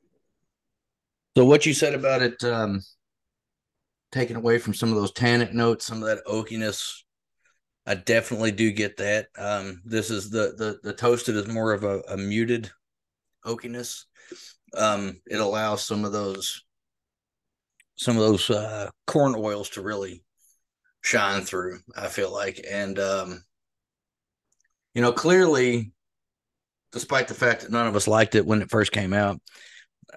So 1.38 1.45
what 1.45 1.65
you 1.65 1.74
said 1.74 1.93
about 1.93 2.22
it 2.22 2.43
um 2.43 2.82
taking 4.11 4.36
away 4.36 4.57
from 4.57 4.74
some 4.74 4.89
of 4.89 4.95
those 4.95 5.11
tannic 5.11 5.53
notes, 5.53 5.86
some 5.86 6.01
of 6.01 6.07
that 6.07 6.26
oakiness, 6.26 7.03
I 7.86 7.95
definitely 7.95 8.51
do 8.51 8.71
get 8.71 8.97
that. 8.97 9.27
Um 9.38 9.82
this 9.86 10.09
is 10.09 10.30
the 10.30 10.53
the 10.57 10.80
the 10.84 10.93
toasted 10.93 11.36
is 11.36 11.47
more 11.47 11.73
of 11.73 11.84
a, 11.84 12.01
a 12.09 12.17
muted 12.17 12.69
oakiness. 13.45 14.05
Um 14.75 15.21
it 15.27 15.39
allows 15.39 15.86
some 15.86 16.05
of 16.05 16.11
those 16.11 16.63
some 17.95 18.15
of 18.15 18.21
those 18.21 18.49
uh 18.49 18.89
corn 19.07 19.36
oils 19.36 19.69
to 19.71 19.82
really 19.82 20.23
shine 21.01 21.41
through, 21.41 21.80
I 21.95 22.07
feel 22.07 22.32
like. 22.32 22.63
And 22.69 22.99
um 22.99 23.43
you 24.93 25.01
know, 25.01 25.11
clearly 25.11 25.93
despite 26.91 27.27
the 27.27 27.34
fact 27.34 27.61
that 27.61 27.71
none 27.71 27.88
of 27.88 27.95
us 27.95 28.07
liked 28.07 28.36
it 28.36 28.45
when 28.45 28.61
it 28.61 28.69
first 28.69 28.91
came 28.91 29.13
out, 29.13 29.39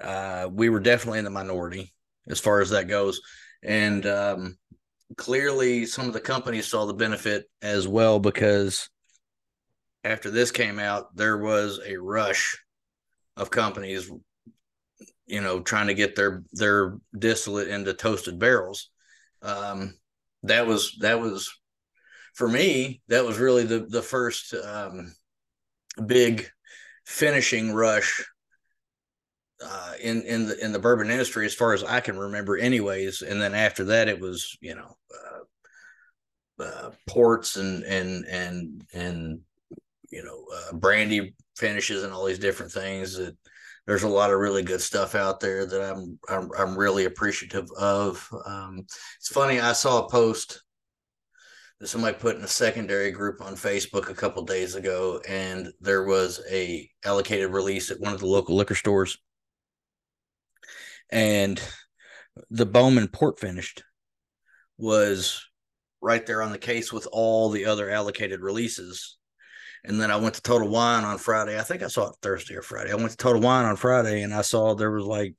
uh, 0.01 0.49
we 0.51 0.69
were 0.69 0.81
definitely 0.81 1.19
in 1.19 1.25
the 1.25 1.31
minority 1.31 1.93
as 2.29 2.41
far 2.41 2.61
as 2.61 2.71
that 2.71 2.89
goes. 2.89 3.21
And 3.63 4.07
um, 4.07 4.59
clearly, 5.17 5.87
some 5.87 6.07
of 6.07 6.13
the 6.13 6.21
companies 6.21 6.67
saw 6.67 6.87
the 6.87 6.95
benefit 6.95 7.49
as 7.61 7.87
well 7.87 8.19
because 8.19 8.89
after 10.05 10.31
this 10.31 10.51
came 10.51 10.79
out, 10.79 11.15
there 11.17 11.39
was 11.39 11.81
a 11.87 11.97
rush 11.97 12.59
of 13.37 13.51
companies, 13.51 14.11
you 15.27 15.41
know, 15.41 15.61
trying 15.61 15.87
to 15.87 15.95
get 15.95 16.17
their 16.17 16.43
their 16.53 16.99
distillate 17.17 17.69
into 17.69 17.95
toasted 17.95 18.39
barrels. 18.39 18.91
Um, 19.43 19.95
that 20.43 20.67
was 20.67 20.97
that 21.01 21.21
was 21.21 21.51
for 22.35 22.49
me. 22.49 23.03
That 23.09 23.25
was 23.25 23.39
really 23.39 23.65
the 23.65 23.81
the 23.81 24.03
first 24.03 24.55
um, 24.55 25.15
big 26.07 26.49
finishing 27.05 27.73
rush 27.73 28.25
uh, 29.65 29.93
in 30.01 30.23
in 30.23 30.47
the 30.47 30.65
in 30.65 30.73
the 30.73 30.79
bourbon 30.79 31.11
industry, 31.11 31.47
as 31.47 31.55
far 31.55 31.73
as 31.73 31.85
I 31.85 32.01
can 32.01 32.19
remember, 32.19 32.57
anyways. 32.57 33.23
And 33.23 33.41
then 33.41 33.55
after 33.55 33.85
that, 33.85 34.09
it 34.09 34.21
was 34.21 34.57
you 34.61 34.75
know 34.75 34.97
uh, 35.15 36.63
uh, 36.63 36.91
ports 37.09 37.57
and 37.57 37.85
and 37.85 38.25
and 38.27 38.85
and 38.93 39.41
you 40.11 40.23
know 40.23 40.45
uh, 40.55 40.77
brandy 40.77 41.35
finishes 41.57 42.03
and 42.03 42.13
all 42.13 42.25
these 42.25 42.39
different 42.39 42.73
things. 42.73 43.17
That 43.17 43.37
there's 43.87 44.05
a 44.05 44.09
lot 44.09 44.31
of 44.31 44.39
really 44.39 44.63
good 44.63 44.81
stuff 44.81 45.15
out 45.15 45.41
there 45.41 45.67
that 45.67 45.93
I'm 45.93 46.19
I'm, 46.29 46.51
I'm 46.59 46.79
really 46.79 47.05
appreciative 47.05 47.71
of. 47.73 48.29
Um, 48.47 48.81
it's 49.19 49.29
funny, 49.29 49.61
I 49.61 49.73
saw 49.73 50.05
a 50.05 50.11
post 50.11 50.63
that 51.81 51.89
somebody 51.89 52.17
put 52.17 52.37
in 52.37 52.45
a 52.45 52.49
secondary 52.49 53.11
group 53.11 53.41
on 53.41 53.55
Facebook 53.55 54.09
a 54.09 54.15
couple 54.15 54.45
days 54.45 54.77
ago, 54.77 55.21
and 55.29 55.69
there 55.81 56.05
was 56.05 56.41
a 56.51 56.89
allocated 57.05 57.51
release 57.51 57.91
at 57.91 58.01
one 58.01 58.13
of 58.13 58.21
the 58.21 58.27
local 58.27 58.57
liquor 58.57 58.77
stores 58.77 59.19
and 61.13 61.63
the 62.51 62.67
Bowman 62.67 63.09
port 63.09 63.39
finished 63.39 63.85
was 64.79 65.47
right 66.01 66.25
there 66.27 66.43
on 66.43 66.51
the 66.51 66.59
case 66.59 66.93
with 66.93 67.07
all 67.13 67.51
the 67.51 67.67
other 67.67 67.91
allocated 67.91 68.41
releases. 68.41 69.19
And 69.85 70.01
then 70.01 70.11
I 70.11 70.17
went 70.17 70.35
to 70.37 70.43
Total 70.43 70.69
Wine 70.69 71.05
on 71.05 71.19
Friday. 71.19 71.59
I 71.59 71.63
think 71.63 71.83
I 71.83 71.89
saw 71.89 72.09
it 72.09 72.17
Thursday 72.23 72.57
or 72.57 72.63
Friday. 72.63 72.91
I 72.91 72.97
went 72.97 73.11
to 73.11 73.17
Total 73.17 73.41
Wine 73.41 73.67
on 73.67 73.77
Friday 73.77 74.23
and 74.23 74.33
I 74.33 74.43
saw 74.43 74.75
there 74.75 74.91
was 74.91 75.05
like 75.05 75.35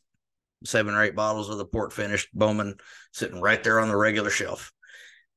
seven 0.63 0.93
or 0.93 1.03
eight 1.03 1.15
bottles 1.15 1.49
of 1.49 1.57
the 1.57 1.65
port 1.65 1.91
finished 1.91 2.29
Bowman 2.33 2.75
sitting 3.11 3.41
right 3.41 3.61
there 3.63 3.79
on 3.79 3.89
the 3.89 3.97
regular 3.97 4.29
shelf. 4.29 4.71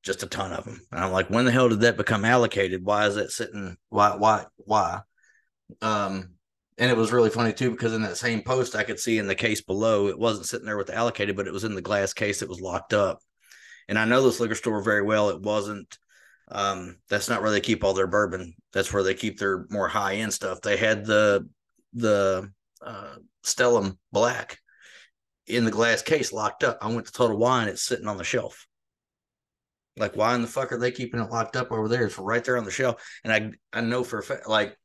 Just 0.03 0.23
a 0.23 0.27
ton 0.27 0.53
of 0.53 0.63
them. 0.63 0.79
And 0.91 1.03
I'm 1.03 1.11
like, 1.11 1.29
when 1.29 1.45
the 1.45 1.51
hell 1.51 1.69
did 1.69 1.81
that 1.81 1.97
become 1.97 2.23
allocated? 2.23 2.85
Why 2.85 3.07
is 3.07 3.15
that 3.15 3.31
sitting? 3.31 3.75
Why, 3.89 4.15
why, 4.15 4.45
why? 4.57 5.01
Um, 5.81 6.36
and 6.77 6.91
it 6.91 6.97
was 6.97 7.11
really 7.11 7.29
funny 7.29 7.53
too 7.53 7.71
because 7.71 7.93
in 7.93 8.03
that 8.03 8.17
same 8.17 8.41
post 8.41 8.75
I 8.75 8.83
could 8.83 8.99
see 8.99 9.17
in 9.17 9.27
the 9.27 9.35
case 9.35 9.61
below 9.61 10.07
it 10.07 10.19
wasn't 10.19 10.45
sitting 10.45 10.65
there 10.65 10.77
with 10.77 10.87
the 10.87 10.95
allocated, 10.95 11.35
but 11.35 11.47
it 11.47 11.53
was 11.53 11.63
in 11.63 11.75
the 11.75 11.81
glass 11.81 12.13
case 12.13 12.39
that 12.39 12.49
was 12.49 12.61
locked 12.61 12.93
up. 12.93 13.19
And 13.87 13.97
I 13.97 14.05
know 14.05 14.21
this 14.21 14.39
liquor 14.39 14.55
store 14.55 14.81
very 14.81 15.01
well. 15.01 15.29
It 15.29 15.41
wasn't. 15.41 15.97
Um, 16.49 16.97
that's 17.09 17.29
not 17.29 17.41
where 17.41 17.51
they 17.51 17.61
keep 17.61 17.83
all 17.83 17.93
their 17.93 18.07
bourbon. 18.07 18.53
That's 18.73 18.93
where 18.93 19.03
they 19.03 19.13
keep 19.13 19.39
their 19.39 19.65
more 19.69 19.87
high 19.87 20.15
end 20.15 20.33
stuff. 20.33 20.61
They 20.61 20.77
had 20.77 21.05
the 21.05 21.47
the 21.93 22.51
uh, 22.81 23.15
Stellum 23.43 23.97
Black 24.11 24.59
in 25.47 25.65
the 25.65 25.71
glass 25.71 26.01
case 26.01 26.31
locked 26.31 26.63
up. 26.63 26.77
I 26.81 26.87
went 26.87 27.07
to 27.07 27.11
Total 27.11 27.37
Wine. 27.37 27.67
It's 27.69 27.83
sitting 27.83 28.07
on 28.07 28.17
the 28.17 28.23
shelf. 28.23 28.67
Like, 29.97 30.15
why 30.15 30.35
in 30.35 30.41
the 30.41 30.47
fuck 30.47 30.71
are 30.71 30.77
they 30.77 30.91
keeping 30.91 31.19
it 31.19 31.31
locked 31.31 31.55
up 31.55 31.71
over 31.71 31.87
there? 31.87 32.05
It's 32.05 32.19
right 32.19 32.43
there 32.43 32.57
on 32.57 32.65
the 32.65 32.71
shelf. 32.71 33.03
And 33.23 33.33
I 33.33 33.77
I 33.77 33.81
know 33.81 34.03
for 34.03 34.19
a 34.19 34.23
fact, 34.23 34.47
like 34.47 34.77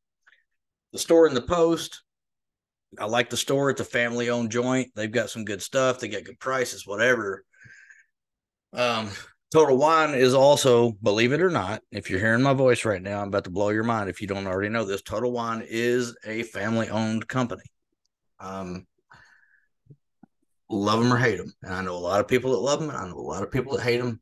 the 0.92 0.98
store 0.98 1.26
in 1.26 1.34
the 1.34 1.42
post. 1.42 2.02
I 2.98 3.06
like 3.06 3.30
the 3.30 3.36
store. 3.36 3.70
It's 3.70 3.80
a 3.80 3.84
family 3.84 4.28
owned 4.28 4.50
joint. 4.50 4.92
They've 4.94 5.10
got 5.10 5.30
some 5.30 5.44
good 5.44 5.62
stuff. 5.62 5.98
They 5.98 6.08
get 6.08 6.24
good 6.24 6.38
prices, 6.38 6.86
whatever. 6.86 7.44
Um, 8.74 9.10
Total 9.50 9.76
Wine 9.76 10.14
is 10.14 10.34
also, 10.34 10.92
believe 11.02 11.32
it 11.32 11.42
or 11.42 11.50
not, 11.50 11.82
if 11.90 12.08
you're 12.08 12.20
hearing 12.20 12.42
my 12.42 12.54
voice 12.54 12.84
right 12.84 13.02
now, 13.02 13.20
I'm 13.20 13.28
about 13.28 13.44
to 13.44 13.50
blow 13.50 13.68
your 13.68 13.84
mind. 13.84 14.08
If 14.08 14.20
you 14.20 14.26
don't 14.26 14.46
already 14.46 14.70
know 14.70 14.84
this, 14.84 15.02
Total 15.02 15.30
Wine 15.30 15.62
is 15.66 16.16
a 16.24 16.42
family 16.44 16.88
owned 16.88 17.28
company. 17.28 17.64
Um, 18.40 18.86
love 20.70 21.02
them 21.02 21.12
or 21.12 21.18
hate 21.18 21.36
them. 21.36 21.52
And 21.62 21.74
I 21.74 21.82
know 21.82 21.94
a 21.94 21.98
lot 21.98 22.20
of 22.20 22.28
people 22.28 22.52
that 22.52 22.58
love 22.58 22.80
them, 22.80 22.88
and 22.88 22.98
I 22.98 23.08
know 23.08 23.16
a 23.16 23.20
lot 23.20 23.42
of 23.42 23.50
people 23.50 23.76
that 23.76 23.82
hate 23.82 24.00
them. 24.00 24.20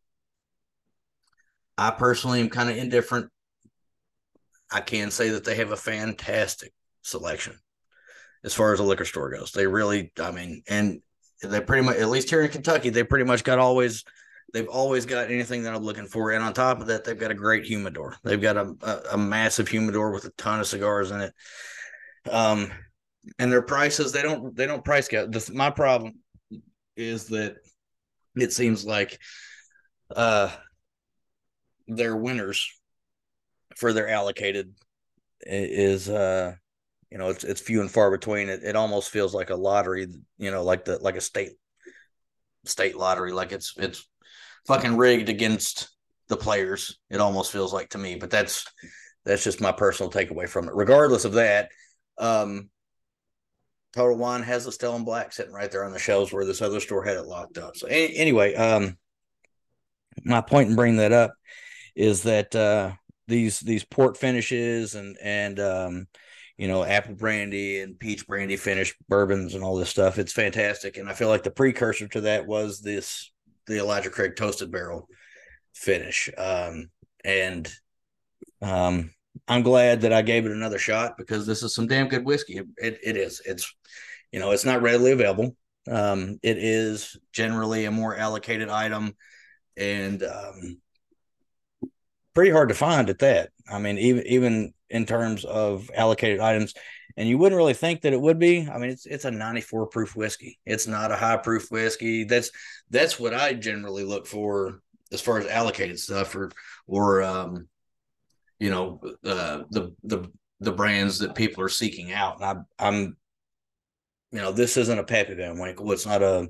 I 1.78 1.90
personally 1.90 2.40
am 2.40 2.50
kind 2.50 2.68
of 2.68 2.76
indifferent. 2.76 3.30
I 4.72 4.80
can 4.80 5.10
say 5.10 5.30
that 5.30 5.44
they 5.44 5.56
have 5.56 5.72
a 5.72 5.76
fantastic 5.76 6.72
selection 7.02 7.58
as 8.44 8.54
far 8.54 8.72
as 8.72 8.80
a 8.80 8.84
liquor 8.84 9.04
store 9.04 9.30
goes. 9.30 9.52
They 9.52 9.66
really, 9.66 10.12
I 10.20 10.30
mean, 10.30 10.62
and 10.68 11.02
they 11.42 11.60
pretty 11.60 11.84
much, 11.84 11.96
at 11.96 12.08
least 12.08 12.30
here 12.30 12.42
in 12.42 12.50
Kentucky, 12.50 12.90
they 12.90 13.02
pretty 13.02 13.24
much 13.24 13.44
got 13.44 13.58
always, 13.58 14.04
they've 14.52 14.68
always 14.68 15.06
got 15.06 15.30
anything 15.30 15.64
that 15.64 15.74
I'm 15.74 15.82
looking 15.82 16.06
for. 16.06 16.30
And 16.32 16.42
on 16.42 16.52
top 16.52 16.80
of 16.80 16.86
that, 16.86 17.04
they've 17.04 17.18
got 17.18 17.30
a 17.30 17.34
great 17.34 17.64
humidor. 17.64 18.16
They've 18.22 18.40
got 18.40 18.56
a, 18.56 18.74
a, 18.82 19.00
a 19.12 19.18
massive 19.18 19.68
humidor 19.68 20.12
with 20.12 20.24
a 20.24 20.30
ton 20.30 20.60
of 20.60 20.66
cigars 20.66 21.10
in 21.10 21.20
it. 21.20 21.34
Um, 22.30 22.70
and 23.38 23.50
their 23.50 23.62
prices, 23.62 24.12
they 24.12 24.22
don't, 24.22 24.54
they 24.54 24.66
don't 24.66 24.84
price 24.84 25.08
gap. 25.08 25.28
My 25.52 25.70
problem 25.70 26.14
is 26.96 27.26
that 27.28 27.56
it 28.36 28.52
seems 28.52 28.84
like, 28.84 29.18
uh, 30.14 30.50
they're 31.88 32.16
winners 32.16 32.70
for 33.80 33.92
their 33.94 34.08
allocated 34.08 34.74
is 35.42 36.08
uh 36.10 36.54
you 37.10 37.16
know 37.16 37.30
it's 37.30 37.44
it's 37.44 37.60
few 37.60 37.80
and 37.80 37.90
far 37.90 38.10
between. 38.10 38.48
It 38.48 38.60
it 38.62 38.76
almost 38.76 39.10
feels 39.10 39.34
like 39.34 39.50
a 39.50 39.56
lottery 39.56 40.06
you 40.38 40.50
know 40.50 40.62
like 40.62 40.84
the 40.84 40.98
like 40.98 41.16
a 41.16 41.20
state 41.20 41.52
state 42.66 42.96
lottery. 42.96 43.32
Like 43.32 43.52
it's 43.52 43.74
it's 43.76 44.06
fucking 44.66 44.96
rigged 44.96 45.30
against 45.30 45.88
the 46.28 46.36
players 46.36 46.98
it 47.08 47.20
almost 47.20 47.50
feels 47.50 47.72
like 47.72 47.88
to 47.88 47.98
me 47.98 48.14
but 48.14 48.30
that's 48.30 48.64
that's 49.24 49.42
just 49.42 49.60
my 49.60 49.72
personal 49.72 50.12
takeaway 50.12 50.48
from 50.48 50.68
it. 50.68 50.74
Regardless 50.74 51.24
of 51.24 51.32
that 51.32 51.70
um 52.18 52.68
total 53.92 54.16
wine 54.16 54.42
has 54.42 54.66
a 54.66 54.70
Stellum 54.70 55.04
black 55.04 55.32
sitting 55.32 55.52
right 55.52 55.70
there 55.70 55.84
on 55.84 55.92
the 55.92 55.98
shelves 55.98 56.32
where 56.32 56.44
this 56.44 56.62
other 56.62 56.78
store 56.78 57.02
had 57.02 57.16
it 57.16 57.26
locked 57.26 57.58
up. 57.58 57.76
So 57.76 57.88
any, 57.88 58.14
anyway 58.16 58.54
um 58.54 58.96
my 60.22 60.42
point 60.42 60.68
in 60.68 60.76
bringing 60.76 60.98
that 60.98 61.12
up 61.12 61.32
is 61.96 62.22
that 62.24 62.54
uh 62.54 62.92
these 63.30 63.60
these 63.60 63.84
port 63.84 64.18
finishes 64.18 64.94
and 64.94 65.16
and 65.22 65.58
um 65.58 66.06
you 66.60 66.68
know, 66.68 66.84
apple 66.84 67.14
brandy 67.14 67.80
and 67.80 67.98
peach 67.98 68.26
brandy 68.26 68.54
finished 68.58 68.94
bourbons 69.08 69.54
and 69.54 69.64
all 69.64 69.76
this 69.76 69.88
stuff. 69.88 70.18
It's 70.18 70.34
fantastic. 70.34 70.98
And 70.98 71.08
I 71.08 71.14
feel 71.14 71.28
like 71.28 71.42
the 71.42 71.50
precursor 71.50 72.06
to 72.08 72.20
that 72.20 72.46
was 72.46 72.82
this 72.82 73.32
the 73.66 73.78
Elijah 73.78 74.10
Craig 74.10 74.36
toasted 74.36 74.70
barrel 74.70 75.08
finish. 75.72 76.28
Um, 76.36 76.90
and 77.24 77.66
um, 78.60 79.10
I'm 79.48 79.62
glad 79.62 80.02
that 80.02 80.12
I 80.12 80.20
gave 80.20 80.44
it 80.44 80.52
another 80.52 80.78
shot 80.78 81.16
because 81.16 81.46
this 81.46 81.62
is 81.62 81.74
some 81.74 81.86
damn 81.86 82.08
good 82.08 82.26
whiskey. 82.26 82.58
It, 82.58 82.66
it, 82.76 82.98
it 83.02 83.16
is. 83.16 83.40
It's, 83.46 83.74
you 84.30 84.38
know, 84.38 84.50
it's 84.50 84.66
not 84.66 84.82
readily 84.82 85.12
available. 85.12 85.56
Um, 85.90 86.40
it 86.42 86.58
is 86.58 87.16
generally 87.32 87.86
a 87.86 87.90
more 87.90 88.14
allocated 88.14 88.68
item 88.68 89.16
and 89.78 90.22
um, 90.22 90.78
pretty 92.34 92.50
hard 92.50 92.68
to 92.68 92.74
find 92.74 93.10
at 93.10 93.20
that. 93.20 93.50
I 93.70 93.78
mean, 93.78 93.98
even 93.98 94.26
even 94.26 94.74
in 94.88 95.06
terms 95.06 95.44
of 95.44 95.90
allocated 95.94 96.40
items. 96.40 96.74
And 97.16 97.28
you 97.28 97.38
wouldn't 97.38 97.56
really 97.56 97.74
think 97.74 98.02
that 98.02 98.12
it 98.12 98.20
would 98.20 98.38
be. 98.38 98.68
I 98.68 98.78
mean, 98.78 98.90
it's 98.90 99.04
it's 99.04 99.24
a 99.24 99.30
94 99.30 99.88
proof 99.88 100.16
whiskey. 100.16 100.58
It's 100.64 100.86
not 100.86 101.10
a 101.10 101.16
high 101.16 101.36
proof 101.36 101.70
whiskey. 101.70 102.24
That's 102.24 102.50
that's 102.88 103.18
what 103.18 103.34
I 103.34 103.52
generally 103.54 104.04
look 104.04 104.26
for 104.26 104.80
as 105.12 105.20
far 105.20 105.38
as 105.38 105.46
allocated 105.46 105.98
stuff 105.98 106.34
or 106.36 106.50
or 106.86 107.22
um 107.22 107.68
you 108.60 108.70
know 108.70 109.00
uh, 109.24 109.64
the 109.70 109.92
the 110.04 110.30
the 110.60 110.72
brands 110.72 111.18
that 111.18 111.34
people 111.34 111.64
are 111.64 111.68
seeking 111.68 112.12
out. 112.12 112.40
And 112.40 112.44
I, 112.44 112.86
I'm 112.86 113.16
you 114.32 114.38
know, 114.38 114.52
this 114.52 114.76
isn't 114.76 114.98
a 114.98 115.04
Pappy 115.04 115.34
Van 115.34 115.58
Winkle. 115.58 115.90
It's 115.92 116.06
not 116.06 116.22
a 116.22 116.48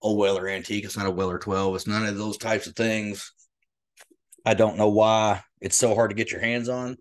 old 0.00 0.18
Weller 0.18 0.48
antique. 0.48 0.84
It's 0.84 0.96
not 0.96 1.06
a 1.06 1.10
Weller 1.10 1.38
12. 1.38 1.74
It's 1.74 1.86
none 1.86 2.06
of 2.06 2.16
those 2.16 2.38
types 2.38 2.66
of 2.66 2.76
things. 2.76 3.32
I 4.46 4.54
don't 4.54 4.78
know 4.78 4.88
why 4.88 5.42
it's 5.60 5.76
so 5.76 5.94
hard 5.94 6.10
to 6.10 6.16
get 6.16 6.30
your 6.30 6.40
hands 6.40 6.68
on, 6.68 6.96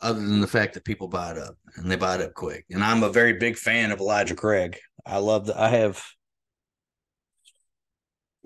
other 0.00 0.18
than 0.18 0.40
the 0.40 0.48
fact 0.48 0.74
that 0.74 0.84
people 0.84 1.06
buy 1.06 1.30
it 1.30 1.38
up 1.38 1.56
and 1.76 1.88
they 1.88 1.94
buy 1.94 2.16
it 2.16 2.20
up 2.20 2.34
quick. 2.34 2.64
And 2.68 2.82
I'm 2.82 3.04
a 3.04 3.12
very 3.12 3.34
big 3.34 3.56
fan 3.56 3.92
of 3.92 4.00
Elijah 4.00 4.34
Craig. 4.34 4.76
I 5.06 5.18
love 5.18 5.46
that. 5.46 5.56
I 5.56 5.68
have 5.68 6.02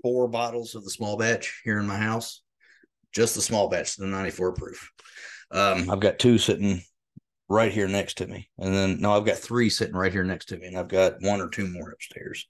four 0.03 0.27
bottles 0.27 0.75
of 0.75 0.83
the 0.83 0.91
small 0.91 1.17
batch 1.17 1.61
here 1.63 1.79
in 1.79 1.87
my 1.87 1.97
house, 1.97 2.43
just 3.11 3.33
the 3.33 3.41
small 3.41 3.67
batch, 3.67 3.95
the 3.95 4.05
94 4.05 4.53
proof. 4.53 4.91
Um, 5.49 5.89
I've 5.89 5.99
got 5.99 6.19
two 6.19 6.37
sitting 6.37 6.83
right 7.49 7.71
here 7.71 7.87
next 7.87 8.19
to 8.19 8.27
me. 8.27 8.49
And 8.59 8.75
then, 8.75 9.01
no, 9.01 9.17
I've 9.17 9.25
got 9.25 9.37
three 9.37 9.71
sitting 9.71 9.95
right 9.95 10.11
here 10.11 10.23
next 10.23 10.49
to 10.49 10.57
me. 10.57 10.67
And 10.67 10.77
I've 10.77 10.87
got 10.87 11.21
one 11.21 11.41
or 11.41 11.49
two 11.49 11.67
more 11.67 11.89
upstairs. 11.89 12.47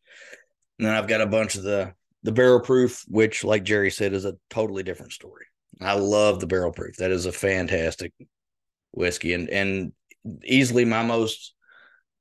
And 0.78 0.86
then 0.86 0.94
I've 0.94 1.08
got 1.08 1.22
a 1.22 1.26
bunch 1.26 1.56
of 1.56 1.64
the, 1.64 1.94
the 2.24 2.34
barrel 2.34 2.60
proof, 2.60 3.04
which, 3.08 3.46
like 3.46 3.64
Jerry 3.64 3.92
said, 3.92 4.12
is 4.12 4.26
a 4.26 4.36
totally 4.50 4.84
different 4.84 5.14
story. 5.14 5.46
I 5.82 5.94
love 5.94 6.40
the 6.40 6.48
barrel 6.48 6.72
proof. 6.72 6.98
That 6.98 7.12
is 7.12 7.26
a 7.26 7.32
fantastic 7.32 8.14
whiskey 8.94 9.34
and 9.34 9.50
and 9.50 9.92
easily 10.44 10.86
my 10.86 11.04
most 11.04 11.54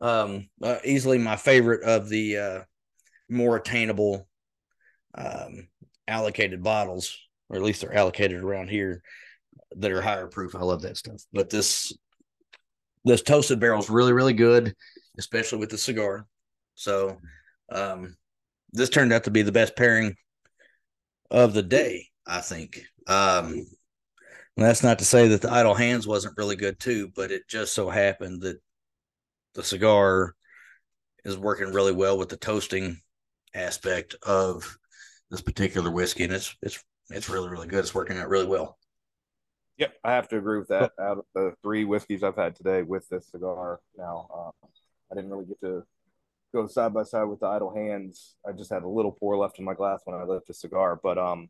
um 0.00 0.48
uh, 0.60 0.78
easily 0.84 1.18
my 1.18 1.36
favorite 1.36 1.84
of 1.84 2.08
the 2.08 2.36
uh 2.36 2.60
more 3.30 3.56
attainable 3.56 4.28
um 5.14 5.68
allocated 6.08 6.62
bottles 6.62 7.16
or 7.48 7.56
at 7.56 7.62
least 7.62 7.80
they're 7.80 7.94
allocated 7.96 8.42
around 8.42 8.68
here 8.68 9.02
that 9.76 9.92
are 9.92 10.02
higher 10.02 10.26
proof. 10.26 10.54
I 10.54 10.60
love 10.60 10.82
that 10.82 10.96
stuff. 10.96 11.22
But 11.32 11.50
this 11.50 11.96
this 13.04 13.22
toasted 13.22 13.60
barrel 13.60 13.80
is 13.80 13.90
really 13.90 14.12
really 14.12 14.32
good, 14.32 14.74
especially 15.18 15.58
with 15.58 15.70
the 15.70 15.78
cigar. 15.78 16.26
So 16.74 17.18
um 17.70 18.16
this 18.72 18.90
turned 18.90 19.12
out 19.12 19.24
to 19.24 19.30
be 19.30 19.42
the 19.42 19.52
best 19.52 19.76
pairing 19.76 20.16
of 21.30 21.54
the 21.54 21.62
day, 21.62 22.08
I 22.26 22.40
think. 22.40 22.84
Um, 23.06 23.66
that's 24.56 24.82
not 24.82 24.98
to 25.00 25.04
say 25.04 25.28
that 25.28 25.42
the 25.42 25.52
idle 25.52 25.74
hands 25.74 26.06
wasn't 26.06 26.36
really 26.36 26.56
good 26.56 26.78
too, 26.78 27.10
but 27.14 27.30
it 27.30 27.48
just 27.48 27.74
so 27.74 27.90
happened 27.90 28.42
that 28.42 28.60
the 29.54 29.64
cigar 29.64 30.34
is 31.24 31.36
working 31.36 31.72
really 31.72 31.92
well 31.92 32.18
with 32.18 32.28
the 32.28 32.36
toasting 32.36 33.00
aspect 33.54 34.14
of 34.22 34.78
this 35.30 35.40
particular 35.40 35.90
whiskey, 35.90 36.24
and 36.24 36.32
it's 36.32 36.56
it's 36.62 36.82
it's 37.10 37.28
really 37.28 37.48
really 37.48 37.66
good. 37.66 37.80
It's 37.80 37.94
working 37.94 38.18
out 38.18 38.28
really 38.28 38.46
well. 38.46 38.78
Yep, 39.78 39.94
I 40.04 40.12
have 40.12 40.28
to 40.28 40.38
agree 40.38 40.58
with 40.58 40.68
that. 40.68 40.92
Out 41.00 41.18
of 41.18 41.24
the 41.34 41.54
three 41.62 41.84
whiskeys 41.84 42.22
I've 42.22 42.36
had 42.36 42.54
today 42.54 42.82
with 42.82 43.08
this 43.08 43.28
cigar, 43.30 43.80
now 43.96 44.28
uh, 44.32 44.66
I 45.10 45.14
didn't 45.16 45.30
really 45.30 45.46
get 45.46 45.60
to 45.62 45.82
go 46.52 46.68
side 46.68 46.94
by 46.94 47.02
side 47.02 47.24
with 47.24 47.40
the 47.40 47.46
idle 47.46 47.74
hands. 47.74 48.36
I 48.46 48.52
just 48.52 48.70
had 48.70 48.84
a 48.84 48.88
little 48.88 49.10
pour 49.10 49.36
left 49.36 49.58
in 49.58 49.64
my 49.64 49.74
glass 49.74 50.00
when 50.04 50.16
I 50.16 50.22
lit 50.22 50.46
the 50.46 50.54
cigar, 50.54 51.00
but 51.02 51.18
um, 51.18 51.48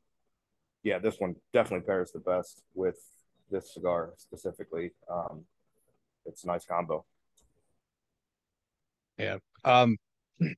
yeah, 0.85 0.99
this 0.99 1.17
one 1.19 1.35
definitely 1.53 1.87
pairs 1.87 2.13
the 2.13 2.21
best 2.21 2.63
with 2.75 2.99
this 3.51 3.73
cigar 3.73 4.13
specifically. 4.19 4.93
Um, 5.11 5.45
it's 6.27 6.45
a 6.45 6.47
nice 6.47 6.67
combo. 6.67 7.05
Yeah. 9.19 9.39
Um, 9.65 9.97
it, 10.41 10.55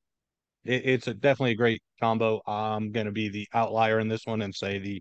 it's 0.64 1.06
a, 1.06 1.14
definitely 1.14 1.52
a 1.52 1.56
great 1.56 1.80
combo. 2.00 2.42
I'm 2.46 2.90
going 2.90 3.06
to 3.06 3.12
be 3.12 3.28
the 3.28 3.46
outlier 3.54 4.00
in 4.00 4.08
this 4.08 4.26
one 4.26 4.42
and 4.42 4.54
say 4.54 4.78
the 4.78 5.00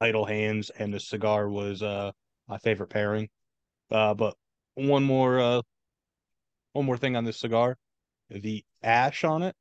idle 0.00 0.24
hands 0.24 0.70
and 0.70 0.92
the 0.92 1.00
cigar 1.00 1.48
was 1.48 1.82
uh, 1.82 2.10
my 2.48 2.58
favorite 2.58 2.90
pairing. 2.90 3.28
Uh, 3.92 4.14
but 4.14 4.34
one 4.74 5.04
more, 5.04 5.38
uh, 5.38 5.62
one 6.72 6.84
more 6.84 6.98
thing 6.98 7.14
on 7.14 7.24
this 7.24 7.38
cigar, 7.38 7.76
the 8.28 8.64
ash 8.82 9.22
on 9.22 9.42
it 9.42 9.54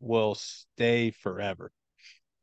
will 0.00 0.36
stay 0.36 1.10
forever. 1.10 1.72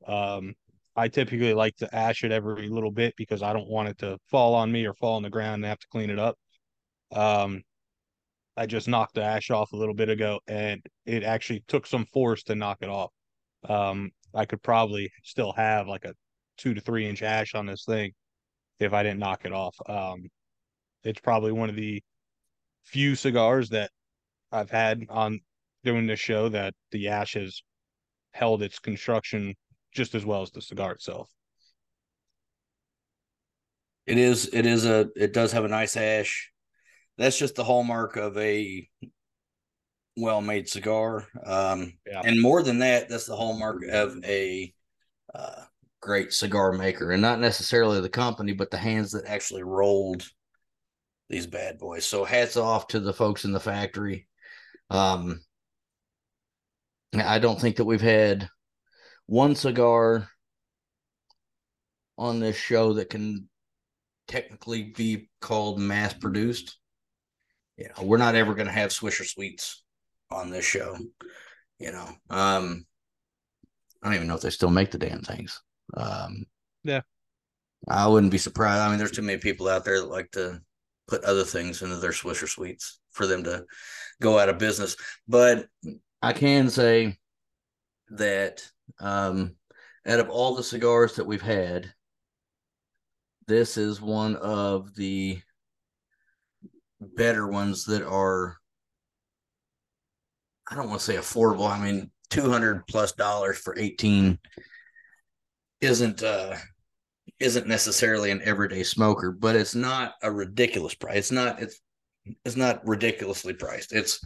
Um, 0.05 0.55
I 0.95 1.07
typically 1.09 1.53
like 1.53 1.75
to 1.77 1.93
ash 1.93 2.23
it 2.23 2.31
every 2.31 2.69
little 2.69 2.91
bit 2.91 3.13
because 3.17 3.43
I 3.43 3.53
don't 3.53 3.67
want 3.69 3.89
it 3.89 3.97
to 3.99 4.17
fall 4.29 4.55
on 4.55 4.71
me 4.71 4.85
or 4.85 4.93
fall 4.93 5.15
on 5.17 5.23
the 5.23 5.29
ground 5.29 5.55
and 5.55 5.65
have 5.65 5.79
to 5.79 5.87
clean 5.91 6.09
it 6.09 6.19
up. 6.19 6.37
Um, 7.11 7.61
I 8.57 8.65
just 8.65 8.87
knocked 8.87 9.15
the 9.15 9.23
ash 9.23 9.51
off 9.51 9.73
a 9.73 9.77
little 9.77 9.93
bit 9.93 10.09
ago 10.09 10.39
and 10.47 10.81
it 11.05 11.23
actually 11.23 11.63
took 11.67 11.85
some 11.85 12.05
force 12.05 12.43
to 12.43 12.55
knock 12.55 12.77
it 12.81 12.89
off. 12.89 13.11
Um, 13.67 14.11
I 14.33 14.45
could 14.45 14.63
probably 14.63 15.11
still 15.23 15.51
have 15.53 15.87
like 15.87 16.05
a 16.05 16.13
two 16.57 16.73
to 16.73 16.81
three 16.81 17.07
inch 17.07 17.21
ash 17.21 17.55
on 17.55 17.65
this 17.65 17.83
thing 17.85 18.13
if 18.79 18.93
I 18.93 19.03
didn't 19.03 19.19
knock 19.19 19.41
it 19.43 19.51
off. 19.51 19.75
Um, 19.87 20.29
it's 21.03 21.19
probably 21.19 21.51
one 21.51 21.69
of 21.69 21.75
the 21.75 22.01
few 22.83 23.15
cigars 23.15 23.69
that 23.69 23.91
I've 24.51 24.71
had 24.71 25.05
on 25.09 25.39
doing 25.83 26.07
this 26.07 26.19
show 26.19 26.49
that 26.49 26.73
the 26.91 27.09
ash 27.09 27.33
has 27.33 27.61
held 28.31 28.63
its 28.63 28.79
construction 28.79 29.55
just 29.95 30.13
as 30.13 30.25
well 30.25 30.41
as 30.41 30.51
the 30.51 30.61
cigar 30.61 30.91
itself. 30.91 31.31
It 34.05 34.19
is. 34.19 34.49
It 34.53 34.67
is 34.67 34.85
a. 34.85 35.09
It 35.15 35.33
does 35.33 35.51
have 35.53 35.65
a 35.65 35.69
nice 35.69 35.97
ash. 35.97 36.51
That's 37.17 37.39
just 37.39 37.55
the 37.55 37.63
hallmark 37.63 38.17
of 38.17 38.37
a 38.37 38.87
well-made 40.17 40.69
cigar. 40.69 41.25
Um, 41.43 41.93
yeah. 42.05 42.21
And 42.23 42.41
more 42.41 42.61
than 42.61 42.79
that, 42.79 43.09
that's 43.09 43.25
the 43.25 43.35
hallmark 43.35 43.83
of 43.89 44.23
a 44.23 44.73
uh, 45.33 45.63
great 46.01 46.33
cigar 46.33 46.73
maker, 46.73 47.11
and 47.11 47.21
not 47.21 47.39
necessarily 47.39 47.99
the 47.99 48.09
company, 48.09 48.53
but 48.53 48.69
the 48.69 48.77
hands 48.77 49.11
that 49.13 49.25
actually 49.25 49.63
rolled 49.63 50.27
these 51.29 51.47
bad 51.47 51.79
boys. 51.79 52.05
So 52.05 52.23
hats 52.23 52.57
off 52.57 52.87
to 52.89 52.99
the 52.99 53.13
folks 53.13 53.45
in 53.45 53.53
the 53.53 53.59
factory. 53.59 54.27
Um, 54.91 55.41
I 57.13 57.39
don't 57.39 57.59
think 57.59 57.77
that 57.77 57.85
we've 57.85 58.01
had 58.01 58.49
one 59.27 59.55
cigar 59.55 60.29
on 62.17 62.39
this 62.39 62.55
show 62.55 62.93
that 62.93 63.09
can 63.09 63.49
technically 64.27 64.83
be 64.83 65.29
called 65.41 65.79
mass 65.79 66.13
produced. 66.13 66.77
You 67.77 67.89
know, 67.89 68.03
we're 68.03 68.17
not 68.17 68.35
ever 68.35 68.53
going 68.53 68.67
to 68.67 68.73
have 68.73 68.91
Swisher 68.91 69.25
Sweets 69.25 69.83
on 70.31 70.49
this 70.49 70.65
show. 70.65 70.97
You 71.79 71.91
know, 71.91 72.07
um, 72.29 72.85
I 74.01 74.07
don't 74.07 74.15
even 74.15 74.27
know 74.27 74.35
if 74.35 74.41
they 74.41 74.49
still 74.49 74.69
make 74.69 74.91
the 74.91 74.97
damn 74.97 75.21
things. 75.21 75.61
Um, 75.95 76.45
yeah, 76.83 77.01
I 77.89 78.07
wouldn't 78.07 78.31
be 78.31 78.37
surprised. 78.37 78.81
I 78.81 78.89
mean, 78.89 78.97
there's 78.97 79.11
too 79.11 79.21
many 79.21 79.39
people 79.39 79.67
out 79.67 79.83
there 79.83 79.99
that 79.99 80.09
like 80.09 80.31
to 80.31 80.61
put 81.07 81.23
other 81.23 81.43
things 81.43 81.81
into 81.81 81.97
their 81.97 82.11
Swisher 82.11 82.47
Sweets 82.47 82.99
for 83.11 83.27
them 83.27 83.43
to 83.43 83.65
go 84.21 84.39
out 84.39 84.49
of 84.49 84.57
business. 84.57 84.95
But 85.27 85.67
I 86.21 86.31
can 86.33 86.69
say 86.69 87.17
that 88.09 88.61
um, 88.99 89.55
out 90.07 90.19
of 90.19 90.29
all 90.29 90.55
the 90.55 90.63
cigars 90.63 91.15
that 91.15 91.25
we've 91.25 91.41
had, 91.41 91.91
this 93.47 93.77
is 93.77 94.01
one 94.01 94.35
of 94.37 94.95
the 94.95 95.39
better 96.99 97.47
ones 97.47 97.85
that 97.85 98.03
are 98.03 98.57
I 100.69 100.75
don't 100.75 100.89
want 100.89 100.99
to 100.99 101.05
say 101.05 101.17
affordable. 101.17 101.69
I 101.69 101.79
mean, 101.79 102.09
200 102.31 102.87
plus 102.87 103.11
dollars 103.11 103.57
for 103.57 103.77
18 103.77 104.39
isn't 105.81 106.23
uh 106.23 106.55
isn't 107.39 107.67
necessarily 107.67 108.31
an 108.31 108.41
everyday 108.43 108.83
smoker, 108.83 109.31
but 109.31 109.55
it's 109.55 109.75
not 109.75 110.13
a 110.23 110.31
ridiculous 110.31 110.95
price. 110.95 111.17
It's 111.17 111.31
not 111.31 111.61
it's 111.61 111.81
it's 112.43 112.55
not 112.55 112.85
ridiculously 112.87 113.53
priced. 113.53 113.93
It's 113.93 114.19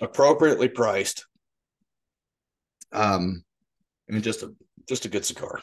appropriately 0.00 0.68
priced. 0.68 1.26
Um 2.92 3.44
I 4.08 4.12
mean, 4.12 4.22
just 4.22 4.42
a 4.42 4.54
just 4.88 5.04
a 5.06 5.08
good 5.08 5.24
cigar. 5.24 5.60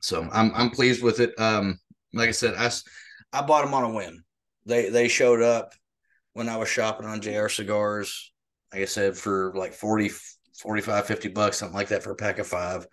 So 0.00 0.28
I'm 0.32 0.52
I'm 0.54 0.70
pleased 0.70 1.02
with 1.02 1.20
it. 1.20 1.38
Um, 1.38 1.78
like 2.12 2.28
I 2.28 2.32
said, 2.32 2.54
I 2.54 2.70
I 3.32 3.42
bought 3.42 3.64
them 3.64 3.74
on 3.74 3.84
a 3.84 3.90
whim. 3.90 4.24
They 4.66 4.90
they 4.90 5.08
showed 5.08 5.42
up. 5.42 5.74
when 6.34 6.48
I 6.48 6.56
was 6.56 6.68
shopping 6.68 7.06
on 7.06 7.20
JR 7.20 7.48
Cigars, 7.48 8.32
like 8.72 8.82
I 8.82 8.86
said, 8.86 9.16
for 9.16 9.52
like 9.56 9.74
40, 9.74 10.10
45, 10.60 11.06
50 11.06 11.28
bucks, 11.30 11.58
something 11.58 11.76
like 11.76 11.88
that 11.88 12.02
for 12.02 12.12
a 12.12 12.16
pack 12.16 12.38
of 12.38 12.46
five. 12.46 12.86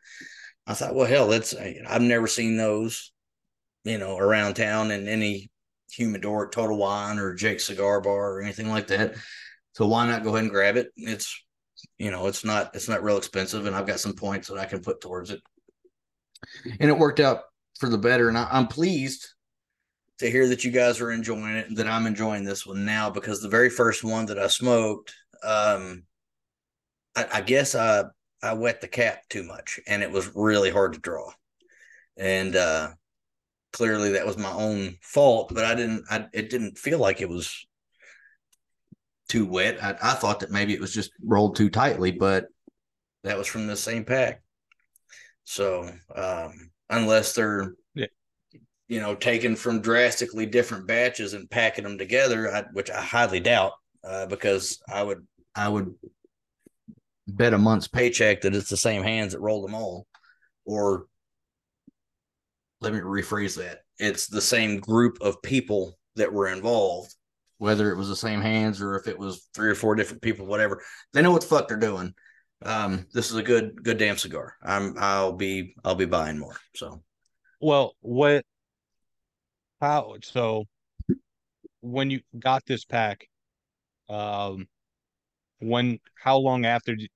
I 0.67 0.73
thought, 0.73 0.95
well, 0.95 1.07
hell, 1.07 1.27
that's 1.27 1.55
I've 1.55 2.01
never 2.01 2.27
seen 2.27 2.57
those, 2.57 3.11
you 3.83 3.97
know, 3.97 4.17
around 4.17 4.55
town 4.55 4.91
in 4.91 5.07
any 5.07 5.49
humidor, 5.91 6.49
Total 6.49 6.77
Wine 6.77 7.19
or 7.19 7.33
Jake 7.35 7.59
Cigar 7.59 8.01
Bar 8.01 8.33
or 8.35 8.41
anything 8.41 8.69
like 8.69 8.87
that. 8.87 9.15
So 9.73 9.87
why 9.87 10.07
not 10.07 10.23
go 10.23 10.31
ahead 10.31 10.43
and 10.43 10.51
grab 10.51 10.77
it? 10.77 10.89
It's 10.97 11.43
you 11.97 12.11
know, 12.11 12.27
it's 12.27 12.45
not 12.45 12.75
it's 12.75 12.89
not 12.89 13.03
real 13.03 13.17
expensive, 13.17 13.65
and 13.65 13.75
I've 13.75 13.87
got 13.87 13.99
some 13.99 14.13
points 14.13 14.47
that 14.47 14.57
I 14.57 14.65
can 14.65 14.81
put 14.81 15.01
towards 15.01 15.31
it. 15.31 15.41
And 16.79 16.89
it 16.89 16.97
worked 16.97 17.19
out 17.19 17.41
for 17.79 17.89
the 17.89 17.97
better, 17.97 18.29
and 18.29 18.37
I, 18.37 18.47
I'm 18.51 18.67
pleased 18.67 19.27
to 20.19 20.29
hear 20.29 20.47
that 20.49 20.63
you 20.63 20.71
guys 20.71 20.99
are 20.99 21.11
enjoying 21.11 21.55
it, 21.55 21.67
and 21.67 21.77
that 21.77 21.87
I'm 21.87 22.05
enjoying 22.05 22.43
this 22.43 22.65
one 22.65 22.85
now 22.85 23.09
because 23.09 23.41
the 23.41 23.49
very 23.49 23.69
first 23.69 24.03
one 24.03 24.25
that 24.27 24.39
I 24.39 24.47
smoked, 24.47 25.13
um, 25.43 26.03
I, 27.15 27.27
I 27.33 27.41
guess 27.41 27.75
I 27.75 28.03
I 28.41 28.53
wet 28.53 28.81
the 28.81 28.87
cap 28.87 29.23
too 29.29 29.43
much, 29.43 29.79
and 29.87 30.01
it 30.03 30.11
was 30.11 30.31
really 30.35 30.71
hard 30.71 30.93
to 30.93 30.99
draw, 30.99 31.31
and 32.17 32.55
uh, 32.55 32.89
clearly 33.73 34.13
that 34.13 34.25
was 34.25 34.37
my 34.37 34.51
own 34.51 34.97
fault. 35.01 35.53
But 35.53 35.65
I 35.65 35.75
didn't, 35.75 36.05
I 36.09 36.27
it 36.33 36.49
didn't 36.49 36.77
feel 36.77 36.99
like 36.99 37.21
it 37.21 37.29
was 37.29 37.65
too 39.29 39.45
wet. 39.45 39.81
I, 39.81 39.95
I 40.01 40.13
thought 40.15 40.41
that 40.41 40.51
maybe 40.51 40.73
it 40.73 40.81
was 40.81 40.93
just 40.93 41.11
rolled 41.23 41.55
too 41.55 41.69
tightly, 41.69 42.11
but 42.11 42.47
that 43.23 43.37
was 43.37 43.47
from 43.47 43.67
the 43.67 43.77
same 43.77 44.03
pack. 44.03 44.41
So 45.45 45.89
um, 46.13 46.71
unless 46.89 47.33
they're 47.33 47.73
yeah. 47.95 48.07
you 48.87 48.99
know 48.99 49.15
taken 49.15 49.55
from 49.55 49.81
drastically 49.81 50.45
different 50.45 50.87
batches 50.87 51.33
and 51.33 51.49
packing 51.49 51.85
them 51.85 51.97
together, 51.97 52.53
I, 52.53 52.63
which 52.73 52.91
I 52.91 53.01
highly 53.01 53.39
doubt, 53.39 53.73
uh, 54.03 54.25
because 54.25 54.81
I 54.91 55.03
would 55.03 55.25
I 55.55 55.69
would 55.69 55.93
bet 57.27 57.53
a 57.53 57.57
month's 57.57 57.87
paycheck 57.87 58.41
that 58.41 58.55
it's 58.55 58.69
the 58.69 58.77
same 58.77 59.03
hands 59.03 59.33
that 59.33 59.39
rolled 59.39 59.67
them 59.67 59.75
all, 59.75 60.07
or 60.65 61.05
let 62.81 62.93
me 62.93 62.99
rephrase 62.99 63.57
that: 63.57 63.79
it's 63.99 64.27
the 64.27 64.41
same 64.41 64.79
group 64.79 65.17
of 65.21 65.41
people 65.41 65.97
that 66.15 66.33
were 66.33 66.47
involved 66.47 67.15
whether 67.59 67.91
it 67.91 67.97
was 67.97 68.07
the 68.07 68.15
same 68.15 68.41
hands 68.41 68.81
or 68.81 68.95
if 68.95 69.07
it 69.07 69.19
was 69.19 69.47
three 69.53 69.69
or 69.69 69.75
four 69.75 69.93
different 69.93 70.23
people, 70.23 70.47
whatever. 70.47 70.81
They 71.13 71.21
know 71.21 71.31
what 71.31 71.41
the 71.41 71.47
fuck 71.47 71.67
they're 71.67 71.77
doing. 71.77 72.13
Um, 72.65 73.05
this 73.13 73.29
is 73.29 73.37
a 73.37 73.43
good, 73.43 73.83
good 73.83 73.99
damn 73.99 74.17
cigar. 74.17 74.55
I'm, 74.63 74.95
I'll 74.97 75.33
be, 75.33 75.75
I'll 75.85 75.95
be 75.95 76.05
buying 76.05 76.39
more. 76.39 76.57
So, 76.75 77.03
well, 77.61 77.95
what, 78.01 78.43
how, 79.79 80.15
so 80.23 80.65
when 81.81 82.09
you 82.09 82.21
got 82.37 82.65
this 82.65 82.83
pack, 82.83 83.27
um, 84.09 84.67
when, 85.59 85.99
how 86.15 86.37
long 86.37 86.65
after 86.65 86.95
did, 86.95 87.09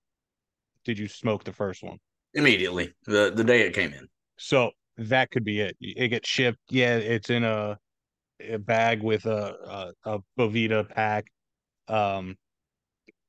did 0.86 1.00
you 1.00 1.08
smoke 1.08 1.44
the 1.44 1.54
first 1.54 1.82
one? 1.82 1.98
Immediately, 2.36 2.92
the 3.06 3.32
the 3.36 3.44
day 3.44 3.62
it 3.62 3.76
came 3.76 3.94
in. 3.94 4.08
So 4.38 4.72
that 4.98 5.30
could 5.30 5.44
be 5.44 5.62
it. 5.62 5.78
It 5.80 6.08
gets 6.08 6.28
shipped. 6.28 6.58
Yeah, 6.70 6.96
it's 6.96 7.30
in 7.30 7.44
a 7.44 7.78
bag 8.60 9.02
with 9.02 9.26
a 9.26 9.94
a, 10.06 10.16
a 10.16 10.20
Boveda 10.38 10.90
pack, 10.90 11.26
um, 11.88 12.36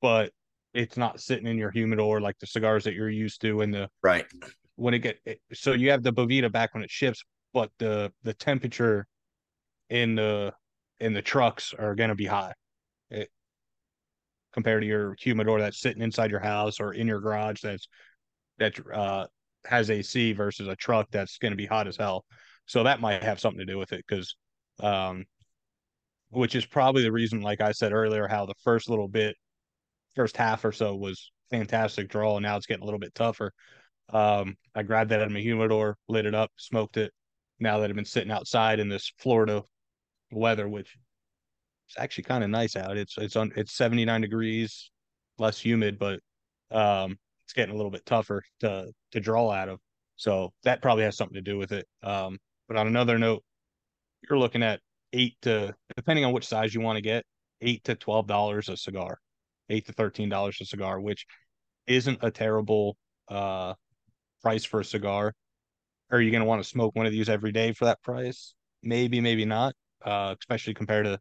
but 0.01 0.31
it's 0.73 0.97
not 0.97 1.21
sitting 1.21 1.47
in 1.47 1.57
your 1.57 1.71
humidor 1.71 2.21
like 2.21 2.39
the 2.39 2.47
cigars 2.47 2.85
that 2.85 2.95
you're 2.95 3.09
used 3.09 3.41
to. 3.43 3.61
And 3.61 3.73
the 3.73 3.89
right 4.03 4.27
when 4.77 4.95
it 4.95 5.01
get 5.01 5.19
so 5.53 5.73
you 5.73 5.91
have 5.91 6.03
the 6.03 6.13
Boveda 6.13 6.51
back 6.51 6.75
when 6.75 6.83
it 6.83 6.91
ships, 6.91 7.23
but 7.53 7.71
the 7.79 8.13
the 8.23 8.35
temperature 8.35 9.07
in 9.91 10.15
the 10.15 10.53
in 11.01 11.13
the 11.13 11.23
trucks 11.23 11.75
are 11.79 11.95
going 11.95 12.11
to 12.11 12.15
be 12.15 12.27
high. 12.27 12.53
It, 13.11 13.29
compared 14.53 14.83
to 14.83 14.87
your 14.87 15.17
humidor 15.19 15.61
that's 15.61 15.81
sitting 15.81 16.03
inside 16.03 16.31
your 16.31 16.41
house 16.41 16.79
or 16.79 16.93
in 16.93 17.09
your 17.09 17.21
garage 17.21 17.61
that's 17.61 17.89
that 18.59 18.75
uh 18.95 19.27
has 19.67 19.91
AC 19.91 20.33
versus 20.33 20.69
a 20.69 20.77
truck 20.77 21.09
that's 21.11 21.39
going 21.39 21.53
to 21.53 21.57
be 21.57 21.67
hot 21.67 21.89
as 21.89 21.97
hell. 21.97 22.25
So 22.67 22.83
that 22.85 23.01
might 23.01 23.23
have 23.23 23.41
something 23.41 23.59
to 23.59 23.65
do 23.65 23.79
with 23.79 23.93
it 23.93 24.05
because 24.07 24.37
um, 24.81 25.25
which 26.31 26.55
is 26.55 26.67
probably 26.67 27.03
the 27.03 27.13
reason, 27.13 27.41
like 27.41 27.61
I 27.61 27.73
said 27.73 27.93
earlier, 27.93 28.27
how 28.27 28.47
the 28.47 28.55
first 28.63 28.89
little 28.89 29.09
bit, 29.09 29.37
first 30.15 30.37
half 30.37 30.65
or 30.65 30.73
so 30.73 30.95
was 30.95 31.31
fantastic 31.51 32.09
draw, 32.09 32.37
and 32.37 32.43
now 32.45 32.57
it's 32.57 32.67
getting 32.67 32.83
a 32.83 32.87
little 32.87 33.01
bit 33.01 33.15
tougher. 33.15 33.53
Um, 34.11 34.57
I 34.75 34.83
grabbed 34.83 35.11
that 35.11 35.21
out 35.21 35.27
of 35.27 35.33
my 35.33 35.41
humidor, 35.41 35.97
lit 36.09 36.27
it 36.27 36.35
up, 36.35 36.51
smoked 36.57 36.97
it. 36.97 37.13
Now 37.61 37.79
that 37.79 37.91
I've 37.91 37.97
been 37.97 38.05
sitting 38.05 38.33
outside 38.33 38.81
in 38.81 38.89
this 38.89 39.13
Florida 39.19 39.63
weather, 40.33 40.69
which 40.69 40.97
is 41.89 41.97
actually 41.99 42.25
kind 42.25 42.45
of 42.45 42.51
nice 42.51 42.77
out. 42.77 42.97
It's 42.97 43.17
it's 43.17 43.37
on 43.37 43.53
it's 43.57 43.77
79 43.77 44.21
degrees, 44.21 44.91
less 45.39 45.59
humid, 45.61 45.99
but 45.99 46.21
um, 46.71 47.17
it's 47.45 47.53
getting 47.53 47.75
a 47.75 47.77
little 47.77 47.91
bit 47.91 48.05
tougher 48.07 48.43
to 48.61 48.91
to 49.13 49.21
draw 49.21 49.51
out 49.51 49.69
of. 49.69 49.79
So 50.17 50.53
that 50.65 50.83
probably 50.83 51.05
has 51.05 51.17
something 51.17 51.35
to 51.35 51.41
do 51.41 51.59
with 51.59 51.73
it. 51.73 51.87
Um, 52.03 52.39
but 52.69 52.77
on 52.77 52.87
another 52.87 53.19
note, 53.19 53.43
you're 54.29 54.39
looking 54.39 54.63
at 54.63 54.81
eight 55.13 55.37
to 55.43 55.75
depending 55.97 56.25
on 56.25 56.33
which 56.33 56.47
size 56.47 56.75
you 56.75 56.81
want 56.81 56.97
to 56.97 57.03
get, 57.03 57.25
eight 57.61 57.85
to 57.85 57.95
twelve 57.95 58.27
dollars 58.27 58.69
a 58.69 58.77
cigar, 58.77 59.19
eight 59.71 59.87
to 59.87 59.93
thirteen 59.93 60.29
dollars 60.29 60.59
a 60.61 60.65
cigar, 60.65 61.01
which 61.01 61.27
isn't 61.87 62.19
a 62.23 62.31
terrible 62.31 62.97
uh 63.29 63.75
price 64.43 64.65
for 64.65 64.81
a 64.81 64.85
cigar. 64.85 65.33
Are 66.11 66.21
you 66.21 66.31
going 66.31 66.43
to 66.43 66.47
want 66.47 66.63
to 66.63 66.69
smoke 66.69 66.95
one 66.95 67.07
of 67.07 67.13
these 67.13 67.29
every 67.29 67.51
day 67.51 67.73
for 67.73 67.87
that 67.87 68.03
price? 68.03 68.55
Maybe, 68.83 69.21
maybe 69.21 69.45
not. 69.45 69.75
Uh, 70.05 70.35
especially 70.39 70.75
compared 70.75 71.07
to 71.07 71.19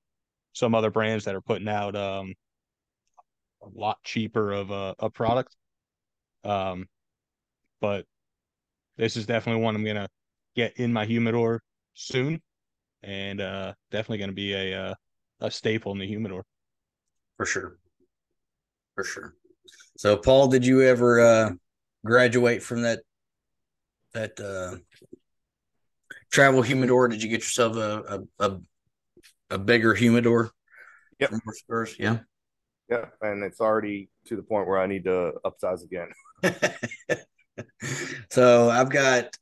some 0.51 0.75
other 0.75 0.91
brands 0.91 1.23
that 1.25 1.35
are 1.35 1.41
putting 1.41 1.69
out 1.69 1.95
um 1.95 2.33
a 3.61 3.79
lot 3.79 3.97
cheaper 4.03 4.51
of 4.51 4.71
a, 4.71 4.93
a 4.99 5.09
product. 5.09 5.55
Um, 6.43 6.85
but 7.79 8.05
this 8.97 9.15
is 9.15 9.25
definitely 9.25 9.61
one 9.61 9.75
I'm 9.75 9.85
gonna 9.85 10.09
get 10.55 10.77
in 10.77 10.91
my 10.91 11.05
humidor 11.05 11.61
soon 11.93 12.41
and 13.03 13.41
uh, 13.41 13.73
definitely 13.91 14.19
going 14.19 14.29
to 14.29 14.35
be 14.35 14.53
a 14.53 14.81
uh, 14.81 14.93
a 15.41 15.51
staple 15.51 15.91
in 15.91 15.99
the 15.99 16.07
humidor. 16.07 16.45
For 17.37 17.45
sure, 17.45 17.77
for 18.95 19.03
sure. 19.03 19.35
So, 19.97 20.17
Paul, 20.17 20.47
did 20.47 20.65
you 20.65 20.81
ever 20.81 21.19
uh, 21.19 21.51
graduate 22.05 22.63
from 22.63 22.83
that 22.83 23.01
that 24.13 24.39
uh, 24.39 24.77
travel 26.31 26.61
humidor? 26.61 27.07
Did 27.07 27.21
you 27.23 27.29
get 27.29 27.41
yourself 27.41 27.75
a 27.75 28.23
a, 28.39 28.47
a, 28.47 28.59
a 29.51 29.57
bigger 29.57 29.93
humidor? 29.93 30.51
Yep. 31.19 31.33
First, 31.67 31.99
yeah. 31.99 32.19
Yeah, 32.89 33.05
and 33.21 33.43
it's 33.43 33.61
already 33.61 34.09
to 34.25 34.35
the 34.35 34.43
point 34.43 34.67
where 34.67 34.79
I 34.79 34.87
need 34.87 35.05
to 35.05 35.33
upsize 35.45 35.83
again. 35.83 36.09
so 38.29 38.69
I've 38.69 38.89
got 38.89 39.35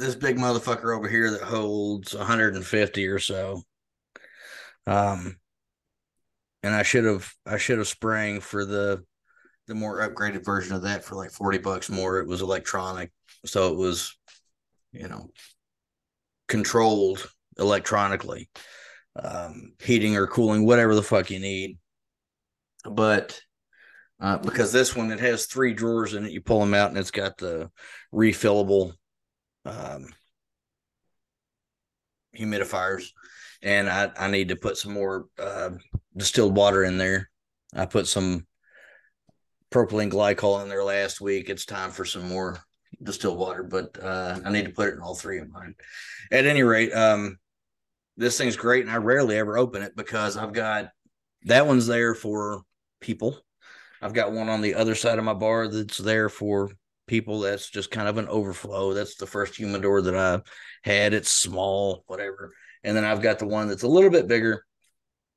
this 0.00 0.14
big 0.14 0.38
motherfucker 0.38 0.96
over 0.96 1.08
here 1.08 1.30
that 1.30 1.42
holds 1.42 2.14
150 2.14 3.06
or 3.06 3.18
so. 3.18 3.62
Um, 4.86 5.36
and 6.62 6.74
I 6.74 6.82
should 6.82 7.04
have 7.04 7.32
I 7.46 7.58
should 7.58 7.78
have 7.78 7.86
sprang 7.88 8.40
for 8.40 8.64
the 8.64 9.04
the 9.66 9.74
more 9.74 10.00
upgraded 10.00 10.44
version 10.44 10.74
of 10.74 10.82
that 10.82 11.04
for 11.04 11.14
like 11.14 11.30
40 11.30 11.58
bucks 11.58 11.90
more. 11.90 12.18
It 12.18 12.26
was 12.26 12.40
electronic, 12.40 13.12
so 13.44 13.70
it 13.72 13.76
was, 13.76 14.16
you 14.92 15.06
know, 15.06 15.30
controlled 16.48 17.30
electronically, 17.58 18.48
um, 19.22 19.74
heating 19.80 20.16
or 20.16 20.26
cooling, 20.26 20.66
whatever 20.66 20.94
the 20.94 21.02
fuck 21.02 21.30
you 21.30 21.38
need. 21.38 21.78
But 22.90 23.40
uh, 24.18 24.38
because 24.38 24.72
this 24.72 24.96
one 24.96 25.12
it 25.12 25.20
has 25.20 25.46
three 25.46 25.74
drawers 25.74 26.14
in 26.14 26.24
it, 26.24 26.32
you 26.32 26.40
pull 26.40 26.60
them 26.60 26.74
out 26.74 26.88
and 26.88 26.98
it's 26.98 27.10
got 27.10 27.36
the 27.36 27.70
refillable 28.12 28.94
um, 29.64 30.08
humidifiers, 32.38 33.08
and 33.62 33.88
I 33.88 34.10
I 34.16 34.30
need 34.30 34.48
to 34.48 34.56
put 34.56 34.76
some 34.76 34.92
more 34.92 35.26
uh, 35.38 35.70
distilled 36.16 36.56
water 36.56 36.84
in 36.84 36.98
there. 36.98 37.30
I 37.74 37.86
put 37.86 38.06
some 38.06 38.46
propylene 39.70 40.10
glycol 40.10 40.62
in 40.62 40.68
there 40.68 40.84
last 40.84 41.20
week. 41.20 41.48
It's 41.48 41.64
time 41.64 41.90
for 41.90 42.04
some 42.04 42.28
more 42.28 42.58
distilled 43.02 43.38
water, 43.38 43.62
but 43.62 44.02
uh, 44.02 44.40
I 44.44 44.50
need 44.50 44.66
to 44.66 44.72
put 44.72 44.88
it 44.88 44.94
in 44.94 45.00
all 45.00 45.14
three 45.14 45.38
of 45.38 45.50
mine. 45.50 45.74
At 46.30 46.46
any 46.46 46.62
rate, 46.62 46.92
um, 46.92 47.38
this 48.16 48.36
thing's 48.36 48.56
great, 48.56 48.84
and 48.84 48.90
I 48.90 48.96
rarely 48.96 49.36
ever 49.38 49.56
open 49.56 49.82
it 49.82 49.96
because 49.96 50.36
I've 50.36 50.52
got 50.52 50.90
that 51.44 51.66
one's 51.66 51.86
there 51.86 52.14
for 52.14 52.62
people. 53.00 53.38
I've 54.02 54.14
got 54.14 54.32
one 54.32 54.48
on 54.48 54.60
the 54.60 54.74
other 54.74 54.94
side 54.94 55.18
of 55.18 55.24
my 55.24 55.34
bar 55.34 55.68
that's 55.68 55.98
there 55.98 56.28
for 56.28 56.70
people 57.10 57.40
that's 57.40 57.68
just 57.68 57.90
kind 57.90 58.08
of 58.08 58.18
an 58.18 58.28
overflow. 58.28 58.94
That's 58.94 59.16
the 59.16 59.26
first 59.26 59.56
humidor 59.56 60.00
that 60.02 60.16
I 60.16 60.40
had. 60.88 61.12
It's 61.12 61.28
small, 61.28 62.04
whatever. 62.06 62.54
And 62.84 62.96
then 62.96 63.04
I've 63.04 63.20
got 63.20 63.40
the 63.40 63.48
one 63.48 63.68
that's 63.68 63.82
a 63.82 63.88
little 63.88 64.10
bit 64.10 64.28
bigger 64.28 64.64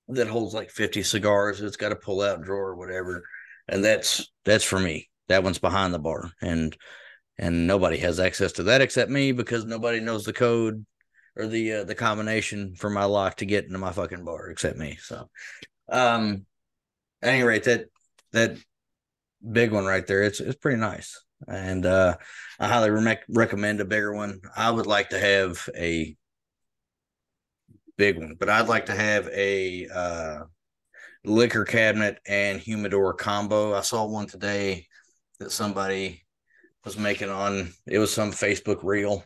that 0.10 0.28
holds 0.28 0.54
like 0.54 0.70
50 0.70 1.02
cigars. 1.02 1.60
It's 1.60 1.76
got 1.76 1.92
a 1.92 1.96
pull 1.96 2.22
out 2.22 2.44
drawer 2.44 2.70
or 2.70 2.76
whatever. 2.76 3.24
And 3.68 3.84
that's 3.84 4.32
that's 4.46 4.64
for 4.64 4.80
me. 4.80 5.10
That 5.30 5.44
one's 5.44 5.58
behind 5.58 5.94
the 5.94 6.00
bar. 6.00 6.32
And 6.42 6.78
and 7.40 7.66
nobody 7.66 7.98
has 7.98 8.20
access 8.20 8.52
to 8.54 8.64
that 8.64 8.82
except 8.82 9.10
me 9.10 9.32
because 9.32 9.66
nobody 9.66 10.00
knows 10.00 10.26
the 10.26 10.34
code 10.34 10.86
or 11.36 11.48
the 11.48 11.74
uh, 11.74 11.84
the 11.84 11.96
combination 11.96 12.76
for 12.76 12.92
my 12.92 13.06
lock 13.06 13.38
to 13.38 13.46
get 13.48 13.66
into 13.66 13.80
my 13.80 13.92
fucking 13.92 14.24
bar, 14.24 14.50
except 14.50 14.78
me. 14.78 14.98
So, 15.02 15.30
um, 15.90 16.46
at 17.24 17.34
any 17.34 17.44
rate, 17.44 17.64
that 17.64 17.86
that 18.32 18.58
big 19.52 19.72
one 19.72 19.86
right 19.86 20.06
there, 20.06 20.24
it's 20.24 20.40
it's 20.40 20.58
pretty 20.58 20.80
nice, 20.80 21.23
and 21.48 21.86
uh, 21.86 22.16
I 22.60 22.68
highly 22.68 22.90
re- 22.90 23.18
recommend 23.30 23.82
a 23.82 23.86
bigger 23.86 24.14
one. 24.14 24.42
I 24.56 24.72
would 24.72 24.88
like 24.88 25.10
to 25.10 25.20
have 25.20 25.70
a 25.76 26.16
big 27.98 28.18
one, 28.18 28.36
but 28.40 28.50
I'd 28.50 28.68
like 28.68 28.88
to 28.88 28.96
have 28.96 29.28
a 29.30 29.88
uh, 29.88 30.40
liquor 31.24 31.66
cabinet 31.66 32.20
and 32.28 32.60
humidor 32.60 33.14
combo. 33.14 33.74
I 33.74 33.82
saw 33.82 34.06
one 34.06 34.28
today 34.28 34.88
that 35.40 35.52
somebody 35.52 36.24
was 36.86 36.98
making 36.98 37.30
on 37.30 37.74
it 37.86 38.00
was 38.00 38.14
some 38.14 38.32
Facebook 38.32 38.84
reel, 38.84 39.24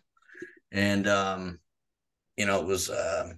and 0.72 1.08
um, 1.08 1.60
you 2.36 2.46
know 2.46 2.60
it 2.60 2.66
was 2.66 2.90
uh, 2.90 3.34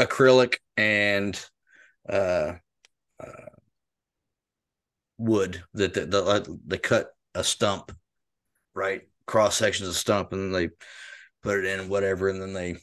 acrylic 0.00 0.56
and 0.76 1.42
uh, 2.08 2.54
uh, 3.20 3.48
wood 5.18 5.62
that 5.74 5.94
the, 5.94 6.06
the, 6.06 6.58
they 6.66 6.78
cut 6.78 7.13
a 7.34 7.44
stump 7.44 7.92
right 8.74 9.02
cross 9.26 9.56
sections 9.56 9.88
of 9.88 9.96
stump 9.96 10.32
and 10.32 10.42
then 10.42 10.52
they 10.52 10.68
put 11.42 11.58
it 11.58 11.64
in 11.64 11.88
whatever 11.88 12.28
and 12.28 12.40
then 12.40 12.52
they 12.52 12.76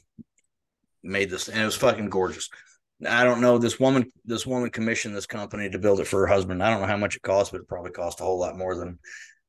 made 1.03 1.29
this 1.29 1.47
and 1.47 1.61
it 1.61 1.65
was 1.65 1.75
fucking 1.75 2.09
gorgeous 2.09 2.49
I 3.07 3.23
don't 3.23 3.41
know. 3.41 3.57
This 3.57 3.79
woman, 3.79 4.11
this 4.25 4.45
woman 4.45 4.69
commissioned 4.69 5.15
this 5.15 5.25
company 5.25 5.69
to 5.69 5.79
build 5.79 5.99
it 5.99 6.07
for 6.07 6.19
her 6.19 6.27
husband. 6.27 6.61
I 6.61 6.69
don't 6.69 6.81
know 6.81 6.87
how 6.87 6.97
much 6.97 7.15
it 7.15 7.23
cost, 7.23 7.51
but 7.51 7.61
it 7.61 7.67
probably 7.67 7.91
cost 7.91 8.19
a 8.19 8.23
whole 8.23 8.39
lot 8.39 8.57
more 8.57 8.75
than 8.75 8.99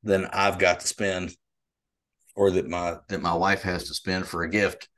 than 0.03 0.27
I've 0.27 0.59
got 0.59 0.81
to 0.81 0.87
spend, 0.87 1.37
or 2.35 2.51
that 2.53 2.69
my 2.69 2.97
that 3.09 3.21
my 3.21 3.35
wife 3.35 3.63
has 3.63 3.85
to 3.85 3.95
spend 3.95 4.27
for 4.27 4.43
a 4.43 4.51
gift. 4.51 4.89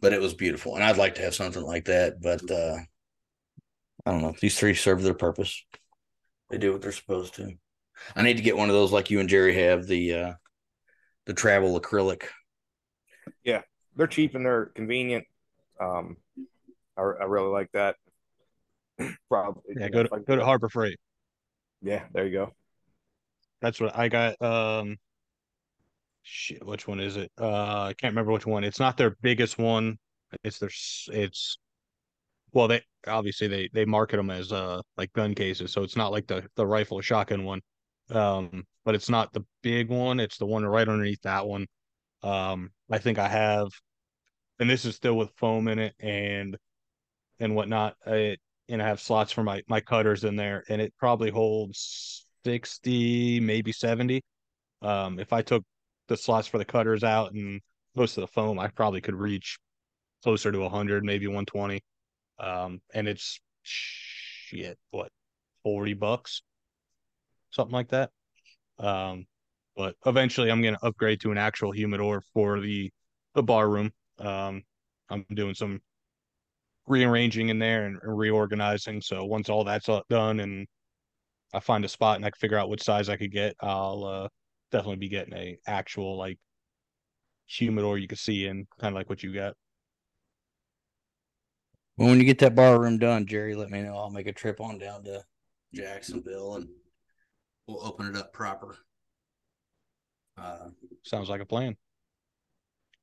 But 0.00 0.12
it 0.12 0.20
was 0.20 0.34
beautiful, 0.34 0.76
and 0.76 0.84
I'd 0.84 0.96
like 0.96 1.16
to 1.16 1.22
have 1.22 1.34
something 1.34 1.62
like 1.62 1.86
that. 1.86 2.20
But 2.22 2.48
uh, 2.50 2.76
I 4.06 4.12
don't 4.12 4.22
know. 4.22 4.34
These 4.40 4.58
three 4.58 4.74
serve 4.74 5.02
their 5.02 5.14
purpose. 5.14 5.64
They 6.50 6.58
do 6.58 6.72
what 6.72 6.82
they're 6.82 6.92
supposed 6.92 7.34
to. 7.34 7.52
I 8.16 8.22
need 8.22 8.36
to 8.36 8.42
get 8.42 8.56
one 8.56 8.68
of 8.68 8.74
those 8.74 8.92
like 8.92 9.10
you 9.10 9.20
and 9.20 9.28
Jerry 9.28 9.54
have 9.54 9.86
the 9.86 10.14
uh, 10.14 10.32
the 11.26 11.34
travel 11.34 11.80
acrylic. 11.80 12.24
Yeah, 13.44 13.62
they're 13.96 14.06
cheap 14.06 14.34
and 14.34 14.44
they're 14.44 14.66
convenient. 14.66 15.24
Um, 15.80 16.16
I, 16.96 17.02
I 17.02 17.24
really 17.24 17.50
like 17.50 17.70
that. 17.72 17.96
Probably. 19.28 19.74
Yeah, 19.78 19.88
go 19.88 20.02
to 20.04 20.20
go 20.26 20.36
to 20.36 20.44
Harbor 20.44 20.68
Freight. 20.68 20.98
Yeah, 21.82 22.04
there 22.12 22.26
you 22.26 22.32
go. 22.32 22.52
That's 23.60 23.80
what 23.80 23.96
I 23.96 24.08
got. 24.08 24.40
Um, 24.40 24.96
shit, 26.22 26.64
which 26.64 26.86
one 26.86 27.00
is 27.00 27.16
it? 27.16 27.30
Uh, 27.40 27.82
I 27.84 27.94
can't 27.96 28.12
remember 28.12 28.32
which 28.32 28.46
one. 28.46 28.64
It's 28.64 28.80
not 28.80 28.96
their 28.96 29.16
biggest 29.22 29.58
one. 29.58 29.98
It's 30.44 30.58
their. 30.58 30.70
It's 31.12 31.58
well, 32.52 32.68
they 32.68 32.82
obviously 33.06 33.46
they 33.46 33.68
they 33.72 33.84
market 33.84 34.16
them 34.16 34.30
as 34.30 34.52
uh 34.52 34.80
like 34.96 35.12
gun 35.12 35.34
cases, 35.34 35.72
so 35.72 35.82
it's 35.82 35.96
not 35.96 36.12
like 36.12 36.26
the 36.26 36.46
the 36.56 36.66
rifle 36.66 36.98
or 36.98 37.02
shotgun 37.02 37.44
one. 37.44 37.60
Um, 38.10 38.64
but 38.84 38.94
it's 38.94 39.10
not 39.10 39.32
the 39.32 39.44
big 39.62 39.90
one. 39.90 40.20
It's 40.20 40.38
the 40.38 40.46
one 40.46 40.64
right 40.64 40.88
underneath 40.88 41.22
that 41.22 41.46
one. 41.46 41.66
Um, 42.22 42.70
I 42.90 42.98
think 42.98 43.18
I 43.18 43.28
have, 43.28 43.68
and 44.58 44.68
this 44.68 44.84
is 44.84 44.96
still 44.96 45.16
with 45.16 45.30
foam 45.36 45.68
in 45.68 45.78
it, 45.78 45.94
and 46.00 46.56
and 47.38 47.54
whatnot. 47.54 47.96
It 48.06 48.40
and 48.68 48.82
I 48.82 48.88
have 48.88 49.00
slots 49.00 49.32
for 49.32 49.42
my 49.42 49.62
my 49.68 49.80
cutters 49.80 50.24
in 50.24 50.36
there, 50.36 50.64
and 50.68 50.80
it 50.80 50.94
probably 50.98 51.30
holds 51.30 52.26
sixty, 52.44 53.40
maybe 53.40 53.72
seventy. 53.72 54.22
Um, 54.82 55.18
if 55.18 55.32
I 55.32 55.42
took 55.42 55.64
the 56.08 56.16
slots 56.16 56.48
for 56.48 56.58
the 56.58 56.64
cutters 56.64 57.04
out 57.04 57.32
and 57.32 57.60
most 57.94 58.16
of 58.16 58.22
the 58.22 58.28
foam, 58.28 58.58
I 58.58 58.68
probably 58.68 59.00
could 59.00 59.14
reach 59.14 59.58
closer 60.22 60.50
to 60.52 60.68
hundred, 60.68 61.04
maybe 61.04 61.26
one 61.26 61.46
twenty. 61.46 61.82
Um, 62.38 62.80
and 62.94 63.08
it's 63.08 63.40
shit, 63.62 64.78
what, 64.90 65.10
forty 65.62 65.94
bucks, 65.94 66.42
something 67.50 67.72
like 67.72 67.88
that. 67.88 68.10
Um, 68.78 69.26
but 69.76 69.94
eventually, 70.06 70.50
I'm 70.50 70.62
gonna 70.62 70.78
upgrade 70.82 71.20
to 71.20 71.30
an 71.32 71.38
actual 71.38 71.72
humidor 71.72 72.22
for 72.34 72.60
the 72.60 72.90
the 73.34 73.42
bar 73.42 73.68
room. 73.68 73.92
Um, 74.18 74.62
I'm 75.10 75.24
doing 75.34 75.54
some 75.54 75.80
rearranging 76.86 77.50
in 77.50 77.58
there 77.58 77.86
and 77.86 77.98
reorganizing. 78.02 79.00
So 79.00 79.24
once 79.24 79.48
all 79.48 79.64
that's 79.64 79.88
done 80.08 80.40
and 80.40 80.66
I 81.54 81.60
find 81.60 81.84
a 81.84 81.88
spot 81.88 82.16
and 82.16 82.24
I 82.24 82.30
can 82.30 82.38
figure 82.38 82.58
out 82.58 82.68
what 82.68 82.82
size 82.82 83.08
I 83.08 83.16
could 83.16 83.32
get, 83.32 83.54
I'll 83.60 84.04
uh, 84.04 84.28
definitely 84.72 84.96
be 84.96 85.08
getting 85.08 85.34
a 85.34 85.58
actual 85.66 86.16
like 86.18 86.38
humidor 87.46 87.98
you 87.98 88.08
can 88.08 88.18
see 88.18 88.46
in, 88.46 88.66
kind 88.80 88.92
of 88.92 88.96
like 88.96 89.08
what 89.08 89.22
you 89.22 89.32
got. 89.32 89.54
Well, 91.96 92.08
when 92.08 92.18
you 92.18 92.24
get 92.24 92.38
that 92.38 92.54
bar 92.54 92.80
room 92.80 92.98
done, 92.98 93.26
Jerry, 93.26 93.54
let 93.54 93.70
me 93.70 93.82
know. 93.82 93.96
I'll 93.96 94.10
make 94.10 94.26
a 94.26 94.32
trip 94.32 94.60
on 94.60 94.78
down 94.78 95.04
to 95.04 95.24
Jacksonville 95.74 96.56
and 96.56 96.68
we'll 97.68 97.86
open 97.86 98.06
it 98.06 98.16
up 98.16 98.32
proper. 98.32 98.76
Uh, 100.36 100.70
Sounds 101.04 101.28
like 101.28 101.40
a 101.42 101.46
plan. 101.46 101.76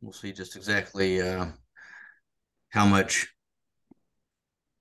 We'll 0.02 0.12
see 0.12 0.34
just 0.34 0.56
exactly 0.56 1.22
uh, 1.22 1.46
how 2.70 2.86
much 2.86 3.28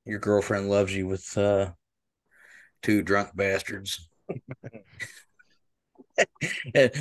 your 0.04 0.18
girlfriend 0.18 0.68
loves 0.68 0.94
you 0.94 1.06
with 1.06 1.36
uh, 1.38 1.70
two 2.82 3.02
drunk 3.02 3.30
bastards. 3.34 4.08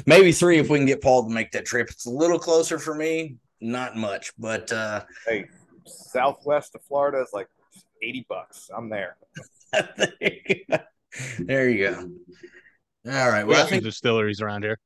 Maybe 0.05 0.31
three 0.31 0.60
if 0.60 0.69
we 0.69 0.77
can 0.77 0.85
get 0.85 1.01
Paul 1.01 1.27
to 1.27 1.34
make 1.34 1.51
that 1.51 1.65
trip. 1.65 1.89
It's 1.89 2.05
a 2.05 2.11
little 2.11 2.39
closer 2.39 2.80
for 2.80 2.95
me, 2.95 3.38
not 3.61 3.95
much, 3.95 4.31
but 4.38 4.72
uh, 4.72 5.03
hey, 5.27 5.45
southwest 5.85 6.76
of 6.76 6.84
Florida 6.84 7.22
is 7.22 7.30
like 7.34 7.47
eighty 8.01 8.26
bucks. 8.27 8.69
I'm 8.76 8.89
there. 8.89 9.18
there 11.39 11.69
you 11.69 11.89
go. 11.89 12.10
All 13.05 13.30
right. 13.30 13.45
Well, 13.45 13.65
I 13.65 13.69
think 13.69 13.84
distilleries 13.84 14.41
around 14.41 14.63
here. 14.63 14.80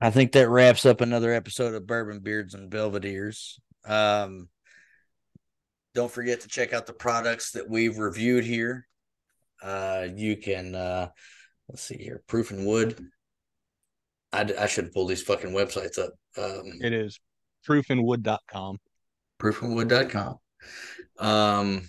I 0.00 0.10
think 0.10 0.32
that 0.32 0.48
wraps 0.48 0.84
up 0.84 1.00
another 1.00 1.32
episode 1.32 1.74
of 1.74 1.86
Bourbon 1.86 2.20
Beards 2.20 2.54
and 2.54 2.70
Belvederes. 2.70 3.58
Um, 3.86 4.48
don't 5.94 6.10
forget 6.10 6.40
to 6.40 6.48
check 6.48 6.72
out 6.72 6.86
the 6.86 6.92
products 6.92 7.52
that 7.52 7.68
we've 7.70 7.96
reviewed 7.96 8.44
here. 8.44 8.86
Uh, 9.62 10.08
you 10.14 10.36
can, 10.36 10.74
uh, 10.74 11.08
let's 11.68 11.82
see 11.82 11.96
here, 11.96 12.22
Proof 12.26 12.50
and 12.50 12.66
Wood. 12.66 12.98
I, 14.32 14.50
I 14.58 14.66
should 14.66 14.92
pull 14.92 15.06
these 15.06 15.22
fucking 15.22 15.52
websites 15.52 15.98
up. 15.98 16.12
Um, 16.36 16.80
it 16.82 16.92
is 16.92 17.18
proofandwood.com. 17.66 18.78
Proofandwood.com. 19.40 20.38
Um, 21.18 21.88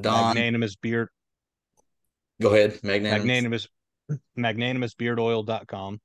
Don. 0.00 0.34
Magnanimous 0.34 0.76
Beard. 0.76 1.08
Go 2.42 2.54
ahead. 2.54 2.78
Magnanimous. 2.82 3.68
Magnanimous, 4.36 4.96
magnanimousbeardoil.com 4.96 6.00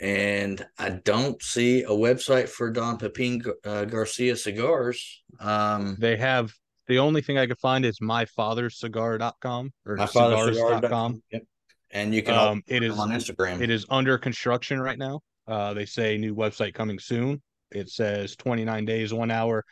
and 0.00 0.64
I 0.78 0.90
don't 0.90 1.42
see 1.42 1.82
a 1.82 1.90
website 1.90 2.48
for 2.48 2.70
Don 2.70 2.98
Pepin 2.98 3.42
uh, 3.64 3.84
Garcia 3.84 4.36
cigars. 4.36 5.22
Um, 5.40 5.96
they 5.98 6.16
have 6.16 6.52
the 6.86 6.98
only 6.98 7.20
thing 7.20 7.38
I 7.38 7.46
could 7.46 7.58
find 7.58 7.84
is 7.84 7.98
myfathercigar.com 7.98 9.72
or 9.86 10.06
cigars.com. 10.06 11.22
Yep. 11.30 11.42
And 11.90 12.14
you 12.14 12.22
can 12.22 12.34
um, 12.34 12.62
it 12.66 12.82
is 12.82 12.98
on 12.98 13.10
Instagram. 13.10 13.60
It 13.60 13.70
is 13.70 13.86
under 13.88 14.18
construction 14.18 14.80
right 14.80 14.98
now. 14.98 15.20
Uh, 15.46 15.72
they 15.74 15.86
say 15.86 16.18
new 16.18 16.34
website 16.34 16.74
coming 16.74 16.98
soon. 16.98 17.42
It 17.70 17.88
says 17.88 18.36
29 18.36 18.84
days, 18.84 19.12
one 19.12 19.30
hour, 19.30 19.64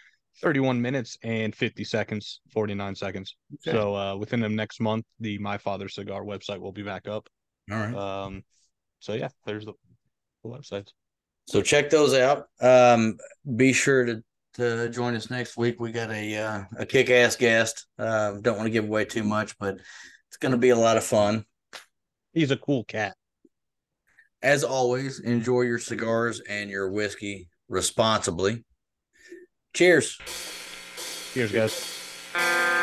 31 0.42 0.80
minutes, 0.80 1.16
and 1.22 1.54
50 1.54 1.84
seconds, 1.84 2.40
49 2.52 2.94
seconds. 2.94 3.36
Okay. 3.54 3.76
So 3.76 3.94
uh, 3.94 4.16
within 4.16 4.40
the 4.40 4.48
next 4.48 4.80
month, 4.80 5.04
the 5.20 5.38
My 5.38 5.58
Father 5.58 5.88
Cigar 5.88 6.22
website 6.22 6.60
will 6.60 6.72
be 6.72 6.82
back 6.82 7.08
up. 7.08 7.28
All 7.70 7.78
right. 7.78 7.94
Um, 7.94 8.44
so 9.00 9.14
yeah, 9.14 9.28
there's 9.44 9.64
the 9.64 9.72
the 10.42 10.48
websites. 10.48 10.88
So 11.46 11.62
check 11.62 11.90
those 11.90 12.14
out. 12.14 12.46
Um, 12.60 13.16
be 13.56 13.72
sure 13.72 14.04
to 14.04 14.22
to 14.54 14.88
join 14.88 15.14
us 15.14 15.30
next 15.30 15.56
week. 15.56 15.80
We 15.80 15.92
got 15.92 16.10
a 16.10 16.36
uh, 16.36 16.64
a 16.78 16.86
kick 16.86 17.10
ass 17.10 17.36
guest. 17.36 17.86
Uh, 17.98 18.32
don't 18.40 18.56
want 18.56 18.66
to 18.66 18.72
give 18.72 18.84
away 18.84 19.04
too 19.04 19.24
much, 19.24 19.56
but 19.58 19.78
it's 20.28 20.36
going 20.38 20.52
to 20.52 20.58
be 20.58 20.70
a 20.70 20.76
lot 20.76 20.96
of 20.96 21.04
fun. 21.04 21.44
He's 22.32 22.50
a 22.50 22.56
cool 22.56 22.84
cat. 22.84 23.16
As 24.42 24.64
always, 24.64 25.20
enjoy 25.20 25.62
your 25.62 25.78
cigars 25.78 26.40
and 26.40 26.70
your 26.70 26.90
whiskey 26.90 27.48
responsibly. 27.68 28.64
Cheers. 29.76 30.16
Cheers, 31.34 31.52
guys. 31.52 32.75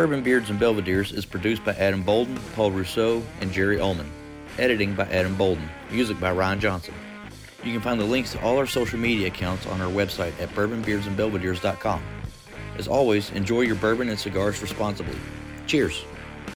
Bourbon 0.00 0.22
Beards 0.22 0.48
and 0.48 0.58
Belvederes 0.58 1.12
is 1.12 1.26
produced 1.26 1.62
by 1.62 1.74
Adam 1.74 2.02
Bolden, 2.02 2.40
Paul 2.54 2.70
Rousseau, 2.70 3.22
and 3.42 3.52
Jerry 3.52 3.78
Ullman. 3.78 4.10
Editing 4.58 4.94
by 4.94 5.04
Adam 5.08 5.36
Bolden. 5.36 5.68
Music 5.90 6.18
by 6.18 6.32
Ryan 6.32 6.58
Johnson. 6.58 6.94
You 7.62 7.70
can 7.74 7.82
find 7.82 8.00
the 8.00 8.06
links 8.06 8.32
to 8.32 8.40
all 8.40 8.56
our 8.56 8.66
social 8.66 8.98
media 8.98 9.26
accounts 9.26 9.66
on 9.66 9.78
our 9.82 9.90
website 9.90 10.32
at 10.40 10.48
bourbonbeardsandbelvederes.com. 10.54 12.02
As 12.78 12.88
always, 12.88 13.28
enjoy 13.32 13.60
your 13.60 13.74
bourbon 13.76 14.08
and 14.08 14.18
cigars 14.18 14.62
responsibly. 14.62 15.18
Cheers! 15.66 16.02